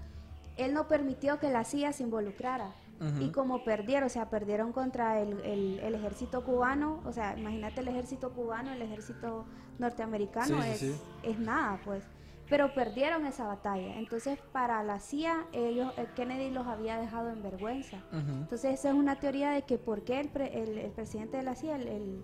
él 0.57 0.73
no 0.73 0.89
permitió 0.89 1.39
que 1.39 1.49
la 1.49 1.63
CIA 1.63 1.93
se 1.93 2.03
involucrara 2.03 2.75
Y 3.21 3.29
como 3.31 3.63
perdieron 3.63 4.07
o 4.07 4.09
sea 4.09 4.29
perdieron 4.29 4.73
contra 4.73 5.21
el, 5.21 5.39
el- 5.45 5.79
el 5.79 5.95
ejército 5.95 6.43
cubano 6.43 6.99
o 7.05 7.13
sea 7.13 7.37
imagínate 7.39 7.79
el 7.79 7.87
ejército 7.87 8.31
cubano 8.33 8.73
el 8.73 8.81
ejército 8.81 9.45
norteamericano 9.77 10.61
Sí, 10.63 10.69
es, 10.69 10.79
sí. 10.79 10.95
es 11.23 11.39
nada 11.39 11.79
pues. 11.85 12.03
Pero 12.49 12.73
perdieron 12.73 13.25
esa 13.27 13.45
batalla. 13.45 13.97
Entonces 13.99 14.39
para 14.51 14.81
la 14.83 14.99
CIA 14.99 15.45
ellos 15.53 15.93
eh, 15.97 16.07
Kennedy 16.15 16.49
los 16.49 16.65
había 16.67 16.97
dejado 16.99 17.29
en 17.29 17.41
vergüenza. 17.43 17.97
Entonces 18.11 18.73
esa 18.79 18.89
es 18.89 18.95
una 18.95 19.19
teoría 19.19 19.51
de 19.51 19.61
que 19.61 19.77
por 19.77 20.03
qué 20.03 20.19
el, 20.19 20.29
pre- 20.29 20.61
el, 20.61 20.91
presidente 20.91 21.37
de 21.37 21.43
la 21.43 21.55
CIA 21.55 21.75
el- 21.77 22.23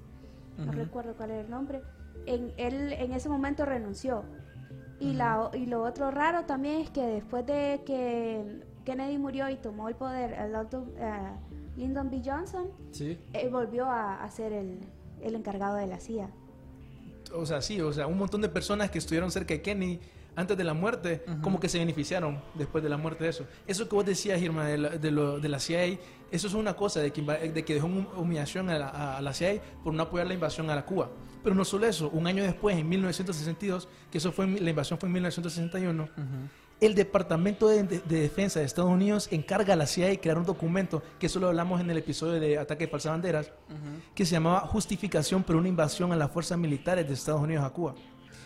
no 0.58 0.72
recuerdo 0.72 1.16
cuál 1.16 1.32
era 1.32 1.42
el 1.42 1.50
nombre, 1.50 1.82
en, 2.26 2.54
él 2.58 2.92
en 2.94 3.12
ese 3.14 3.30
momento 3.30 3.66
renunció. 3.66 4.24
Y, 5.00 5.14
la, 5.14 5.52
y 5.54 5.66
lo 5.68 5.84
otro 5.84 6.10
raro 6.12 6.46
también 6.46 6.80
es 6.82 6.90
que 6.90 7.02
después 7.06 7.46
de 7.46 7.82
que 7.86 8.64
Kennedy 8.86 9.18
murió 9.18 9.50
y 9.50 9.56
tomó 9.58 9.90
el 9.90 9.96
poder 9.96 10.34
el 10.34 10.54
Lyndon, 10.54 10.94
eh, 10.98 11.32
Lyndon 11.78 12.10
B. 12.10 12.22
Johnson, 12.24 12.68
Sí. 12.92 13.18
él 13.34 13.50
volvió 13.50 13.86
a, 13.86 14.24
a 14.24 14.32
ser 14.32 14.54
el, 14.54 14.80
el 15.22 15.36
encargado 15.36 15.76
de 15.76 15.88
la 15.88 16.00
CIA. 16.00 16.30
O 17.34 17.46
sea, 17.46 17.62
sí, 17.62 17.82
o 17.82 17.92
sea, 17.92 18.08
un 18.08 18.18
montón 18.18 18.42
de 18.42 18.50
personas 18.50 18.90
que 18.92 19.00
estuvieron 19.00 19.32
cerca 19.32 19.54
de 19.54 19.62
Kennedy 19.62 20.00
antes 20.38 20.58
de 20.58 20.64
la 20.66 20.74
muerte, 20.74 21.24
como 21.42 21.60
que 21.62 21.70
se 21.70 21.80
beneficiaron 21.80 22.42
después 22.56 22.84
de 22.84 22.90
la 22.90 22.98
muerte 22.98 23.24
de 23.24 23.30
eso. 23.30 23.46
Eso 23.68 23.88
que 23.88 23.96
vos 23.96 24.06
decías, 24.06 24.42
Irma, 24.42 24.66
de 24.68 24.78
la, 24.78 24.90
de 24.90 25.10
lo- 25.12 25.40
de 25.40 25.48
la 25.50 25.60
CIA, 25.60 25.98
eso 26.30 26.48
es 26.48 26.54
una 26.54 26.76
cosa, 26.76 27.00
de 27.00 27.12
que, 27.14 27.22
de 27.22 27.64
que 27.64 27.74
dejó 27.76 27.88
hum- 27.88 28.08
humillación 28.18 28.70
a 28.70 28.78
la, 28.78 29.18
a- 29.18 29.22
la 29.22 29.34
CIA 29.34 29.62
por 29.84 29.94
no 29.94 30.04
apoyar 30.04 30.28
la 30.28 30.34
invasión 30.34 30.70
a 30.70 30.76
la 30.76 30.86
Cuba. 30.86 31.10
Pero 31.42 31.56
no 31.56 31.64
solo 31.64 31.86
eso, 31.88 32.10
un 32.10 32.28
año 32.28 32.44
después, 32.44 32.76
en 32.78 32.88
1962, 32.90 33.88
que 34.12 34.18
eso 34.18 34.32
fue, 34.34 34.46
la 34.46 34.70
invasión 34.70 35.00
fue 35.00 35.08
en 35.08 35.14
1961, 35.14 36.10
el 36.82 36.94
Departamento 36.96 37.68
de, 37.70 37.84
de- 37.84 38.00
de 38.00 38.20
Defensa 38.22 38.60
de 38.60 38.66
Estados 38.66 38.92
Unidos 38.92 39.28
encarga 39.32 39.74
a 39.74 39.78
la 39.78 39.88
CIA 39.88 40.20
crear 40.20 40.38
un 40.38 40.44
documento, 40.46 41.02
que 41.20 41.28
eso 41.28 41.40
lo 41.40 41.48
hablamos 41.48 41.80
en 41.82 41.90
el 41.90 41.98
episodio 41.98 42.40
de 42.40 42.58
Ataque 42.58 42.86
de 42.86 42.92
Falsas 42.92 43.12
Banderas, 43.14 43.52
que 44.14 44.26
se 44.26 44.34
llamaba 44.34 44.60
Justificación 44.62 45.44
por 45.44 45.56
una 45.56 45.70
invasión 45.70 46.12
a 46.12 46.16
las 46.16 46.30
fuerzas 46.32 46.58
militares 46.58 47.08
de 47.08 47.14
Estados 47.14 47.42
Unidos 47.42 47.64
a 47.64 47.70
Cuba, 47.70 47.96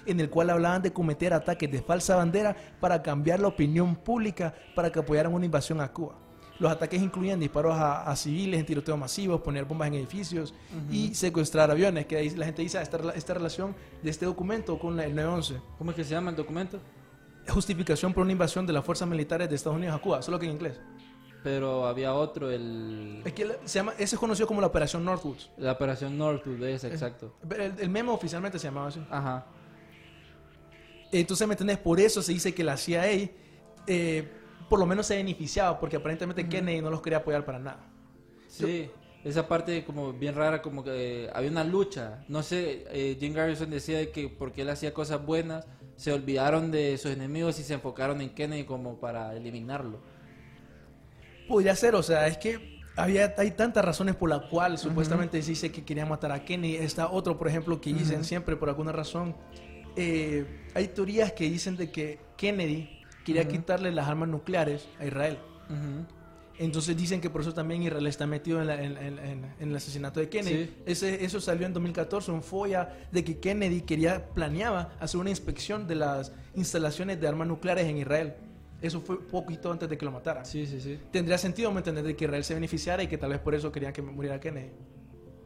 en 0.06 0.20
el 0.20 0.30
cual 0.30 0.50
hablaban 0.52 0.82
de 0.82 0.94
cometer 0.94 1.34
ataques 1.34 1.72
de 1.72 1.82
falsa 1.82 2.16
bandera 2.16 2.56
para 2.80 3.02
cambiar 3.02 3.40
la 3.40 3.48
opinión 3.48 3.96
pública 3.96 4.54
para 4.76 4.92
que 4.92 5.00
apoyaran 5.00 5.34
una 5.34 5.46
invasión 5.46 5.82
a 5.82 5.92
Cuba. 5.92 6.16
Los 6.60 6.72
ataques 6.72 7.02
incluían 7.02 7.40
disparos 7.40 7.74
a, 7.76 8.04
a 8.04 8.16
civiles 8.18 8.60
en 8.60 8.66
tiroteos 8.66 8.98
masivos, 9.00 9.40
poner 9.42 9.64
bombas 9.66 9.88
en 9.88 9.94
edificios 9.96 10.54
y 10.92 11.16
secuestrar 11.16 11.72
aviones, 11.72 12.06
que 12.06 12.18
ahí 12.18 12.30
la 12.32 12.46
gente 12.46 12.62
dice 12.62 12.78
"Ah, 12.78 12.82
esta 12.82 13.34
relación 13.34 13.74
de 14.04 14.10
este 14.10 14.26
documento 14.26 14.78
con 14.78 14.98
la- 14.98 15.06
el 15.06 15.16
911. 15.16 15.62
¿Cómo 15.78 15.92
es 15.92 15.96
que 15.96 16.04
se 16.04 16.12
llama 16.12 16.32
el 16.32 16.36
documento? 16.36 16.80
Justificación 17.48 18.14
por 18.14 18.24
una 18.24 18.32
invasión 18.32 18.66
de 18.68 18.74
las 18.74 18.86
fuerzas 18.86 19.08
militares 19.08 19.50
de 19.50 19.56
Estados 19.56 19.78
Unidos 19.78 19.96
a 19.96 20.00
Cuba, 20.00 20.22
solo 20.22 20.38
que 20.38 20.46
en 20.46 20.52
inglés. 20.54 20.80
Pero 21.42 21.88
había 21.88 22.14
otro, 22.14 22.52
el, 22.52 23.22
Es 23.24 23.32
que 23.34 23.58
se 23.64 23.80
llama, 23.80 23.94
ese 23.98 24.16
es 24.16 24.20
conocido 24.20 24.46
como 24.46 24.60
la 24.60 24.68
Operación 24.68 25.06
Northwoods. 25.06 25.50
la 25.58 25.72
operación 25.72 26.18
Northwood, 26.18 26.62
es 26.64 26.84
exacto. 26.84 27.34
Pero 27.48 27.64
El, 27.64 27.80
el 27.80 27.90
memo 27.90 28.14
oficialmente 28.14 28.60
se 28.60 28.68
llamaba 28.68 28.90
así. 28.90 29.02
Ajá. 29.10 29.46
Entonces, 31.12 31.48
¿me 31.48 31.54
entendés? 31.54 31.78
Por 31.78 32.00
eso 32.00 32.22
se 32.22 32.34
dice 32.34 32.54
que 32.54 32.64
la 32.64 32.78
CIA 32.78 33.30
eh, 33.88 34.28
por 34.70 34.80
lo 34.80 34.86
menos 34.86 35.08
se 35.08 35.16
beneficiaba, 35.16 35.80
porque 35.80 35.98
aparentemente 35.98 36.48
Kennedy 36.48 36.82
no 36.82 36.92
los 36.92 37.02
quería 37.02 37.18
apoyar 37.20 37.44
para 37.44 37.58
nada. 37.58 37.80
Sí, 38.48 38.90
esa 39.24 39.48
parte 39.48 39.84
como 39.84 40.14
bien 40.14 40.36
rara, 40.36 40.62
como 40.62 40.84
que 40.84 41.26
eh, 41.26 41.30
había 41.34 41.50
una 41.50 41.64
lucha. 41.64 42.24
No 42.28 42.44
sé, 42.44 42.86
eh, 42.92 43.18
Jim 43.20 43.34
Garrison 43.34 43.70
decía 43.70 43.98
de 43.98 44.12
que 44.12 44.30
porque 44.30 44.62
él 44.62 44.70
hacía 44.70 44.94
cosas 44.94 45.26
buenas, 45.26 45.66
se 46.00 46.14
olvidaron 46.14 46.72
de 46.72 46.98
sus 46.98 47.12
enemigos 47.12 47.60
y 47.60 47.64
se 47.64 47.74
enfocaron 47.74 48.22
en 48.22 48.30
Kennedy 48.30 48.64
como 48.64 49.02
para 49.02 49.36
eliminarlo. 49.36 50.00
Podría 51.46 51.76
ser, 51.76 51.94
o 51.94 52.02
sea, 52.02 52.26
es 52.28 52.38
que 52.38 52.80
había, 52.96 53.36
hay 53.38 53.52
tantas 53.52 53.84
razones 53.84 54.16
por 54.16 54.30
las 54.30 54.44
cuales 54.44 54.80
supuestamente 54.80 55.42
se 55.42 55.50
dice 55.50 55.74
que 55.74 55.84
querían 55.84 56.08
matar 56.08 56.32
a 56.32 56.46
Kennedy. 56.46 56.78
Está 56.78 57.10
otro, 57.10 57.38
por 57.38 57.50
ejemplo, 57.50 57.82
que 57.82 57.94
dicen 57.94 58.24
siempre 58.24 58.56
por 58.56 58.70
alguna 58.70 58.94
razón. 58.94 59.36
eh, 59.98 60.46
hay 60.74 60.88
teorías 60.88 61.34
que 61.34 61.50
dicen 61.50 61.76
de 61.76 61.92
que 61.92 62.22
Kennedy 62.38 63.02
quería 63.26 63.46
quitarle 63.46 63.92
las 63.92 64.08
armas 64.08 64.30
nucleares 64.30 64.88
a 65.02 65.06
Israel. 65.06 65.38
Entonces 66.60 66.96
dicen 66.98 67.22
que 67.22 67.30
por 67.30 67.42
eso 67.42 67.54
también 67.54 67.82
Israel 67.82 68.06
está 68.06 68.28
metido 68.28 68.60
en, 68.62 68.68
la- 68.68 68.84
en- 68.84 68.98
en- 68.98 69.18
en- 69.20 69.46
en 69.60 69.70
el 69.70 69.76
asesinato 69.76 70.20
de 70.20 70.28
Kennedy. 70.30 70.66
Sí. 70.66 70.74
Ese, 70.86 71.24
eso 71.24 71.40
salió 71.40 71.66
en 71.66 71.72
2014, 71.74 72.32
un 72.32 72.44
FOIA 72.44 72.98
de 73.12 73.24
que 73.24 73.40
Kennedy 73.40 73.82
quería, 73.82 74.28
planeaba 74.34 74.92
hacer 75.00 75.20
una 75.22 75.30
inspección 75.30 75.88
de 75.88 75.96
las 75.96 76.34
instalaciones 76.56 77.20
de 77.22 77.28
armas 77.28 77.48
nucleares 77.48 77.86
en 77.88 77.98
Israel. 77.98 78.34
Eso 78.82 79.02
fue 79.02 79.20
poquito 79.26 79.72
antes 79.72 79.90
de 79.90 79.98
que 79.98 80.06
lo 80.06 80.12
mataran. 80.12 80.46
Sí, 80.46 80.66
sí, 80.68 80.80
sí. 80.82 81.00
Tendría 81.12 81.38
sentido, 81.38 81.72
¿me 81.72 81.80
entendés? 81.80 82.04
De 82.04 82.16
que 82.16 82.26
Israel 82.26 82.44
se 82.44 82.54
beneficiara 82.54 83.04
y 83.04 83.08
que 83.08 83.18
tal 83.18 83.30
vez 83.32 83.40
por 83.40 83.56
eso 83.56 83.72
querían 83.72 83.92
que 83.94 84.02
muriera 84.02 84.40
Kennedy. 84.40 84.70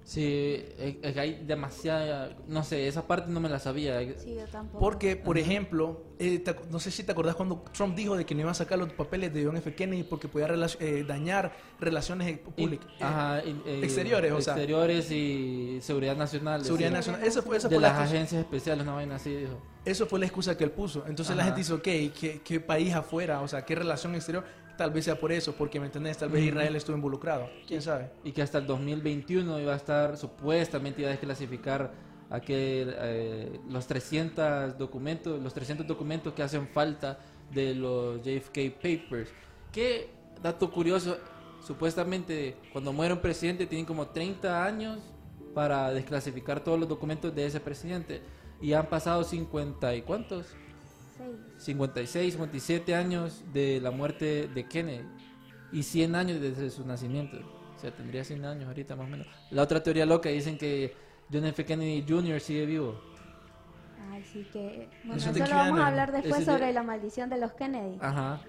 Sí, 0.06 0.64
es, 0.78 1.14
que 1.14 1.20
hay 1.20 1.43
demasiada... 1.45 2.36
No 2.47 2.64
sé, 2.64 2.88
esa 2.88 3.08
parte 3.08 3.32
no 3.32 3.39
me 3.39 3.47
la 3.49 3.60
sabía. 3.60 3.99
Sí, 4.18 4.36
yo 4.36 4.45
tampoco. 4.47 4.80
Porque, 4.80 5.16
por 5.16 5.38
ejemplo, 5.38 6.04
eh, 6.20 6.39
te 6.39 6.54
no 6.70 6.80
sé 6.80 6.91
si 6.91 7.04
te 7.04 7.14
acordás 7.14 7.36
cuando 7.36 7.64
Trump 7.72 7.95
dijo 7.95 8.18
de 8.18 8.26
que 8.26 8.36
no 8.36 8.41
iba 8.41 8.51
a 8.51 8.54
sacar 8.54 8.78
los 8.78 8.91
papeles 8.93 9.34
de 9.34 9.45
John 9.45 9.56
F. 9.56 9.74
Kennedy 9.74 10.04
porque 10.04 10.28
podía 10.28 10.47
rela- 10.49 10.76
eh, 10.82 11.06
dañar 11.08 11.54
relaciones 11.80 12.28
eh, 12.28 12.38
públicas. 12.38 12.88
Ajá, 12.99 13.41
y- 13.45 13.62
eh, 13.66 13.80
exteriores, 13.84 14.32
o 14.34 14.41
sea. 14.41 14.54
Exteriores 14.56 15.10
y 15.12 15.80
seguridad 15.82 16.18
nacional. 16.18 16.64
Seguridad 16.66 16.91
nacional. 16.91 17.24
Esa 17.24 17.41
fue, 17.41 17.56
esa 17.58 17.70
De 17.70 17.76
fue 17.76 17.82
la 17.82 17.88
las 17.89 17.97
excusa- 17.99 18.16
agencias 18.16 18.41
especiales, 18.41 18.84
una 18.84 18.93
vaina 18.95 19.16
así, 19.16 19.34
dijo. 19.34 19.62
Eso 19.86 20.06
fue 20.06 20.20
la 20.20 20.26
excusa 20.26 20.58
que 20.58 20.64
él 20.64 20.72
puso. 20.72 21.04
Entonces 21.08 21.36
la 21.36 21.43
gente 21.43 21.60
dice, 21.60 21.74
ok, 21.74 21.84
¿qué, 21.84 22.41
qué 22.43 22.60
país 22.62 22.93
afuera? 22.93 23.41
O 23.41 23.47
sea, 23.49 23.66
¿qué 23.66 23.76
relación 23.76 24.16
exterior? 24.16 24.45
Tal 24.78 24.91
vez 24.91 25.05
sea 25.05 25.19
por 25.19 25.32
eso, 25.32 25.53
porque, 25.53 25.80
¿me 25.80 25.86
entendés? 25.86 26.17
Tal 26.17 26.30
vez. 26.30 26.43
Israel 26.43 26.76
estuvo 26.76 26.95
involucrado. 26.95 27.49
¿Quién 27.67 27.82
sabe? 27.82 28.09
Y 28.24 28.32
que 28.32 28.41
hasta 28.41 28.57
el 28.57 28.65
2021 28.65 29.59
iba 29.59 29.74
a 29.74 29.76
estar, 29.76 30.17
supuestamente 30.17 31.01
iba 31.01 31.09
a 31.09 31.11
desclasificar 31.11 31.91
aquel, 32.30 32.95
eh, 32.97 33.59
los 33.69 33.86
300 33.86 34.78
documentos, 34.78 35.41
los 35.41 35.53
300 35.53 35.86
documentos 35.86 36.34
que 36.34 36.41
hacen 36.41 36.67
falta 36.67 37.19
de 37.51 37.76
los 37.76 38.21
JFK 38.24 38.71
Papers. 38.76 39.30
Que, 39.71 40.09
dato 40.41 40.71
curioso, 40.71 41.17
supuestamente 41.65 42.57
cuando 42.71 42.91
muere 42.91 43.13
un 43.13 43.21
presidente 43.21 43.65
tienen 43.67 43.86
como 43.86 44.07
30 44.07 44.65
años 44.65 44.99
para 45.53 45.91
desclasificar 45.93 46.63
todos 46.63 46.80
los 46.80 46.89
documentos 46.89 47.34
de 47.34 47.45
ese 47.45 47.59
presidente. 47.59 48.21
Y 48.61 48.74
han 48.74 48.88
pasado 48.88 49.24
50 49.24 49.95
y 49.95 50.01
cuántos? 50.01 50.47
Seis. 51.18 51.36
56, 51.57 52.34
57 52.34 52.95
años 52.95 53.43
de 53.53 53.80
la 53.82 53.91
muerte 53.91 54.47
de 54.47 54.68
Kennedy 54.68 55.05
y 55.72 55.84
100 55.84 56.16
años 56.16 56.41
desde 56.41 56.70
su 56.70 56.86
nacimiento. 56.86 57.38
O 57.76 57.80
sea, 57.80 57.91
tendría 57.91 58.24
100 58.24 58.45
años 58.45 58.68
ahorita 58.68 58.95
más 58.95 59.07
o 59.07 59.09
menos. 59.09 59.28
La 59.51 59.61
otra 59.64 59.82
teoría 59.84 60.05
loca 60.05 60.30
dicen 60.30 60.57
que 60.57 60.95
John 61.32 61.45
F. 61.45 61.66
Kennedy 61.66 62.05
Jr. 62.07 62.39
sigue 62.39 62.66
vivo. 62.66 62.99
Ay, 64.11 64.24
sí 64.32 64.47
que... 64.53 64.88
Bueno, 65.03 65.16
Eso 65.22 65.32
eso, 65.32 65.39
de 65.43 65.49
lo 65.49 65.55
vamos 65.55 65.80
a 65.80 65.88
hablar 65.88 66.11
después 66.11 66.39
de- 66.45 66.45
sobre 66.45 66.72
la 66.74 66.84
maldición 66.84 67.30
de 67.30 67.38
los 67.39 67.53
Kennedy. 67.53 67.97
Ajá. 68.01 68.41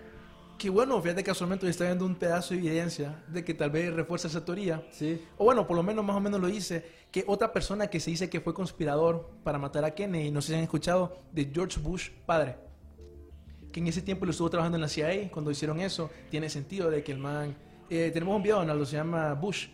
Que 0.59 0.71
bueno, 0.71 1.01
fíjate 1.03 1.23
que 1.23 1.31
casualmente 1.31 1.67
hoy 1.67 1.71
está 1.71 1.85
viendo 1.85 2.07
un 2.07 2.15
pedazo 2.15 2.55
de 2.55 2.61
evidencia 2.61 3.23
de 3.29 3.45
que 3.45 3.55
tal 3.55 3.71
vez 3.71 3.93
refuerza 3.93 4.29
esa 4.29 4.45
teoría. 4.45 4.87
Sí. 4.91 5.21
O 5.37 5.45
bueno, 5.45 5.67
por 5.67 5.77
lo 5.77 5.83
menos 5.83 6.05
más 6.05 6.17
o 6.17 6.21
menos 6.21 6.41
lo 6.41 6.47
dice, 6.47 6.85
que 7.11 7.25
otra 7.27 7.53
persona 7.53 7.89
que 7.89 8.01
se 8.01 8.11
dice 8.11 8.31
que 8.31 8.41
fue 8.41 8.55
conspirador 8.55 9.31
para 9.43 9.59
matar 9.59 9.85
a 9.85 9.95
Kennedy, 9.95 10.31
no 10.31 10.41
sé 10.41 10.49
si 10.49 10.55
han 10.55 10.63
escuchado, 10.63 11.19
de 11.33 11.51
George 11.53 11.81
Bush 11.81 12.11
padre. 12.25 12.57
Que 13.73 13.81
en 13.81 13.89
ese 13.89 14.01
tiempo 14.03 14.25
lo 14.25 14.31
estuvo 14.31 14.49
trabajando 14.49 14.77
en 14.77 14.83
la 14.83 14.89
CIA, 14.89 15.31
cuando 15.31 15.51
hicieron 15.51 15.81
eso, 15.81 16.11
tiene 16.31 16.49
sentido 16.49 16.91
de 16.91 17.03
que 17.03 17.13
el 17.13 17.19
man... 17.19 17.57
eh, 17.91 18.11
tenemos 18.13 18.37
un 18.37 18.43
video, 18.43 18.59
Donaldo, 18.59 18.87
se 18.87 18.97
llama 18.97 19.35
Bush. 19.35 19.69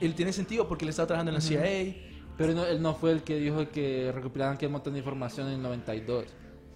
Él 0.00 0.14
tiene 0.14 0.32
sentido 0.32 0.66
porque 0.68 0.84
él 0.84 0.90
estaba 0.90 1.08
trabajando 1.08 1.30
en 1.30 1.34
la 1.34 1.40
CIA. 1.40 1.96
Pero 2.38 2.54
no, 2.54 2.64
él 2.64 2.80
no 2.80 2.94
fue 2.94 3.10
el 3.12 3.22
que 3.22 3.38
dijo 3.38 3.68
que 3.68 4.12
recopilaban 4.14 4.54
aquel 4.54 4.70
montón 4.70 4.94
de 4.94 5.00
información 5.00 5.48
en 5.48 5.54
el 5.54 5.62
92 5.62 6.24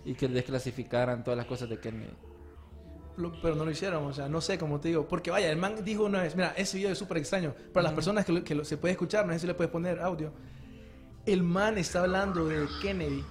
y 0.04 0.12
que 0.12 0.28
desclasificaran 0.28 1.24
todas 1.24 1.38
las 1.38 1.46
cosas 1.46 1.70
de 1.70 1.78
Kennedy. 1.78 2.12
Lo- 3.16 3.32
pero 3.40 3.54
no 3.54 3.64
lo 3.64 3.70
hicieron, 3.70 4.04
o 4.04 4.12
sea, 4.12 4.28
no 4.28 4.40
sé 4.40 4.58
cómo 4.58 4.80
te 4.80 4.88
digo. 4.88 5.06
Porque 5.06 5.30
vaya, 5.30 5.50
el 5.50 5.56
man 5.56 5.76
dijo 5.84 6.04
una 6.04 6.22
vez, 6.22 6.34
mira, 6.34 6.52
ese 6.56 6.76
video 6.78 6.90
es 6.92 6.98
súper 6.98 7.18
extraño. 7.18 7.54
Para 7.72 7.84
las 7.84 7.92
personas 7.92 8.24
que, 8.24 8.32
lo- 8.32 8.42
que 8.44 8.54
lo- 8.54 8.64
se 8.64 8.76
puede 8.76 8.92
escuchar, 8.92 9.24
no 9.26 9.32
sé 9.32 9.38
si 9.40 9.46
le 9.46 9.54
puedes 9.54 9.70
poner 9.70 10.00
audio. 10.00 10.32
El 11.26 11.42
man 11.42 11.78
está 11.78 12.00
hablando 12.00 12.46
de 12.46 12.66
Kennedy 12.82 13.24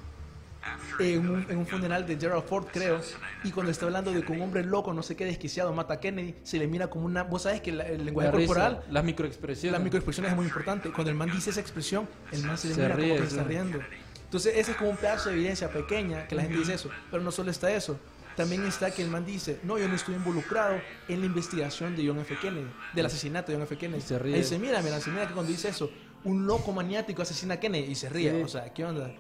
en 1.00 1.30
un, 1.30 1.46
en 1.50 1.58
un 1.58 1.68
funeral 1.68 2.06
de 2.08 2.16
Gerald 2.18 2.44
Ford, 2.46 2.66
creo. 2.72 3.02
Y 3.44 3.52
cuando 3.52 3.72
está 3.72 3.86
hablando 3.86 4.12
de 4.14 4.24
que 4.24 4.32
un 4.32 4.42
hombre 4.42 4.64
loco, 4.64 4.94
no 4.94 5.04
sé 5.04 5.16
qué, 5.16 5.26
desquiciado, 5.26 5.74
mata 5.74 5.96
a 5.96 6.00
Kennedy, 6.00 6.36
se 6.44 6.58
le 6.58 6.68
mira 6.68 6.88
como 6.88 7.06
una... 7.06 7.24
Vos 7.24 7.42
sabes 7.44 7.62
que 7.62 7.72
la- 7.74 7.86
el 7.88 8.06
lenguaje 8.06 8.30
La 8.32 8.36
risa, 8.38 8.48
corporal, 8.48 8.84
las 8.90 9.04
microexpresiones. 9.04 9.78
la 9.78 9.84
microexpresión 9.84 10.26
es 10.28 10.36
muy 10.36 10.46
importante. 10.46 10.92
Cuando 10.92 11.12
el 11.12 11.18
man 11.18 11.30
dice 11.32 11.50
esa 11.50 11.60
expresión, 11.60 12.08
el 12.32 12.44
man 12.46 12.58
se 12.58 12.70
le 12.70 12.76
Se 12.76 12.82
mira 12.82 12.96
ríe, 12.96 13.10
como 13.10 13.22
que 13.22 13.30
se 13.30 13.36
está 13.36 13.48
riendo. 13.48 13.80
Entonces, 14.24 14.54
ese 14.56 14.72
es 14.72 14.78
como 14.78 14.90
un 14.90 14.98
pedazo 14.98 15.30
de 15.30 15.36
evidencia 15.36 15.70
pequeña 15.70 16.28
que 16.28 16.34
la 16.36 16.42
gente 16.44 16.58
dice 16.58 16.74
eso. 16.74 16.90
Pero 17.12 17.22
no 17.22 17.32
solo 17.32 17.52
está 17.52 17.72
eso. 17.72 18.00
También 18.36 18.64
está 18.66 18.92
que 18.92 19.04
el 19.04 19.10
man 19.10 19.26
dice, 19.26 19.60
no, 19.64 19.78
yo 19.78 19.88
no 19.88 19.96
estuve 19.96 20.16
involucrado 20.16 20.80
en 21.08 21.20
la 21.20 21.26
investigación 21.26 21.96
de 21.96 22.08
John 22.08 22.20
F. 22.20 22.36
Kennedy, 22.42 22.68
del 22.94 23.06
asesinato 23.06 23.52
de 23.52 23.58
John 23.58 23.64
F. 23.64 23.78
Kennedy. 23.78 24.00
Y 24.00 24.02
se 24.02 24.18
ríe. 24.20 24.34
Ahí 24.36 24.42
dice, 24.42 24.58
mira, 24.60 24.82
mira, 24.82 25.00
mira 25.08 25.28
que 25.28 25.34
cuando 25.34 25.52
dice 25.52 25.70
eso, 25.70 25.92
un 26.24 26.48
loco 26.48 26.72
maniático 26.72 27.22
asesina 27.22 27.56
a 27.56 27.60
Kennedy 27.60 27.92
y 27.92 27.96
se 27.96 28.10
ríe. 28.10 28.32
Sí. 28.32 28.42
O 28.42 28.48
sea, 28.48 28.74
¿qué 28.74 28.86
onda? 28.86 29.12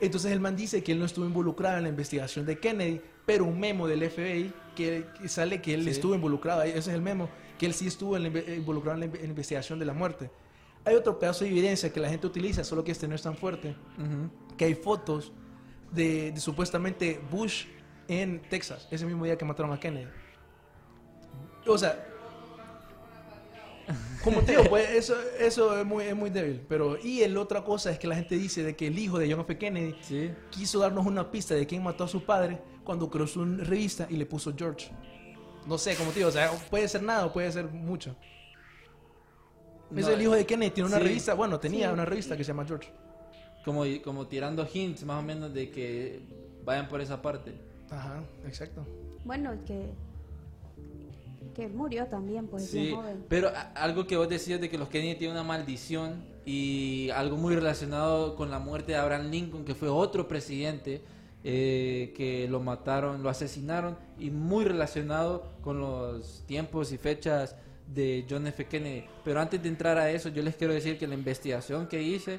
Entonces 0.00 0.30
el 0.30 0.38
man 0.40 0.54
dice 0.54 0.82
que 0.84 0.92
él 0.92 1.00
no 1.00 1.04
estuvo 1.06 1.24
involucrado 1.26 1.78
en 1.78 1.82
la 1.82 1.88
investigación 1.88 2.46
de 2.46 2.58
Kennedy, 2.60 3.00
pero 3.26 3.44
un 3.44 3.58
memo 3.58 3.88
del 3.88 4.08
FBI 4.08 4.52
que, 4.76 5.04
sale 5.26 5.60
que 5.60 5.74
él 5.74 5.82
Sí. 5.84 5.90
estuvo 5.90 6.14
involucrado, 6.14 6.62
ese 6.62 6.78
es 6.78 6.88
el 6.88 7.02
memo, 7.02 7.28
que 7.58 7.66
él 7.66 7.74
sí 7.74 7.88
estuvo 7.88 8.16
en 8.16 8.22
la 8.22 8.28
inve- 8.28 8.56
involucrado 8.58 8.94
en 8.94 9.00
la, 9.00 9.06
inve- 9.06 9.16
en 9.18 9.22
la 9.24 9.28
investigación 9.30 9.78
de 9.80 9.84
la 9.84 9.92
muerte. 9.94 10.30
Hay 10.84 10.94
otro 10.94 11.18
pedazo 11.18 11.42
de 11.44 11.50
evidencia 11.50 11.92
que 11.92 11.98
la 11.98 12.08
gente 12.08 12.26
utiliza, 12.28 12.62
solo 12.62 12.84
que 12.84 12.92
este 12.92 13.08
no 13.08 13.16
es 13.16 13.22
tan 13.22 13.36
fuerte, 13.36 13.74
que 14.56 14.64
hay 14.66 14.74
fotos 14.76 15.32
de, 15.90 16.30
de 16.30 16.40
supuestamente 16.40 17.20
Bush 17.30 17.64
en 18.08 18.42
Texas, 18.48 18.88
ese 18.90 19.06
mismo 19.06 19.24
día 19.24 19.36
que 19.38 19.44
mataron 19.44 19.72
a 19.72 19.78
Kennedy. 19.78 20.08
O 21.66 21.76
sea, 21.78 22.04
como 24.24 24.40
te 24.42 24.52
digo, 24.52 24.64
pues 24.64 24.88
eso, 24.94 25.14
eso 25.38 25.78
es, 25.78 25.86
muy, 25.86 26.04
es 26.04 26.16
muy 26.16 26.30
débil. 26.30 26.64
Pero, 26.68 26.98
y 27.02 27.22
el 27.22 27.36
otra 27.36 27.62
cosa 27.62 27.90
es 27.90 27.98
que 27.98 28.06
la 28.06 28.16
gente 28.16 28.36
dice 28.36 28.62
de 28.62 28.74
que 28.76 28.86
el 28.88 28.98
hijo 28.98 29.18
de 29.18 29.30
John 29.30 29.40
F. 29.40 29.56
Kennedy 29.58 29.94
Sí. 30.02 30.30
quiso 30.50 30.78
darnos 30.78 31.06
una 31.06 31.30
pista 31.30 31.54
de 31.54 31.66
quién 31.66 31.82
mató 31.82 32.04
a 32.04 32.08
su 32.08 32.24
padre 32.24 32.58
cuando 32.84 33.08
creó 33.10 33.26
su 33.26 33.44
revista 33.44 34.06
y 34.10 34.16
le 34.16 34.26
puso 34.26 34.54
George. 34.56 34.90
No 35.66 35.76
sé, 35.76 35.94
como 35.96 36.10
te 36.10 36.20
digo, 36.20 36.28
o 36.30 36.32
sea, 36.32 36.50
puede 36.70 36.88
ser 36.88 37.02
nada 37.02 37.26
o 37.26 37.32
puede 37.32 37.52
ser 37.52 37.66
mucho. 37.66 38.16
No, 39.90 40.00
es 40.00 40.08
el 40.08 40.20
hijo 40.20 40.32
de 40.32 40.44
Kennedy, 40.46 40.70
tiene 40.70 40.88
una 40.88 40.98
sí. 40.98 41.04
revista, 41.04 41.34
bueno, 41.34 41.58
tenía 41.60 41.88
Sí. 41.88 41.92
una 41.94 42.04
revista 42.04 42.36
que 42.36 42.44
se 42.44 42.48
llama 42.48 42.64
George. 42.66 42.90
Como, 43.64 43.84
como 44.02 44.26
tirando 44.26 44.66
hints 44.72 45.04
más 45.04 45.18
o 45.18 45.22
menos 45.22 45.52
de 45.52 45.70
que 45.70 46.22
vayan 46.64 46.88
por 46.88 47.00
esa 47.00 47.20
parte. 47.20 47.54
Ajá, 47.90 48.22
exacto. 48.46 48.84
Bueno, 49.24 49.52
que... 49.66 49.90
Que 51.54 51.64
él 51.64 51.72
murió 51.74 52.06
también, 52.06 52.46
pues, 52.46 52.66
Sí, 52.66 52.92
joven. 52.94 53.24
pero 53.28 53.48
a- 53.48 53.72
algo 53.74 54.06
que 54.06 54.16
vos 54.16 54.28
decías 54.28 54.60
de 54.60 54.70
que 54.70 54.78
los 54.78 54.88
Kennedy 54.88 55.16
tienen 55.16 55.36
una 55.36 55.42
maldición 55.44 56.22
y 56.46 57.10
algo 57.10 57.36
muy 57.36 57.54
relacionado 57.54 58.36
con 58.36 58.50
la 58.50 58.60
muerte 58.60 58.92
de 58.92 58.98
Abraham 58.98 59.30
Lincoln, 59.30 59.64
que 59.64 59.74
fue 59.74 59.88
otro 59.88 60.28
presidente 60.28 61.02
eh, 61.42 62.12
que 62.16 62.46
lo 62.48 62.60
mataron, 62.60 63.22
lo 63.24 63.28
asesinaron 63.28 63.96
y 64.20 64.30
muy 64.30 64.64
relacionado 64.64 65.50
con 65.62 65.80
los 65.80 66.44
tiempos 66.46 66.92
y 66.92 66.98
fechas 66.98 67.56
de 67.92 68.24
John 68.28 68.46
F. 68.46 68.66
Kennedy. 68.66 69.04
Pero 69.24 69.40
antes 69.40 69.60
de 69.60 69.68
entrar 69.68 69.98
a 69.98 70.10
eso, 70.10 70.28
yo 70.28 70.42
les 70.42 70.54
quiero 70.54 70.72
decir 70.74 70.96
que 70.98 71.06
la 71.08 71.14
investigación 71.14 71.88
que 71.88 72.02
hice, 72.02 72.38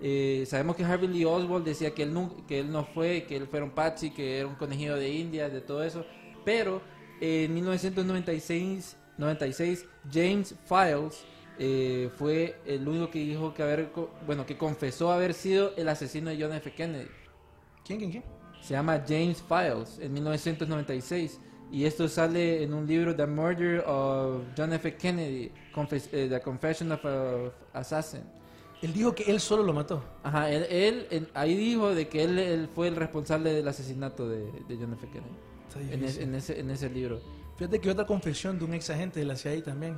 eh, 0.00 0.44
sabemos 0.46 0.76
que 0.76 0.84
Harvey 0.84 1.08
Lee 1.08 1.24
Oswald 1.24 1.64
decía 1.64 1.94
que 1.94 2.02
él, 2.02 2.12
nunca, 2.12 2.34
que 2.46 2.60
él 2.60 2.70
no 2.70 2.84
fue, 2.84 3.24
que 3.24 3.36
él 3.36 3.46
fuera 3.46 3.64
un 3.64 3.72
patsy, 3.72 4.10
que 4.10 4.38
era 4.38 4.46
un 4.48 4.54
conejillo 4.56 4.96
de 4.96 5.08
India, 5.10 5.48
de 5.48 5.60
todo 5.60 5.82
eso, 5.84 6.04
pero 6.44 6.82
en 7.20 7.54
1996 7.54 8.96
96, 9.16 9.86
James 10.12 10.54
Files 10.66 11.24
eh, 11.58 12.10
fue 12.16 12.56
el 12.66 12.86
único 12.88 13.10
que 13.10 13.20
dijo 13.20 13.54
que 13.54 13.62
haber, 13.62 13.88
bueno, 14.26 14.44
que 14.44 14.56
confesó 14.58 15.12
haber 15.12 15.34
sido 15.34 15.72
el 15.76 15.88
asesino 15.88 16.30
de 16.30 16.42
John 16.42 16.52
F. 16.52 16.72
Kennedy. 16.72 17.06
¿Quién, 17.84 18.00
quién, 18.00 18.10
quién? 18.10 18.24
Se 18.60 18.74
llama 18.74 19.04
James 19.06 19.40
Files 19.42 19.98
en 20.00 20.12
1996 20.14 21.38
y 21.70 21.84
esto 21.84 22.08
sale 22.08 22.62
en 22.62 22.74
un 22.74 22.86
libro 22.86 23.14
The 23.14 23.26
Murder 23.26 23.84
of 23.86 24.42
John 24.56 24.72
F. 24.72 24.96
Kennedy, 24.96 25.52
Confes- 25.72 26.08
eh, 26.12 26.26
The 26.28 26.40
Confession 26.40 26.90
of 26.90 27.04
a 27.04 27.52
Assassin. 27.78 28.22
Él 28.84 28.92
dijo 28.92 29.14
que 29.14 29.24
él 29.24 29.40
solo 29.40 29.62
lo 29.62 29.72
mató. 29.72 30.02
Ajá, 30.22 30.50
él, 30.50 31.06
él, 31.10 31.30
ahí 31.34 31.54
dijo 31.56 31.94
de 31.94 32.06
que 32.08 32.22
él, 32.22 32.38
él 32.38 32.68
fue 32.74 32.88
el 32.88 32.96
responsable 32.96 33.52
del 33.54 33.66
asesinato 33.66 34.28
de, 34.28 34.44
de 34.68 34.76
John 34.76 34.92
F. 34.92 35.06
Kennedy. 35.08 35.34
Está 35.68 35.80
En, 35.94 36.04
es- 36.04 36.18
en 36.18 36.34
ese, 36.34 36.60
en 36.60 36.70
ese 36.70 36.90
libro. 36.90 37.20
Fíjate 37.56 37.80
que 37.80 37.88
otra 37.90 38.04
confesión 38.04 38.58
de 38.58 38.64
un 38.64 38.74
ex 38.74 38.90
agente 38.90 39.20
de 39.20 39.26
la 39.26 39.36
CIA 39.36 39.62
también. 39.62 39.96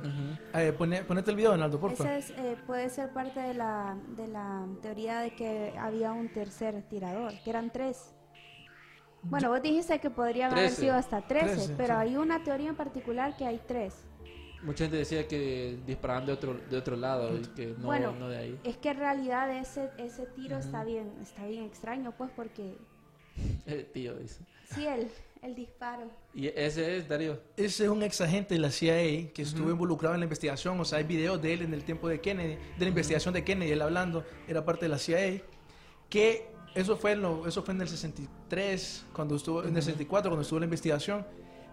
Pone- 0.77 1.03
ponete 1.03 1.31
el 1.31 1.35
video, 1.37 1.51
Donaldo, 1.51 1.79
por 1.79 1.95
favor. 1.95 2.13
Es, 2.13 2.29
eh, 2.29 2.55
puede 2.67 2.87
ser 2.89 3.11
parte 3.11 3.39
de 3.39 3.55
la, 3.55 3.97
de 4.15 4.27
la 4.27 4.65
teoría 4.81 5.19
de 5.21 5.35
que 5.35 5.73
había 5.77 6.13
un 6.13 6.29
tercer 6.31 6.83
tirador, 6.87 7.33
que 7.43 7.49
eran 7.49 7.71
tres. 7.71 8.13
Bueno, 9.23 9.49
vos 9.49 9.61
dijiste 9.61 9.99
que 9.99 10.09
podrían 10.11 10.51
haber 10.53 10.69
sido 10.69 10.93
hasta 10.95 11.21
13, 11.27 11.45
Trece, 11.55 11.73
pero 11.75 11.95
sí. 11.95 11.99
hay 12.01 12.15
una 12.15 12.43
teoría 12.43 12.69
en 12.69 12.75
particular 12.75 13.35
que 13.35 13.45
hay 13.45 13.59
tres. 13.67 14.05
Mucha 14.67 14.83
gente 14.83 14.97
decía 14.97 15.27
que 15.27 15.77
disparaban 15.87 16.25
de 16.27 16.33
otro, 16.33 16.59
de 16.69 16.77
otro 16.77 16.95
lado 16.95 17.35
y 17.37 17.41
que 17.55 17.67
no, 17.67 17.85
bueno, 17.85 18.11
no 18.11 18.27
de 18.29 18.37
ahí. 18.37 18.59
es 18.63 18.77
que 18.77 18.89
en 18.89 18.97
realidad 18.97 19.49
ese, 19.57 19.89
ese 19.97 20.25
tiro 20.35 20.57
está 20.57 20.83
bien 20.83 21.11
está 21.21 21.45
bien 21.47 21.63
extraño, 21.63 22.13
pues 22.17 22.29
porque 22.35 22.75
Eh, 23.65 23.89
tío 23.93 24.13
dice. 24.15 24.41
sí, 24.75 24.85
el, 24.85 25.07
el 25.41 25.55
disparo. 25.55 26.09
Y 26.33 26.47
ese 26.47 26.97
es 26.97 27.07
Darío. 27.07 27.39
Ese 27.55 27.83
es 27.85 27.89
un 27.89 28.03
ex 28.03 28.19
agente 28.21 28.55
de 28.55 28.59
la 28.59 28.69
CIA 28.71 29.31
que 29.33 29.41
estuvo 29.43 29.63
Ujú. 29.65 29.71
involucrado 29.73 30.15
en 30.15 30.19
la 30.21 30.25
investigación. 30.25 30.79
O 30.79 30.85
sea, 30.85 30.97
hay 30.99 31.03
videos 31.05 31.41
de 31.41 31.53
él 31.53 31.61
en 31.61 31.73
el 31.73 31.83
tiempo 31.83 32.07
de 32.09 32.19
Kennedy, 32.19 32.55
de 32.55 32.85
la 32.85 32.87
investigación 32.89 33.33
de 33.33 33.43
Kennedy, 33.43 33.71
él 33.71 33.81
hablando, 33.81 34.23
era 34.47 34.65
parte 34.65 34.85
de 34.85 34.89
la 34.89 34.97
CIA. 34.99 35.41
Que 36.09 36.47
eso 36.75 36.97
fue 36.97 37.11
en, 37.13 37.21
lo- 37.21 37.47
eso 37.47 37.61
fue 37.63 37.73
en 37.73 37.81
el 37.81 37.87
63, 37.87 39.05
cuando 39.13 39.35
estuvo, 39.35 39.63
en 39.63 39.75
el 39.75 39.81
64, 39.83 40.29
cuando 40.29 40.41
estuvo 40.41 40.59
la 40.59 40.65
investigación. 40.65 41.25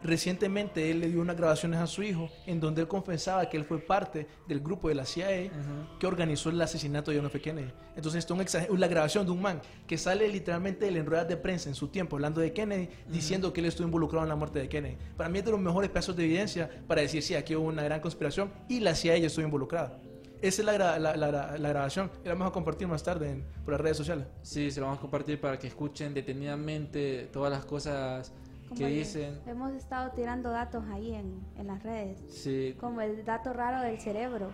Recientemente 0.05 0.91
él 0.91 1.01
le 1.01 1.09
dio 1.09 1.23
unas 1.23 1.35
grabaciones 1.35 1.81
a 1.81 1.87
su 1.87 2.03
hijo 2.03 2.29
en 2.47 2.61
donde 2.61 2.83
él 2.83 2.89
confesaba 2.89 3.49
que 3.49 3.57
él 3.57 3.65
fue 3.65 3.79
parte 3.79 4.27
del 4.47 4.61
grupo 4.61 4.89
de 4.89 4.95
la 4.95 5.07
CIA 5.07 5.51
que 5.99 6.07
organizó 6.07 6.51
el 6.51 6.61
asesinato 6.61 7.11
de 7.11 7.17
John 7.17 7.27
F. 7.27 7.41
Kennedy. 7.41 7.73
Entonces, 7.97 8.19
esto 8.19 8.39
es 8.39 8.69
la 8.79 8.87
grabación 8.87 9.25
de 9.25 9.33
un 9.33 9.41
man 9.41 9.63
que 9.87 9.97
sale 9.97 10.29
literalmente 10.29 10.87
en 10.87 11.07
ruedas 11.07 11.27
de 11.27 11.39
prensa 11.39 11.71
en 11.71 11.75
su 11.75 11.89
tiempo 11.89 12.17
hablando 12.17 12.43
de 12.43 12.53
Kennedy, 12.53 12.91
diciendo 13.09 13.51
que 13.55 13.61
él 13.61 13.67
estuvo 13.67 13.87
involucrado 13.87 14.25
en 14.25 14.29
la 14.29 14.37
muerte 14.37 14.59
de 14.59 14.69
Kennedy. 14.69 14.99
Para 15.17 15.31
mí 15.31 15.39
es 15.39 15.45
de 15.47 15.51
los 15.53 15.61
mejores 15.61 15.89
pedazos 15.89 16.15
de 16.15 16.25
evidencia 16.27 16.69
para 16.87 17.01
decir, 17.01 17.23
sí, 17.23 17.35
aquí 17.35 17.57
hubo 17.57 17.67
una 17.67 17.83
gran 17.83 18.01
conspiración 18.01 18.53
y 18.69 18.81
la 18.81 18.95
CIA 18.95 19.17
ya 19.17 19.29
estuvo 19.29 19.47
involucrada. 19.47 19.99
Esa 20.43 20.61
es 20.61 20.67
la, 20.67 20.75
gra- 20.75 20.99
la- 20.99 21.17
la- 21.17 21.57
la 21.57 21.69
grabación 21.71 22.11
la 22.23 22.35
vamos 22.35 22.49
a 22.49 22.53
compartir 22.53 22.87
más 22.87 23.03
tarde 23.03 23.31
en- 23.31 23.45
por 23.65 23.73
las 23.73 23.81
redes 23.81 23.97
sociales. 23.97 24.27
Sí, 24.43 24.71
se 24.71 24.81
lo 24.81 24.87
vamos 24.87 24.99
a 24.99 25.01
compartir 25.01 25.41
para 25.41 25.59
que 25.59 25.67
escuchen 25.69 26.13
detenidamente 26.13 27.31
todas 27.33 27.51
las 27.51 27.65
cosas 27.65 28.31
que 28.75 28.87
dicen. 28.87 29.41
Hemos 29.47 29.73
estado 29.73 30.11
tirando 30.13 30.51
datos 30.51 30.85
ahí 30.91 31.15
en, 31.15 31.41
en 31.57 31.67
las 31.67 31.83
redes. 31.83 32.21
Sí. 32.29 32.75
Como 32.79 33.01
el 33.01 33.25
dato 33.25 33.53
raro 33.53 33.83
del 33.83 34.01
cerebro. 34.01 34.51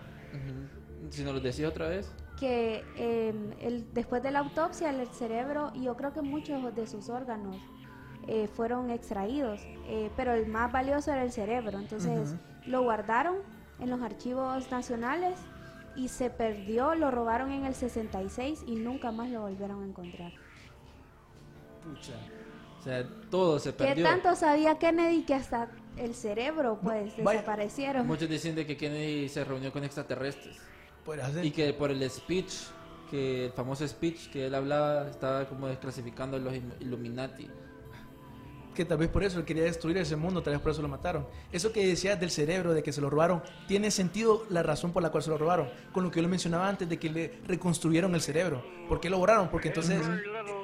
Si 1.10 1.24
nos 1.24 1.34
lo 1.34 1.40
decís 1.40 1.64
otra 1.64 1.88
vez. 1.88 2.12
Que 2.38 2.84
eh, 2.96 3.34
el, 3.60 3.92
después 3.92 4.22
de 4.22 4.30
la 4.30 4.38
autopsia, 4.40 4.90
el 4.90 5.06
cerebro 5.08 5.72
y 5.74 5.84
yo 5.84 5.96
creo 5.96 6.12
que 6.12 6.22
muchos 6.22 6.74
de 6.74 6.86
sus 6.86 7.08
órganos 7.08 7.56
eh, 8.28 8.46
fueron 8.48 8.90
extraídos. 8.90 9.60
eh, 9.88 10.10
pero 10.16 10.32
el 10.34 10.46
más 10.46 10.70
valioso 10.72 11.10
era 11.10 11.22
el 11.22 11.32
cerebro. 11.32 11.78
Entonces 11.78 12.34
lo 12.66 12.82
guardaron 12.82 13.36
en 13.80 13.90
los 13.90 14.00
archivos 14.02 14.70
nacionales 14.70 15.38
y 15.96 16.08
se 16.08 16.30
perdió, 16.30 16.94
lo 16.94 17.10
robaron 17.10 17.50
en 17.50 17.64
el 17.64 17.74
66 17.74 18.64
y 18.66 18.76
nunca 18.76 19.10
más 19.10 19.28
lo 19.30 19.40
volvieron 19.42 19.82
a 19.82 19.86
encontrar. 19.86 20.32
Pucha. 21.82 22.12
O 22.80 22.82
sea, 22.82 23.06
todo 23.30 23.58
se 23.58 23.72
¿Qué 23.72 23.84
perdió. 23.84 24.04
tanto 24.04 24.34
sabía 24.34 24.78
Kennedy 24.78 25.22
que 25.24 25.34
hasta 25.34 25.68
el 25.98 26.14
cerebro 26.14 26.78
pues 26.82 27.14
desaparecieron? 27.16 28.06
Muchos 28.06 28.28
dicen 28.28 28.54
de 28.54 28.66
que 28.66 28.76
Kennedy 28.78 29.28
se 29.28 29.44
reunió 29.44 29.70
con 29.72 29.84
extraterrestres. 29.84 30.56
Y 31.42 31.50
que 31.50 31.72
por 31.74 31.90
el 31.90 32.08
speech, 32.08 32.52
que 33.10 33.46
el 33.46 33.52
famoso 33.52 33.86
speech 33.86 34.30
que 34.30 34.46
él 34.46 34.54
hablaba, 34.54 35.08
estaba 35.10 35.46
como 35.46 35.66
desclasificando 35.66 36.36
a 36.36 36.40
los 36.40 36.54
Illu- 36.54 36.74
Illuminati. 36.80 37.48
Que 38.74 38.84
tal 38.84 38.98
vez 38.98 39.08
por 39.08 39.22
eso 39.24 39.38
él 39.38 39.44
quería 39.44 39.64
destruir 39.64 39.96
ese 39.98 40.14
mundo, 40.16 40.42
tal 40.42 40.52
vez 40.54 40.62
por 40.62 40.70
eso 40.72 40.80
lo 40.80 40.88
mataron. 40.88 41.26
Eso 41.52 41.72
que 41.72 41.86
decías 41.86 42.18
del 42.20 42.30
cerebro, 42.30 42.72
de 42.72 42.82
que 42.82 42.92
se 42.92 43.00
lo 43.00 43.10
robaron, 43.10 43.42
tiene 43.66 43.90
sentido 43.90 44.44
la 44.48 44.62
razón 44.62 44.92
por 44.92 45.02
la 45.02 45.10
cual 45.10 45.22
se 45.22 45.30
lo 45.30 45.36
robaron. 45.38 45.68
Con 45.92 46.04
lo 46.04 46.10
que 46.10 46.16
yo 46.16 46.22
le 46.22 46.28
mencionaba 46.28 46.68
antes 46.68 46.88
de 46.88 46.98
que 46.98 47.10
le 47.10 47.34
reconstruyeron 47.46 48.14
el 48.14 48.20
cerebro. 48.20 48.64
¿Por 48.88 49.00
qué 49.00 49.10
lo 49.10 49.18
borraron? 49.18 49.48
Porque 49.48 49.68
entonces 49.68 50.00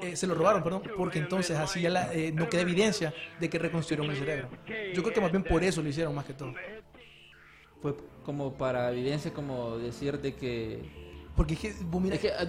eh, 0.02 0.14
se 0.16 0.26
lo 0.26 0.34
robaron, 0.34 0.62
perdón, 0.62 0.82
porque 0.96 1.18
entonces 1.18 1.58
así 1.58 1.80
ya 1.82 1.90
la- 1.90 2.12
eh, 2.14 2.32
no 2.32 2.48
queda 2.48 2.62
evidencia 2.62 3.12
de 3.40 3.50
que 3.50 3.58
reconstruyeron 3.58 4.10
el 4.10 4.16
cerebro. 4.18 4.48
Yo 4.94 5.02
creo 5.02 5.12
que 5.14 5.20
más 5.20 5.30
bien 5.32 5.42
por 5.44 5.62
eso 5.64 5.82
lo 5.82 5.88
hicieron 5.88 6.14
más 6.14 6.24
que 6.24 6.32
todo. 6.34 6.54
Fue 7.82 7.94
como 8.24 8.54
para 8.54 8.90
evidencia, 8.90 9.32
como 9.32 9.78
decir 9.78 10.18
de 10.20 10.34
que... 10.34 11.06
Porque 11.36 11.54
es 11.54 11.60
que, 11.60 11.74
vos 11.84 12.00
mira- 12.00 12.14
Es 12.16 12.22
que 12.22 12.32
ah, 12.32 12.44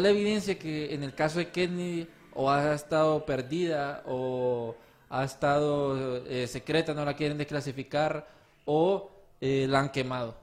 la 0.00 0.08
evidencia 0.10 0.58
que 0.58 0.92
en 0.94 1.04
el 1.04 1.14
caso 1.14 1.38
de 1.38 1.50
Kennedy 1.50 2.08
o 2.34 2.50
ha 2.50 2.74
estado 2.74 3.24
perdida 3.24 4.02
o 4.06 4.74
ha 5.14 5.24
estado 5.24 6.24
eh, 6.26 6.46
secreta, 6.46 6.94
no 6.94 7.04
la 7.04 7.14
quieren 7.14 7.36
desclasificar 7.36 8.26
o 8.64 9.10
eh, 9.40 9.66
la 9.68 9.80
han 9.80 9.90
quemado. 9.90 10.34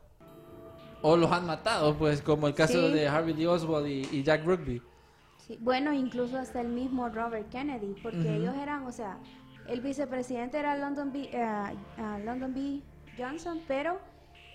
O 1.01 1.15
los 1.17 1.31
han 1.31 1.45
matado, 1.45 1.97
pues 1.97 2.21
como 2.21 2.47
el 2.47 2.53
caso 2.53 2.87
Sí. 2.87 2.93
de 2.93 3.07
Harvey 3.07 3.33
Lee 3.33 3.47
Oswald 3.47 3.87
y, 3.87 4.07
y 4.11 4.21
Jack 4.23 4.45
Rugby. 4.45 4.81
Sí, 5.37 5.57
Bueno, 5.59 5.91
incluso 5.93 6.37
hasta 6.37 6.61
el 6.61 6.67
mismo 6.67 7.09
Robert 7.09 7.49
Kennedy, 7.49 7.95
porque 8.03 8.35
ellos 8.35 8.53
eran, 8.55 8.85
o 8.85 8.91
sea, 8.91 9.17
el 9.67 9.81
vicepresidente 9.81 10.59
era 10.59 10.77
London 10.77 11.11
B, 11.11 11.29
ah, 11.35 11.73
Lyndon 12.23 12.53
B. 12.53 12.81
Johnson, 13.17 13.59
pero 13.67 13.99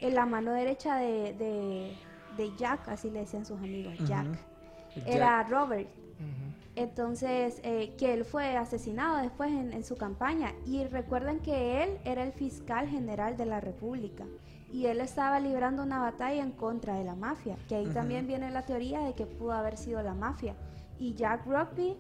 en 0.01 0.15
la 0.15 0.27
mano 0.27 0.53
derecha 0.53 0.97
de, 0.97 1.33
de, 1.35 1.97
de 2.37 2.57
Jack, 2.57 2.89
así 2.89 3.11
le 3.11 3.21
decían 3.21 3.45
sus 3.45 3.59
amigos. 3.59 3.95
Jack, 4.07 4.27
Jack. 4.95 5.05
era 5.07 5.43
Robert. 5.45 5.89
Entonces, 6.77 7.61
eh, 7.63 7.95
que 7.97 8.13
él 8.15 8.25
fue 8.25 8.57
asesinado 8.57 9.19
después 9.19 9.51
en, 9.51 9.73
en 9.73 9.85
su 9.85 9.97
campaña. 9.97 10.53
Y 10.67 10.85
recuerden 10.85 11.39
que 11.41 11.85
él 11.85 11.99
era 12.05 12.25
el 12.25 12.33
fiscal 12.33 12.89
general 12.89 13.37
de 13.37 13.47
la 13.47 13.61
República. 13.61 14.25
Y 14.73 14.87
él 14.87 15.01
estaba 15.01 15.39
librando 15.39 15.85
una 15.85 16.01
batalla 16.01 16.43
en 16.43 16.51
contra 16.51 16.97
de 16.99 17.05
la 17.05 17.15
mafia. 17.15 17.57
Que 17.69 17.77
ahí 17.77 17.87
también 17.87 18.27
viene 18.27 18.51
la 18.51 18.63
teoría 18.67 19.01
de 19.01 19.15
que 19.15 19.25
pudo 19.25 19.53
haber 19.53 19.77
sido 19.77 20.03
la 20.03 20.15
mafia. 20.15 20.57
Y 20.99 21.15
Jack 21.15 21.47
Rugby, 21.47 21.97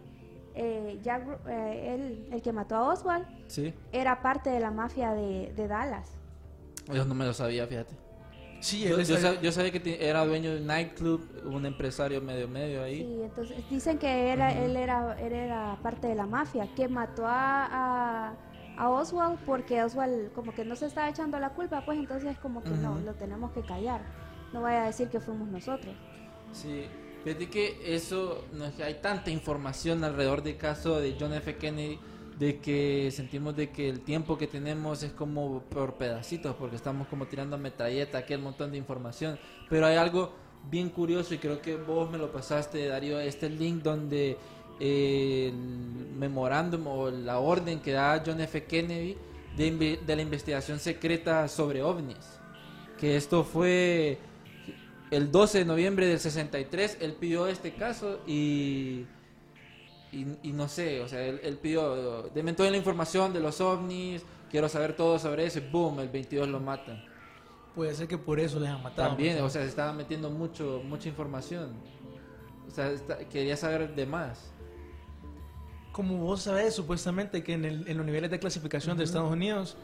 eh, 0.57 0.99
Jack 1.03 1.22
eh, 1.47 1.95
él, 1.95 2.29
el 2.33 2.43
que 2.43 2.53
mató 2.53 2.75
a 2.75 2.89
Oswald, 2.93 3.27
Sí, 3.47 3.72
era 3.93 4.22
parte 4.22 4.51
de 4.51 4.59
la 4.59 4.72
mafia 4.72 5.12
de, 5.12 5.53
de 5.55 5.68
Dallas. 5.68 6.11
yo 6.93 7.05
no 7.05 7.14
me 7.14 7.25
lo 7.27 7.33
sabía, 7.33 7.66
fíjate. 7.68 7.95
Sí, 8.65 8.81
Yo, 8.81 8.97
él 8.99 9.05
yo 9.05 9.17
sab- 9.17 9.41
yo 9.43 9.53
sabía 9.53 9.71
que 9.73 9.99
era 10.09 10.25
dueño 10.25 10.53
de 10.55 10.61
un 10.62 10.67
nightclub, 10.67 11.21
un 11.45 11.67
empresario 11.67 12.23
medio 12.23 12.49
medio 12.49 12.83
ahí. 12.83 13.01
Sí, 13.01 13.21
entonces 13.23 13.57
dicen 13.69 13.99
que 13.99 14.31
era, 14.33 14.53
Ujú. 14.53 14.62
él, 14.62 14.77
era, 14.77 15.21
él 15.21 15.33
era 15.35 15.79
parte 15.83 16.07
de 16.07 16.15
la 16.15 16.25
mafia, 16.27 16.67
que 16.75 16.89
mató 16.89 17.27
a, 17.27 17.67
a, 17.71 18.35
a 18.79 18.89
Oswald 18.89 19.39
porque 19.45 19.83
Oswald 19.83 20.33
como 20.33 20.55
que 20.55 20.65
no 20.65 20.77
se 20.77 20.87
estaba 20.87 21.11
echando 21.11 21.39
la 21.39 21.51
culpa, 21.51 21.85
pues 21.85 21.99
entonces 21.99 22.39
como 22.39 22.62
que 22.62 22.71
no, 22.71 22.93
Ujú. 22.93 23.01
lo 23.05 23.12
tenemos 23.15 23.53
que 23.53 23.61
callar. 23.61 24.01
No 24.55 24.62
vaya 24.62 24.85
a 24.85 24.87
decir 24.87 25.09
que 25.09 25.21
fuimos 25.21 25.47
nosotros. 25.49 25.95
Sí, 26.53 26.87
fíjate 27.23 27.51
que 27.51 27.95
eso, 27.95 28.47
no 28.55 28.65
hay 28.83 28.95
tanta 29.03 29.31
información 29.31 30.05
alrededor 30.05 30.43
del 30.43 30.57
caso 30.57 31.01
de 31.01 31.17
John 31.21 31.35
F. 31.35 31.57
Kennedy, 31.57 31.99
de 32.39 32.59
que 32.59 33.11
sentimos 33.12 33.57
de 33.57 33.70
que 33.70 33.89
el 33.89 34.01
tiempo 34.01 34.37
que 34.37 34.47
tenemos 34.47 35.03
es 35.03 35.12
como 35.12 35.62
por 35.62 35.95
pedacitos, 35.95 36.55
porque 36.57 36.76
estamos 36.76 37.07
como 37.09 37.26
tirando 37.26 37.57
metralleta, 37.59 38.18
aquel 38.18 38.41
montón 38.41 38.72
de 38.72 38.78
información. 38.78 39.39
Pero 39.68 39.87
hay 39.87 39.97
algo 39.97 40.32
bien 40.70 40.89
curioso 40.89 41.35
y 41.35 41.39
creo 41.39 41.61
que 41.61 41.76
vos 41.76 42.11
me 42.11 42.18
lo 42.18 42.32
pasaste, 42.32 42.87
Darío, 42.87 43.20
este 43.20 43.49
link 43.49 43.82
donde 43.82 44.37
eh, 44.80 45.49
el 45.49 46.16
memorándum 46.16 46.87
o 46.87 47.11
la 47.11 47.39
orden 47.39 47.80
que 47.80 47.93
da 47.93 48.22
John 48.24 48.41
F. 48.41 48.64
Kennedy 48.64 49.16
de, 49.57 50.01
de 50.05 50.16
la 50.16 50.22
investigación 50.22 50.80
secreta 50.80 51.47
sobre 51.49 51.82
ovnis. 51.82 52.41
Que 52.99 53.16
esto 53.16 53.45
fue 53.45 54.18
el 55.11 55.30
12 55.30 55.59
de 55.59 55.64
noviembre 55.64 56.07
del 56.07 56.18
63 56.18 56.99
él 57.01 57.12
pidió 57.12 57.47
este 57.47 57.74
caso 57.74 58.20
y, 58.26 59.05
y, 60.43 60.49
y 60.49 60.53
no 60.53 60.69
sé, 60.69 61.01
o 61.03 61.09
sea, 61.09 61.21
él, 61.25 61.41
él 61.43 61.57
pidió, 61.59 62.23
deme 62.35 62.53
toda 62.53 62.71
la 62.71 62.77
información 62.77 63.33
de 63.33 63.41
los 63.41 63.61
ovnis, 63.61 64.23
quiero 64.51 64.69
saber 64.69 64.95
todo 64.97 65.19
sobre 65.19 65.47
eso, 65.47 65.59
y 65.59 65.62
boom, 65.71 66.01
el 66.01 66.09
22 66.09 66.49
lo 66.49 66.61
matan. 66.61 67.05
Puede 67.75 67.95
ser 67.95 68.07
que 68.07 68.17
por 68.19 68.39
eso 68.39 68.61
les 68.61 68.69
han 68.71 68.83
matado. 68.83 69.09
También, 69.09 69.41
o 69.43 69.51
sea, 69.51 69.62
se 69.62 69.69
estaba 69.69 69.93
metiendo 69.93 70.31
mucho, 70.31 70.81
mucha 70.85 71.09
información. 71.09 71.73
O 72.69 72.71
sea, 72.71 72.91
está- 72.91 73.19
quería 73.29 73.57
saber 73.57 73.95
de 73.95 74.07
más. 74.07 74.51
Como 75.93 76.17
vos 76.19 76.43
sabés, 76.43 76.75
supuestamente 76.75 77.43
que 77.45 77.53
en, 77.55 77.65
el- 77.65 77.89
en 77.89 77.97
los 77.97 78.05
niveles 78.07 78.31
de 78.31 78.39
clasificación 78.39 78.97
de 78.97 79.05
Estados 79.05 79.31
Unidos, 79.31 79.77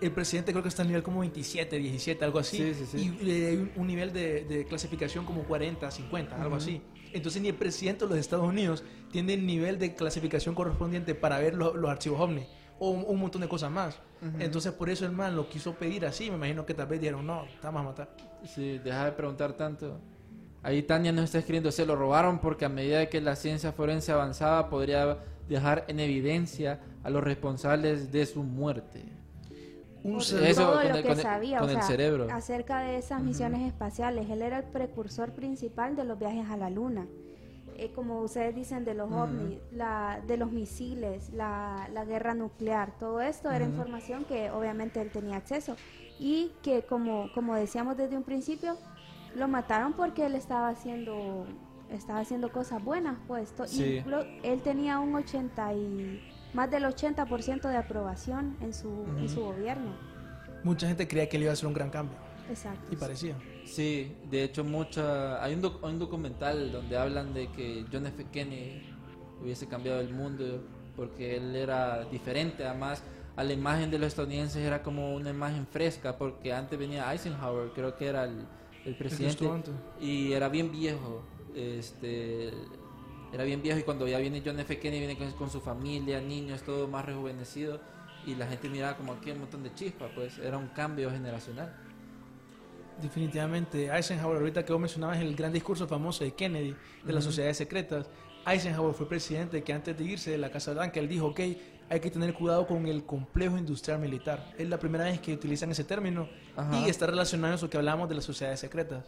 el 0.00 0.12
presidente 0.12 0.52
creo 0.52 0.62
que 0.62 0.68
está 0.68 0.82
en 0.82 0.88
nivel 0.88 1.02
como 1.02 1.20
27, 1.20 1.76
17, 1.78 2.24
algo 2.24 2.38
así. 2.38 2.58
Sí, 2.58 2.74
sí, 2.74 2.86
sí. 2.86 3.18
Y 3.22 3.30
eh, 3.30 3.46
hay 3.48 3.72
un, 3.76 3.86
nivel 3.86 4.12
de, 4.12 4.44
de 4.44 4.64
clasificación 4.64 5.24
como 5.24 5.42
40, 5.44 5.90
50, 5.90 6.40
algo 6.40 6.56
así. 6.56 6.82
Entonces 7.12 7.40
ni 7.42 7.48
el 7.48 7.54
presidente 7.54 8.04
de 8.04 8.10
los 8.10 8.18
Estados 8.18 8.46
Unidos 8.46 8.84
tiene 9.10 9.34
el 9.34 9.46
nivel 9.46 9.78
de 9.78 9.94
clasificación 9.94 10.54
correspondiente 10.54 11.14
para 11.14 11.38
ver 11.38 11.54
lo- 11.54 11.74
los 11.74 11.90
archivos 11.90 12.20
OVNI. 12.20 12.46
O 12.80 12.90
un, 12.90 13.04
un 13.08 13.18
montón 13.18 13.40
de 13.40 13.48
cosas 13.48 13.70
más. 13.72 13.98
Entonces 14.38 14.72
por 14.72 14.88
eso 14.88 15.04
el 15.04 15.12
man 15.12 15.34
lo 15.34 15.48
quiso 15.48 15.74
pedir 15.74 16.06
así. 16.06 16.30
Me 16.30 16.36
imagino 16.36 16.64
que 16.64 16.74
tal 16.74 16.86
vez 16.86 17.00
dijeron, 17.00 17.26
no, 17.26 17.42
te 17.60 17.66
vamos 17.66 17.80
a 17.80 17.84
matar. 17.84 18.16
Sí, 18.44 18.78
deja 18.78 19.06
de 19.06 19.12
preguntar 19.12 19.54
tanto. 19.54 20.00
Ahí 20.62 20.82
Tania 20.82 21.10
nos 21.12 21.24
está 21.24 21.38
escribiendo, 21.38 21.72
se 21.72 21.86
lo 21.86 21.96
robaron 21.96 22.40
porque 22.40 22.64
a 22.64 22.68
medida 22.68 23.08
que 23.08 23.20
la 23.20 23.36
ciencia 23.36 23.72
forense 23.72 24.12
avanzaba 24.12 24.68
podría 24.68 25.18
dejar 25.48 25.84
en 25.88 25.98
evidencia 26.00 26.80
a 27.02 27.10
los 27.10 27.22
responsables 27.24 28.12
de 28.12 28.26
su 28.26 28.42
muerte. 28.44 29.02
Un 30.14 30.20
cerebro- 30.20 30.48
Eso 30.50 30.62
todo 30.62 30.74
lo 30.74 30.80
el- 30.80 30.92
que 30.96 31.02
con 31.02 31.12
el- 31.12 31.18
sabía, 31.22 31.58
con 31.58 31.68
o 31.68 31.70
el 31.70 31.76
sea, 31.78 31.86
cerebro. 31.86 32.26
acerca 32.32 32.80
de 32.80 32.98
esas 32.98 33.22
misiones 33.22 33.66
espaciales. 33.66 34.28
Él 34.30 34.42
era 34.42 34.58
el 34.58 34.64
precursor 34.64 35.32
principal 35.32 35.96
de 35.96 36.04
los 36.04 36.18
viajes 36.18 36.48
a 36.50 36.56
la 36.56 36.70
Luna. 36.70 37.06
Eh, 37.76 37.92
como 37.94 38.20
ustedes 38.22 38.56
dicen, 38.56 38.84
de 38.84 38.94
los 38.94 39.10
ovnis, 39.12 39.58
la, 39.70 40.20
de 40.26 40.36
los 40.36 40.50
misiles, 40.50 41.30
la, 41.32 41.88
la 41.92 42.04
guerra 42.04 42.34
nuclear, 42.34 42.90
todo 42.98 43.20
esto 43.20 43.52
era 43.52 43.64
información 43.64 44.24
que 44.24 44.50
obviamente 44.50 45.00
él 45.00 45.10
tenía 45.10 45.36
acceso. 45.36 45.76
Y 46.18 46.50
que 46.62 46.82
como, 46.82 47.30
como 47.34 47.54
decíamos 47.54 47.96
desde 47.96 48.16
un 48.16 48.24
principio, 48.24 48.76
lo 49.36 49.46
mataron 49.46 49.92
porque 49.92 50.26
él 50.26 50.34
estaba 50.34 50.70
haciendo, 50.70 51.46
estaba 51.90 52.18
haciendo 52.18 52.50
cosas 52.50 52.82
buenas, 52.82 53.16
pues. 53.28 53.54
Sí. 53.66 54.02
inclu- 54.04 54.26
él 54.42 54.60
tenía 54.62 54.98
un 54.98 55.14
80 55.14 55.72
y 55.74 56.27
más 56.54 56.70
del 56.70 56.84
80% 56.84 57.68
de 57.68 57.76
aprobación 57.76 58.56
en 58.60 58.72
su, 58.74 59.04
en 59.18 59.28
su 59.28 59.42
gobierno. 59.42 59.92
Mucha 60.64 60.88
gente 60.88 61.06
creía 61.06 61.28
que 61.28 61.36
él 61.36 61.42
iba 61.44 61.50
a 61.50 61.54
hacer 61.54 61.66
un 61.66 61.74
gran 61.74 61.90
cambio. 61.90 62.16
Exacto. 62.50 62.88
Y 62.90 62.96
parecía. 62.96 63.36
Sí, 63.66 64.16
de 64.30 64.44
hecho 64.44 64.64
mucha 64.64 65.42
hay 65.44 65.54
un, 65.54 65.60
doc- 65.60 65.84
hay 65.84 65.92
un 65.92 65.98
documental 65.98 66.72
donde 66.72 66.96
hablan 66.96 67.34
de 67.34 67.48
que 67.52 67.84
John 67.92 68.06
F. 68.06 68.24
Kennedy 68.32 68.82
hubiese 69.42 69.68
cambiado 69.68 70.00
el 70.00 70.12
mundo 70.14 70.64
porque 70.96 71.36
él 71.36 71.54
era 71.54 72.04
diferente, 72.06 72.64
además 72.64 73.02
a 73.36 73.44
la 73.44 73.52
imagen 73.52 73.90
de 73.90 73.98
los 73.98 74.08
estadounidenses 74.08 74.56
era 74.64 74.82
como 74.82 75.14
una 75.14 75.30
imagen 75.30 75.64
fresca 75.66 76.16
porque 76.16 76.52
antes 76.52 76.76
venía 76.78 77.12
Eisenhower, 77.12 77.70
creo 77.72 77.94
que 77.94 78.06
era 78.06 78.24
el, 78.24 78.46
el 78.84 78.96
presidente 78.96 79.48
antes. 79.48 79.74
y 80.00 80.32
era 80.32 80.48
bien 80.48 80.72
viejo, 80.72 81.22
este 81.54 82.50
era 83.32 83.44
bien 83.44 83.62
viejo 83.62 83.78
y 83.78 83.82
cuando 83.82 84.06
ya 84.08 84.18
viene 84.18 84.42
John 84.44 84.58
F. 84.60 84.78
Kennedy 84.78 85.06
viene 85.06 85.18
con, 85.18 85.30
con 85.32 85.50
su 85.50 85.60
familia, 85.60 86.20
niños, 86.20 86.62
todo 86.62 86.88
más 86.88 87.04
rejuvenecido 87.04 87.80
y 88.26 88.34
la 88.34 88.46
gente 88.46 88.68
miraba 88.68 88.96
como 88.96 89.12
aquí 89.12 89.30
un 89.30 89.40
montón 89.40 89.62
de 89.62 89.74
chispa, 89.74 90.08
pues 90.14 90.38
era 90.38 90.58
un 90.58 90.68
cambio 90.68 91.10
generacional. 91.10 91.74
Definitivamente, 93.00 93.86
Eisenhower, 93.94 94.38
ahorita 94.38 94.64
que 94.64 94.72
vos 94.72 94.80
mencionabas 94.80 95.18
el 95.18 95.36
gran 95.36 95.52
discurso 95.52 95.86
famoso 95.86 96.24
de 96.24 96.32
Kennedy, 96.32 96.74
de 97.04 97.12
las 97.12 97.24
Ujú. 97.24 97.30
sociedades 97.32 97.56
secretas, 97.56 98.10
Eisenhower 98.44 98.94
fue 98.94 99.08
presidente 99.08 99.62
que 99.62 99.72
antes 99.72 99.96
de 99.96 100.04
irse 100.04 100.30
de 100.32 100.38
la 100.38 100.50
Casa 100.50 100.72
Blanca, 100.72 100.98
él 100.98 101.08
dijo, 101.08 101.26
ok, 101.26 101.40
hay 101.90 102.00
que 102.00 102.10
tener 102.10 102.34
cuidado 102.34 102.66
con 102.66 102.86
el 102.86 103.04
complejo 103.04 103.56
industrial 103.56 104.00
militar. 104.00 104.52
Es 104.58 104.68
la 104.68 104.78
primera 104.78 105.04
vez 105.04 105.20
que 105.20 105.32
utilizan 105.32 105.70
ese 105.70 105.84
término 105.84 106.28
Ajá. 106.56 106.80
y 106.80 106.88
está 106.90 107.06
relacionado 107.06 107.52
a 107.52 107.56
eso 107.56 107.70
que 107.70 107.76
hablamos 107.76 108.08
de 108.08 108.16
las 108.16 108.24
sociedades 108.24 108.58
secretas. 108.60 109.04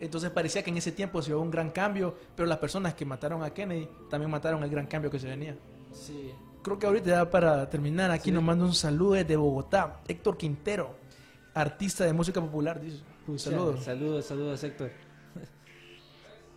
Entonces 0.00 0.30
parecía 0.30 0.62
que 0.62 0.70
en 0.70 0.76
ese 0.76 0.92
tiempo 0.92 1.22
se 1.22 1.32
hubo 1.34 1.42
un 1.42 1.50
gran 1.50 1.70
cambio, 1.70 2.14
pero 2.36 2.46
las 2.46 2.58
personas 2.58 2.94
que 2.94 3.04
mataron 3.04 3.42
a 3.42 3.50
Kennedy 3.50 3.88
también 4.10 4.30
mataron 4.30 4.62
el 4.62 4.70
gran 4.70 4.86
cambio 4.86 5.10
que 5.10 5.18
se 5.18 5.28
venía. 5.28 5.56
Sí. 5.92 6.32
Creo 6.62 6.78
que 6.78 6.86
ahorita 6.86 7.10
ya 7.10 7.30
para 7.30 7.68
terminar, 7.68 8.10
aquí 8.10 8.30
Sí. 8.30 8.32
nos 8.32 8.42
manda 8.42 8.64
un 8.64 8.74
saludo 8.74 9.12
desde 9.12 9.36
Bogotá, 9.36 10.00
Héctor 10.08 10.36
Quintero, 10.36 10.94
artista 11.54 12.04
de 12.04 12.12
música 12.12 12.40
popular, 12.40 12.80
dice. 12.80 13.02
Un 13.26 13.38
saludo. 13.38 13.76
Saludos, 13.80 14.24
saludos, 14.26 14.62
Héctor. 14.64 14.90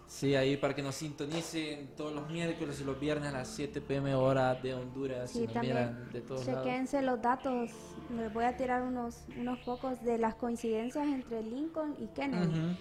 Sí, 0.09 0.35
ahí 0.35 0.55
para 0.55 0.73
que 0.73 0.81
nos 0.81 0.95
sintonicen 0.95 1.89
todos 1.97 2.13
los 2.13 2.29
miércoles 2.29 2.79
y 2.79 2.85
los 2.85 2.97
viernes 2.97 3.27
a 3.27 3.39
las 3.39 3.49
7 3.49 3.81
pm 3.81 4.15
hora 4.15 4.55
de 4.55 4.73
Honduras. 4.73 5.29
Sí, 5.31 5.43
nos 5.43 5.53
también 5.53 6.07
de 6.13 6.21
todos 6.21 6.47
lados. 6.47 6.63
chequense 6.63 7.01
los 7.01 7.21
datos. 7.21 7.71
Les 8.17 8.33
voy 8.33 8.45
a 8.45 8.55
tirar 8.55 8.83
unos, 8.83 9.25
unos 9.37 9.59
pocos 9.59 10.01
de 10.03 10.17
las 10.17 10.35
coincidencias 10.35 11.05
entre 11.05 11.43
Lincoln 11.43 11.95
y 11.99 12.07
Kennedy. 12.07 12.47
Ujú. 12.47 12.77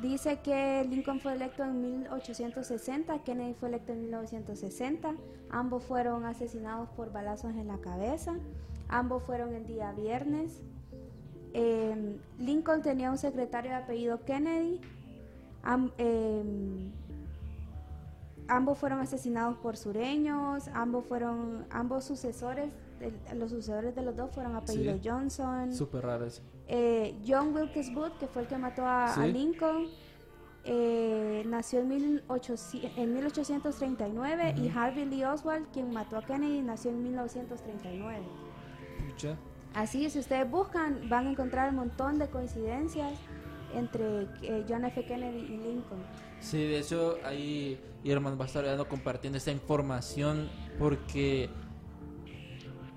Dice 0.00 0.38
que 0.40 0.86
Lincoln 0.88 1.18
fue 1.20 1.32
electo 1.32 1.64
en 1.64 1.80
1860, 1.80 3.18
Kennedy 3.24 3.54
fue 3.54 3.68
electo 3.68 3.92
en 3.92 4.02
1960. 4.02 5.14
Ambos 5.50 5.82
fueron 5.82 6.24
asesinados 6.24 6.88
por 6.90 7.10
balazos 7.12 7.52
en 7.56 7.66
la 7.66 7.78
cabeza. 7.78 8.34
Ambos 8.88 9.24
fueron 9.24 9.54
el 9.54 9.66
día 9.66 9.90
viernes. 9.92 10.62
Eh, 11.52 12.16
Lincoln 12.38 12.82
tenía 12.82 13.10
un 13.10 13.18
secretario 13.18 13.72
de 13.72 13.76
apellido 13.78 14.24
Kennedy. 14.24 14.80
Am- 15.64 15.90
em, 15.98 16.92
ambos 18.46 18.78
fueron 18.78 19.00
asesinados 19.00 19.56
por 19.58 19.76
sureños. 19.76 20.68
Ambos 20.74 21.06
fueron, 21.06 21.66
ambos 21.70 22.04
sucesores, 22.04 22.70
los 23.34 23.50
sucesores 23.50 23.96
de 23.96 24.02
los 24.02 24.14
dos 24.16 24.30
fueron 24.30 24.54
apellido 24.54 24.94
Sí. 24.96 25.08
Johnson. 25.08 25.72
Súper 25.72 26.04
raro 26.04 26.24
eso. 26.26 26.42
Eh, 26.68 27.14
John 27.26 27.54
Wilkes 27.54 27.92
Booth, 27.94 28.18
que 28.18 28.26
fue 28.26 28.42
el 28.42 28.48
que 28.48 28.58
mató 28.58 28.84
a, 28.84 29.06
a 29.06 29.14
Sí. 29.14 29.32
Lincoln, 29.32 29.86
eh, 30.64 31.42
nació 31.46 31.80
en, 31.80 31.88
1800 31.88 32.98
en 32.98 33.14
1839 33.14 34.54
y 34.58 34.68
Harvey 34.68 35.06
Lee 35.06 35.24
Oswald, 35.24 35.66
quien 35.72 35.90
mató 35.92 36.18
a 36.18 36.22
Kennedy, 36.22 36.60
nació 36.60 36.90
en 36.90 37.02
1939. 37.04 38.22
Pucha. 39.08 39.36
Así, 39.74 40.10
si 40.10 40.18
ustedes 40.18 40.50
buscan, 40.50 41.08
van 41.08 41.26
a 41.26 41.30
encontrar 41.30 41.70
un 41.70 41.76
montón 41.76 42.18
de 42.18 42.28
coincidencias 42.28 43.12
entre 43.74 44.22
eh, 44.42 44.64
John 44.68 44.84
F. 44.84 45.04
Kennedy 45.04 45.38
y 45.40 45.56
Lincoln. 45.58 46.00
Sí, 46.40 46.58
de 46.58 46.78
hecho 46.80 47.16
ahí 47.24 47.80
Irman 48.04 48.38
va 48.38 48.44
a 48.44 48.46
estar 48.46 48.64
dando, 48.64 48.88
compartiendo 48.88 49.36
esta 49.38 49.50
información 49.50 50.48
porque 50.78 51.50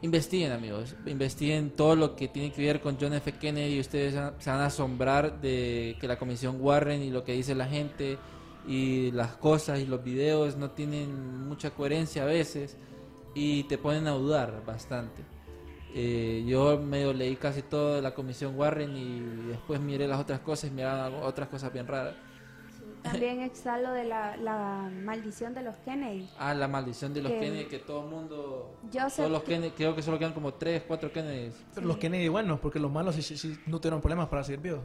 investiguen 0.01 0.51
amigos, 0.51 0.95
investiguen 1.05 1.71
todo 1.71 1.95
lo 1.95 2.15
que 2.15 2.27
tiene 2.27 2.51
que 2.51 2.61
ver 2.65 2.81
con 2.81 2.97
John 2.99 3.13
F. 3.13 3.33
Kennedy 3.33 3.79
ustedes 3.79 4.13
se 4.13 4.49
van 4.49 4.61
a 4.61 4.65
asombrar 4.65 5.39
de 5.41 5.95
que 5.99 6.07
la 6.07 6.17
comisión 6.17 6.57
Warren 6.59 7.01
y 7.01 7.11
lo 7.11 7.23
que 7.23 7.33
dice 7.33 7.53
la 7.53 7.67
gente 7.67 8.17
y 8.67 9.11
las 9.11 9.35
cosas 9.37 9.79
y 9.79 9.85
los 9.85 10.03
videos 10.03 10.57
no 10.57 10.71
tienen 10.71 11.47
mucha 11.47 11.71
coherencia 11.71 12.23
a 12.23 12.25
veces 12.25 12.77
y 13.35 13.63
te 13.63 13.77
ponen 13.77 14.07
a 14.07 14.11
dudar 14.11 14.63
bastante. 14.65 15.23
Eh, 15.93 16.45
yo 16.47 16.79
medio 16.79 17.11
leí 17.13 17.35
casi 17.35 17.63
todo 17.63 17.95
de 17.95 18.01
la 18.01 18.13
comisión 18.13 18.57
Warren 18.57 18.95
y 18.95 19.19
después 19.49 19.79
miré 19.79 20.07
las 20.07 20.19
otras 20.21 20.39
cosas 20.39 20.69
y 20.71 20.73
miraban 20.73 21.13
otras 21.21 21.49
cosas 21.49 21.71
bien 21.71 21.87
raras. 21.87 22.15
También 23.03 23.39
está 23.41 23.77
lo 23.77 23.91
de 23.93 24.03
la, 24.03 24.37
la 24.37 24.89
maldición 25.03 25.53
de 25.53 25.61
los 25.63 25.75
Kennedy. 25.77 26.29
Ah, 26.37 26.53
la 26.53 26.67
maldición 26.67 27.13
de 27.13 27.21
los 27.21 27.31
Que- 27.31 27.39
Kennedy, 27.39 27.65
que 27.65 27.79
todo 27.79 28.03
el 28.03 28.09
mundo... 28.09 28.75
Joseph 28.93 29.15
todos 29.17 29.31
los 29.31 29.41
Ke- 29.43 29.45
Kennedy, 29.47 29.71
creo 29.71 29.95
que 29.95 30.01
solo 30.01 30.17
quedan 30.19 30.33
como 30.33 30.53
3, 30.53 30.83
4 30.87 31.11
Kennedys. 31.11 31.55
Pero 31.73 31.87
los 31.87 31.97
Kennedy 31.97 32.27
buenos, 32.27 32.59
porque 32.59 32.79
los 32.79 32.91
malos 32.91 33.15
sí, 33.15 33.21
sí- 33.21 33.37
sí 33.37 33.57
no 33.67 33.79
tuvieron 33.79 34.01
problemas 34.01 34.27
para 34.29 34.43
seguir 34.43 34.59
vivos. 34.61 34.81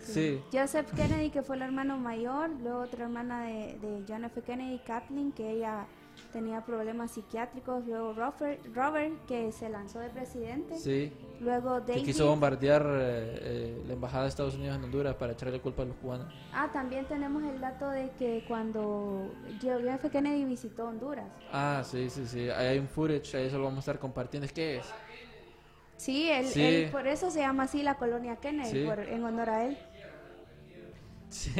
Sí. 0.00 0.40
Joseph 0.52 0.90
Kennedy, 0.94 1.28
que 1.30 1.42
fue 1.42 1.56
el 1.56 1.62
hermano 1.62 1.98
mayor, 1.98 2.48
luego 2.62 2.80
otra 2.80 3.04
hermana 3.04 3.42
de, 3.44 3.78
de 3.78 4.04
John 4.08 4.24
F. 4.24 4.40
Kennedy, 4.40 4.78
Kathleen, 4.78 5.32
que 5.32 5.50
ella 5.50 5.86
tenía 6.32 6.64
problemas 6.64 7.10
psiquiátricos, 7.12 7.86
luego 7.86 8.12
Robert, 8.12 8.60
Robert 8.74 9.14
que 9.26 9.50
se 9.52 9.68
lanzó 9.68 9.98
de 10.00 10.10
presidente, 10.10 10.78
Sí. 10.78 11.12
luego 11.40 11.84
Que 11.84 11.92
David, 11.92 12.04
quiso 12.04 12.26
bombardear 12.26 12.82
eh, 12.82 13.38
eh, 13.40 13.82
la 13.86 13.92
embajada 13.94 14.24
de 14.24 14.28
Estados 14.28 14.54
Unidos 14.56 14.76
en 14.76 14.84
Honduras 14.84 15.14
para 15.16 15.32
echarle 15.32 15.60
culpa 15.60 15.82
a 15.82 15.86
los 15.86 15.96
cubanos. 15.96 16.32
ah, 16.52 16.68
también 16.72 17.04
tenemos 17.06 17.42
el 17.42 17.60
dato 17.60 17.88
de 17.90 18.10
que 18.18 18.44
cuando 18.46 19.32
John 19.62 19.88
F. 19.88 20.10
Kennedy 20.10 20.44
visitó 20.44 20.86
Honduras, 20.88 21.26
Ah, 21.52 21.82
sí, 21.84 22.08
sí, 22.10 22.26
sí. 22.26 22.50
Ahí 22.50 22.66
hay 22.68 22.78
un 22.78 22.88
footage, 22.88 23.34
ahí 23.36 23.46
eso 23.46 23.58
lo 23.58 23.64
vamos 23.64 23.78
a 23.78 23.80
estar 23.80 23.98
compartiendo. 23.98 24.44
¿Es 24.46 24.52
qué 24.52 24.76
es? 24.78 24.86
sí, 25.96 26.28
él, 26.30 26.46
Sí. 26.46 26.62
él- 26.62 26.90
por 26.90 27.06
eso 27.08 27.30
se 27.30 27.40
llama 27.40 27.64
así 27.64 27.82
la 27.82 27.96
colonia 27.96 28.36
Kennedy, 28.36 28.70
Sí. 28.70 28.84
por- 28.86 29.00
en 29.00 29.24
honor 29.24 29.50
a 29.50 29.64
él. 29.66 29.78
Sí. 31.30 31.52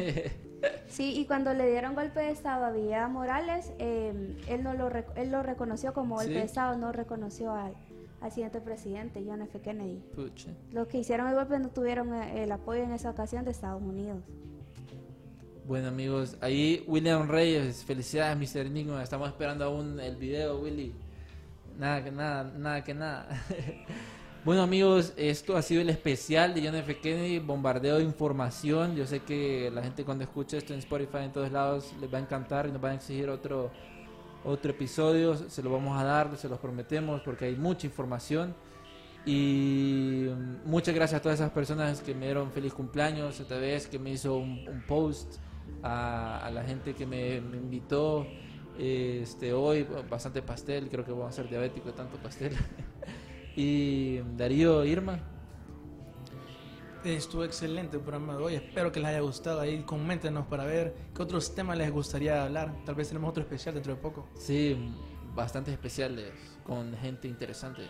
Sí, 0.87 1.17
y 1.19 1.25
cuando 1.25 1.53
le 1.53 1.69
dieron 1.69 1.95
golpe 1.95 2.19
de 2.19 2.31
Estado 2.31 2.65
a 2.65 2.71
Villa 2.71 3.07
Morales, 3.07 3.71
eh, 3.79 4.37
él, 4.47 4.63
no 4.63 4.73
lo 4.73 4.89
él 5.15 5.31
lo 5.31 5.43
reconoció 5.43 5.93
como 5.93 6.15
golpe 6.15 6.31
Sí. 6.33 6.37
de 6.39 6.43
Estado, 6.43 6.77
no 6.77 6.91
reconoció 6.91 7.53
al, 7.53 7.73
al 8.21 8.31
siguiente 8.31 8.59
presidente, 8.59 9.23
John 9.25 9.41
F. 9.43 9.59
Kennedy. 9.61 10.01
Pucha. 10.15 10.49
Los 10.71 10.87
que 10.87 10.97
hicieron 10.97 11.27
el 11.27 11.35
golpe 11.35 11.59
no 11.59 11.69
tuvieron 11.69 12.13
eh, 12.13 12.43
el 12.43 12.51
apoyo 12.51 12.83
en 12.83 12.91
esa 12.91 13.09
ocasión 13.11 13.45
de 13.45 13.51
Estados 13.51 13.81
Unidos. 13.81 14.23
Bueno 15.65 15.87
amigos, 15.89 16.35
ahí 16.41 16.83
William 16.87 17.27
Reyes, 17.29 17.83
felicidades 17.85 18.35
Mr. 18.37 18.65
Enigma, 18.65 19.03
estamos 19.03 19.29
esperando 19.29 19.65
aún 19.65 19.99
el 19.99 20.15
video 20.15 20.59
Willy. 20.59 20.95
Nada 21.77 22.03
que 22.03 22.11
nada, 22.11 22.43
nada 22.57 22.83
que 22.83 22.93
nada. 22.95 23.27
bueno 24.45 24.61
amigos, 24.61 25.13
esto 25.17 25.55
ha 25.57 25.61
sido 25.61 25.81
el 25.81 25.89
especial 25.89 26.53
de 26.53 26.65
John 26.65 26.75
F. 26.75 26.97
Kennedy, 26.99 27.39
bombardeo 27.39 27.97
de 27.97 28.03
información. 28.03 28.95
Yo 28.95 29.05
sé 29.05 29.21
que 29.21 29.69
la 29.73 29.83
gente 29.83 30.03
cuando 30.03 30.23
escuche 30.23 30.57
esto 30.57 30.73
en 30.73 30.79
Spotify 30.79 31.19
en 31.23 31.31
todos 31.31 31.51
lados 31.51 31.93
les 31.99 32.11
va 32.11 32.17
a 32.17 32.21
encantar 32.21 32.67
y 32.67 32.71
nos 32.71 32.81
van 32.81 32.93
a 32.93 32.95
exigir 32.95 33.29
otro, 33.29 33.71
otro 34.43 34.71
episodio. 34.71 35.35
Se 35.35 35.61
lo 35.61 35.71
vamos 35.71 35.99
a 35.99 36.03
dar, 36.03 36.35
se 36.37 36.47
los 36.47 36.59
prometemos 36.59 37.21
porque 37.21 37.45
hay 37.45 37.55
mucha 37.55 37.87
información. 37.87 38.55
Y 39.25 40.27
muchas 40.65 40.95
gracias 40.95 41.19
a 41.19 41.21
todas 41.21 41.39
esas 41.39 41.51
personas 41.51 42.01
que 42.01 42.15
me 42.15 42.25
dieron 42.25 42.51
feliz 42.51 42.73
cumpleaños, 42.73 43.39
esta 43.39 43.57
vez 43.57 43.87
que 43.87 43.99
me 43.99 44.11
hizo 44.11 44.37
un, 44.37 44.83
post, 44.87 45.35
a, 45.83 46.45
a 46.45 46.49
la 46.51 46.63
gente 46.63 46.93
que 46.93 47.05
me, 47.05 47.41
me 47.41 47.57
invitó 47.57 48.25
este 48.79 49.53
hoy, 49.53 49.85
bastante 50.09 50.41
pastel, 50.41 50.87
creo 50.89 51.03
que 51.03 51.11
voy 51.11 51.27
a 51.27 51.31
ser 51.31 51.49
diabético 51.49 51.87
de 51.87 51.93
tanto 51.93 52.17
pastel. 52.17 52.53
y 53.59 54.21
Darío, 54.37 54.85
Irma, 54.85 55.19
Estuvo 57.03 57.45
excelente 57.45 57.95
el 57.95 58.03
programa 58.03 58.35
de 58.35 58.43
hoy. 58.43 58.55
Espero 58.55 58.91
que 58.91 58.99
les 58.99 59.09
haya 59.09 59.21
gustado. 59.21 59.61
Ahí 59.61 59.83
coméntenos 59.83 60.47
para 60.47 60.65
ver 60.65 60.93
qué 61.15 61.21
otros 61.21 61.55
temas 61.55 61.77
les 61.77 61.91
gustaría 61.91 62.43
hablar. 62.43 62.73
Tal 62.85 62.95
vez 62.95 63.07
tenemos 63.07 63.29
otro 63.29 63.41
especial 63.43 63.75
dentro 63.75 63.95
de 63.95 64.01
poco. 64.01 64.27
sí, 64.35 64.93
bastante 65.33 65.71
especiales, 65.71 66.33
con 66.63 66.93
gente 66.97 67.27
interesante. 67.27 67.83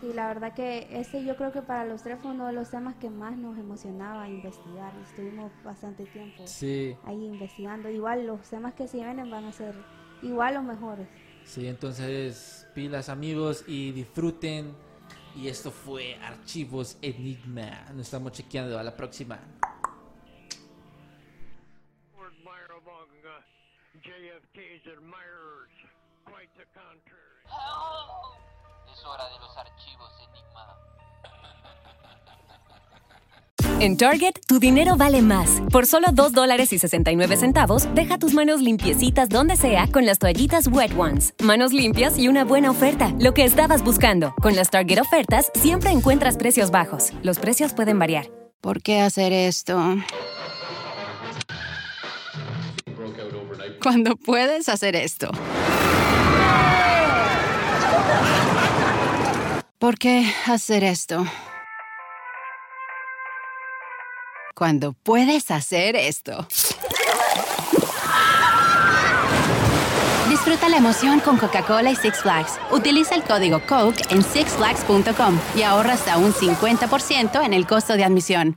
Sí, 0.00 0.12
la 0.12 0.28
verdad 0.28 0.52
que 0.54 0.86
este 0.90 1.24
yo 1.24 1.36
creo 1.36 1.52
que 1.52 1.62
para 1.62 1.84
los 1.86 2.02
tres 2.02 2.18
fue 2.20 2.30
uno 2.32 2.46
de 2.46 2.52
los 2.52 2.70
temas 2.70 2.96
que 2.96 3.08
más 3.10 3.36
nos 3.36 3.58
emocionaba 3.58 4.28
investigar. 4.28 4.92
Estuvimos 5.08 5.50
bastante 5.64 6.04
tiempo 6.04 6.46
Sí, 6.46 6.96
ahí 7.04 7.24
investigando. 7.24 7.88
Igual 7.88 8.26
los 8.26 8.42
temas 8.48 8.74
que 8.74 8.86
se 8.88 8.98
vienen 8.98 9.30
van 9.30 9.44
a 9.44 9.52
ser 9.52 9.74
igual 10.22 10.56
o 10.56 10.62
mejores. 10.62 11.08
Sí, 11.48 11.66
entonces 11.66 12.66
pilas 12.74 13.08
amigos 13.08 13.64
y 13.66 13.92
disfruten. 13.92 14.74
Y 15.34 15.48
esto 15.48 15.70
fue 15.70 16.16
Archivos 16.16 16.96
Enigma. 17.02 17.86
Nos 17.92 18.06
estamos 18.06 18.32
chequeando. 18.32 18.78
A 18.78 18.82
la 18.82 18.96
próxima. 18.96 19.38
Uh, 22.14 22.28
JFK's 24.00 24.86
admirers. 24.86 25.74
Quite 26.26 26.50
the 26.56 26.66
contrary. 26.74 27.44
Es 28.92 29.04
hora 29.04 29.24
de 29.28 29.38
los 29.40 29.56
archivos 29.56 30.12
Enigma. 30.28 30.97
En 33.80 33.96
Target, 33.96 34.32
tu 34.48 34.58
dinero 34.58 34.96
vale 34.96 35.22
más. 35.22 35.62
Por 35.70 35.86
solo 35.86 36.08
2 36.12 36.32
dólares 36.32 36.72
y 36.72 36.80
69 36.80 37.36
centavos, 37.36 37.86
deja 37.94 38.18
tus 38.18 38.34
manos 38.34 38.60
limpiecitas 38.60 39.28
donde 39.28 39.56
sea 39.56 39.86
con 39.86 40.04
las 40.04 40.18
toallitas 40.18 40.66
Wet 40.66 40.98
Ones. 40.98 41.32
Manos 41.40 41.72
limpias 41.72 42.18
y 42.18 42.26
una 42.26 42.44
buena 42.44 42.72
oferta. 42.72 43.14
Lo 43.20 43.34
que 43.34 43.44
estabas 43.44 43.84
buscando. 43.84 44.34
Con 44.42 44.56
las 44.56 44.70
Target 44.70 45.00
ofertas, 45.00 45.52
siempre 45.54 45.90
encuentras 45.90 46.36
precios 46.36 46.72
bajos. 46.72 47.12
Los 47.22 47.38
precios 47.38 47.72
pueden 47.72 48.00
variar. 48.00 48.26
¿Por 48.60 48.82
qué 48.82 49.00
hacer 49.00 49.32
esto? 49.32 49.78
Cuando 53.80 54.16
puedes 54.16 54.68
hacer 54.68 54.96
esto. 54.96 55.30
¿Por 59.78 59.96
qué 59.98 60.26
hacer 60.46 60.82
esto? 60.82 61.24
Cuando 64.58 64.92
puedes 64.92 65.52
hacer 65.52 65.94
esto. 65.94 66.48
Disfruta 70.28 70.68
la 70.68 70.78
emoción 70.78 71.20
con 71.20 71.36
Coca-Cola 71.36 71.92
y 71.92 71.94
Six 71.94 72.22
Flags. 72.22 72.58
Utiliza 72.72 73.14
el 73.14 73.22
código 73.22 73.60
COKE 73.64 74.02
en 74.10 74.24
sixflags.com 74.24 75.38
y 75.54 75.62
ahorra 75.62 75.92
hasta 75.92 76.18
un 76.18 76.32
50% 76.32 77.44
en 77.44 77.54
el 77.54 77.68
costo 77.68 77.96
de 77.96 78.02
admisión. 78.02 78.56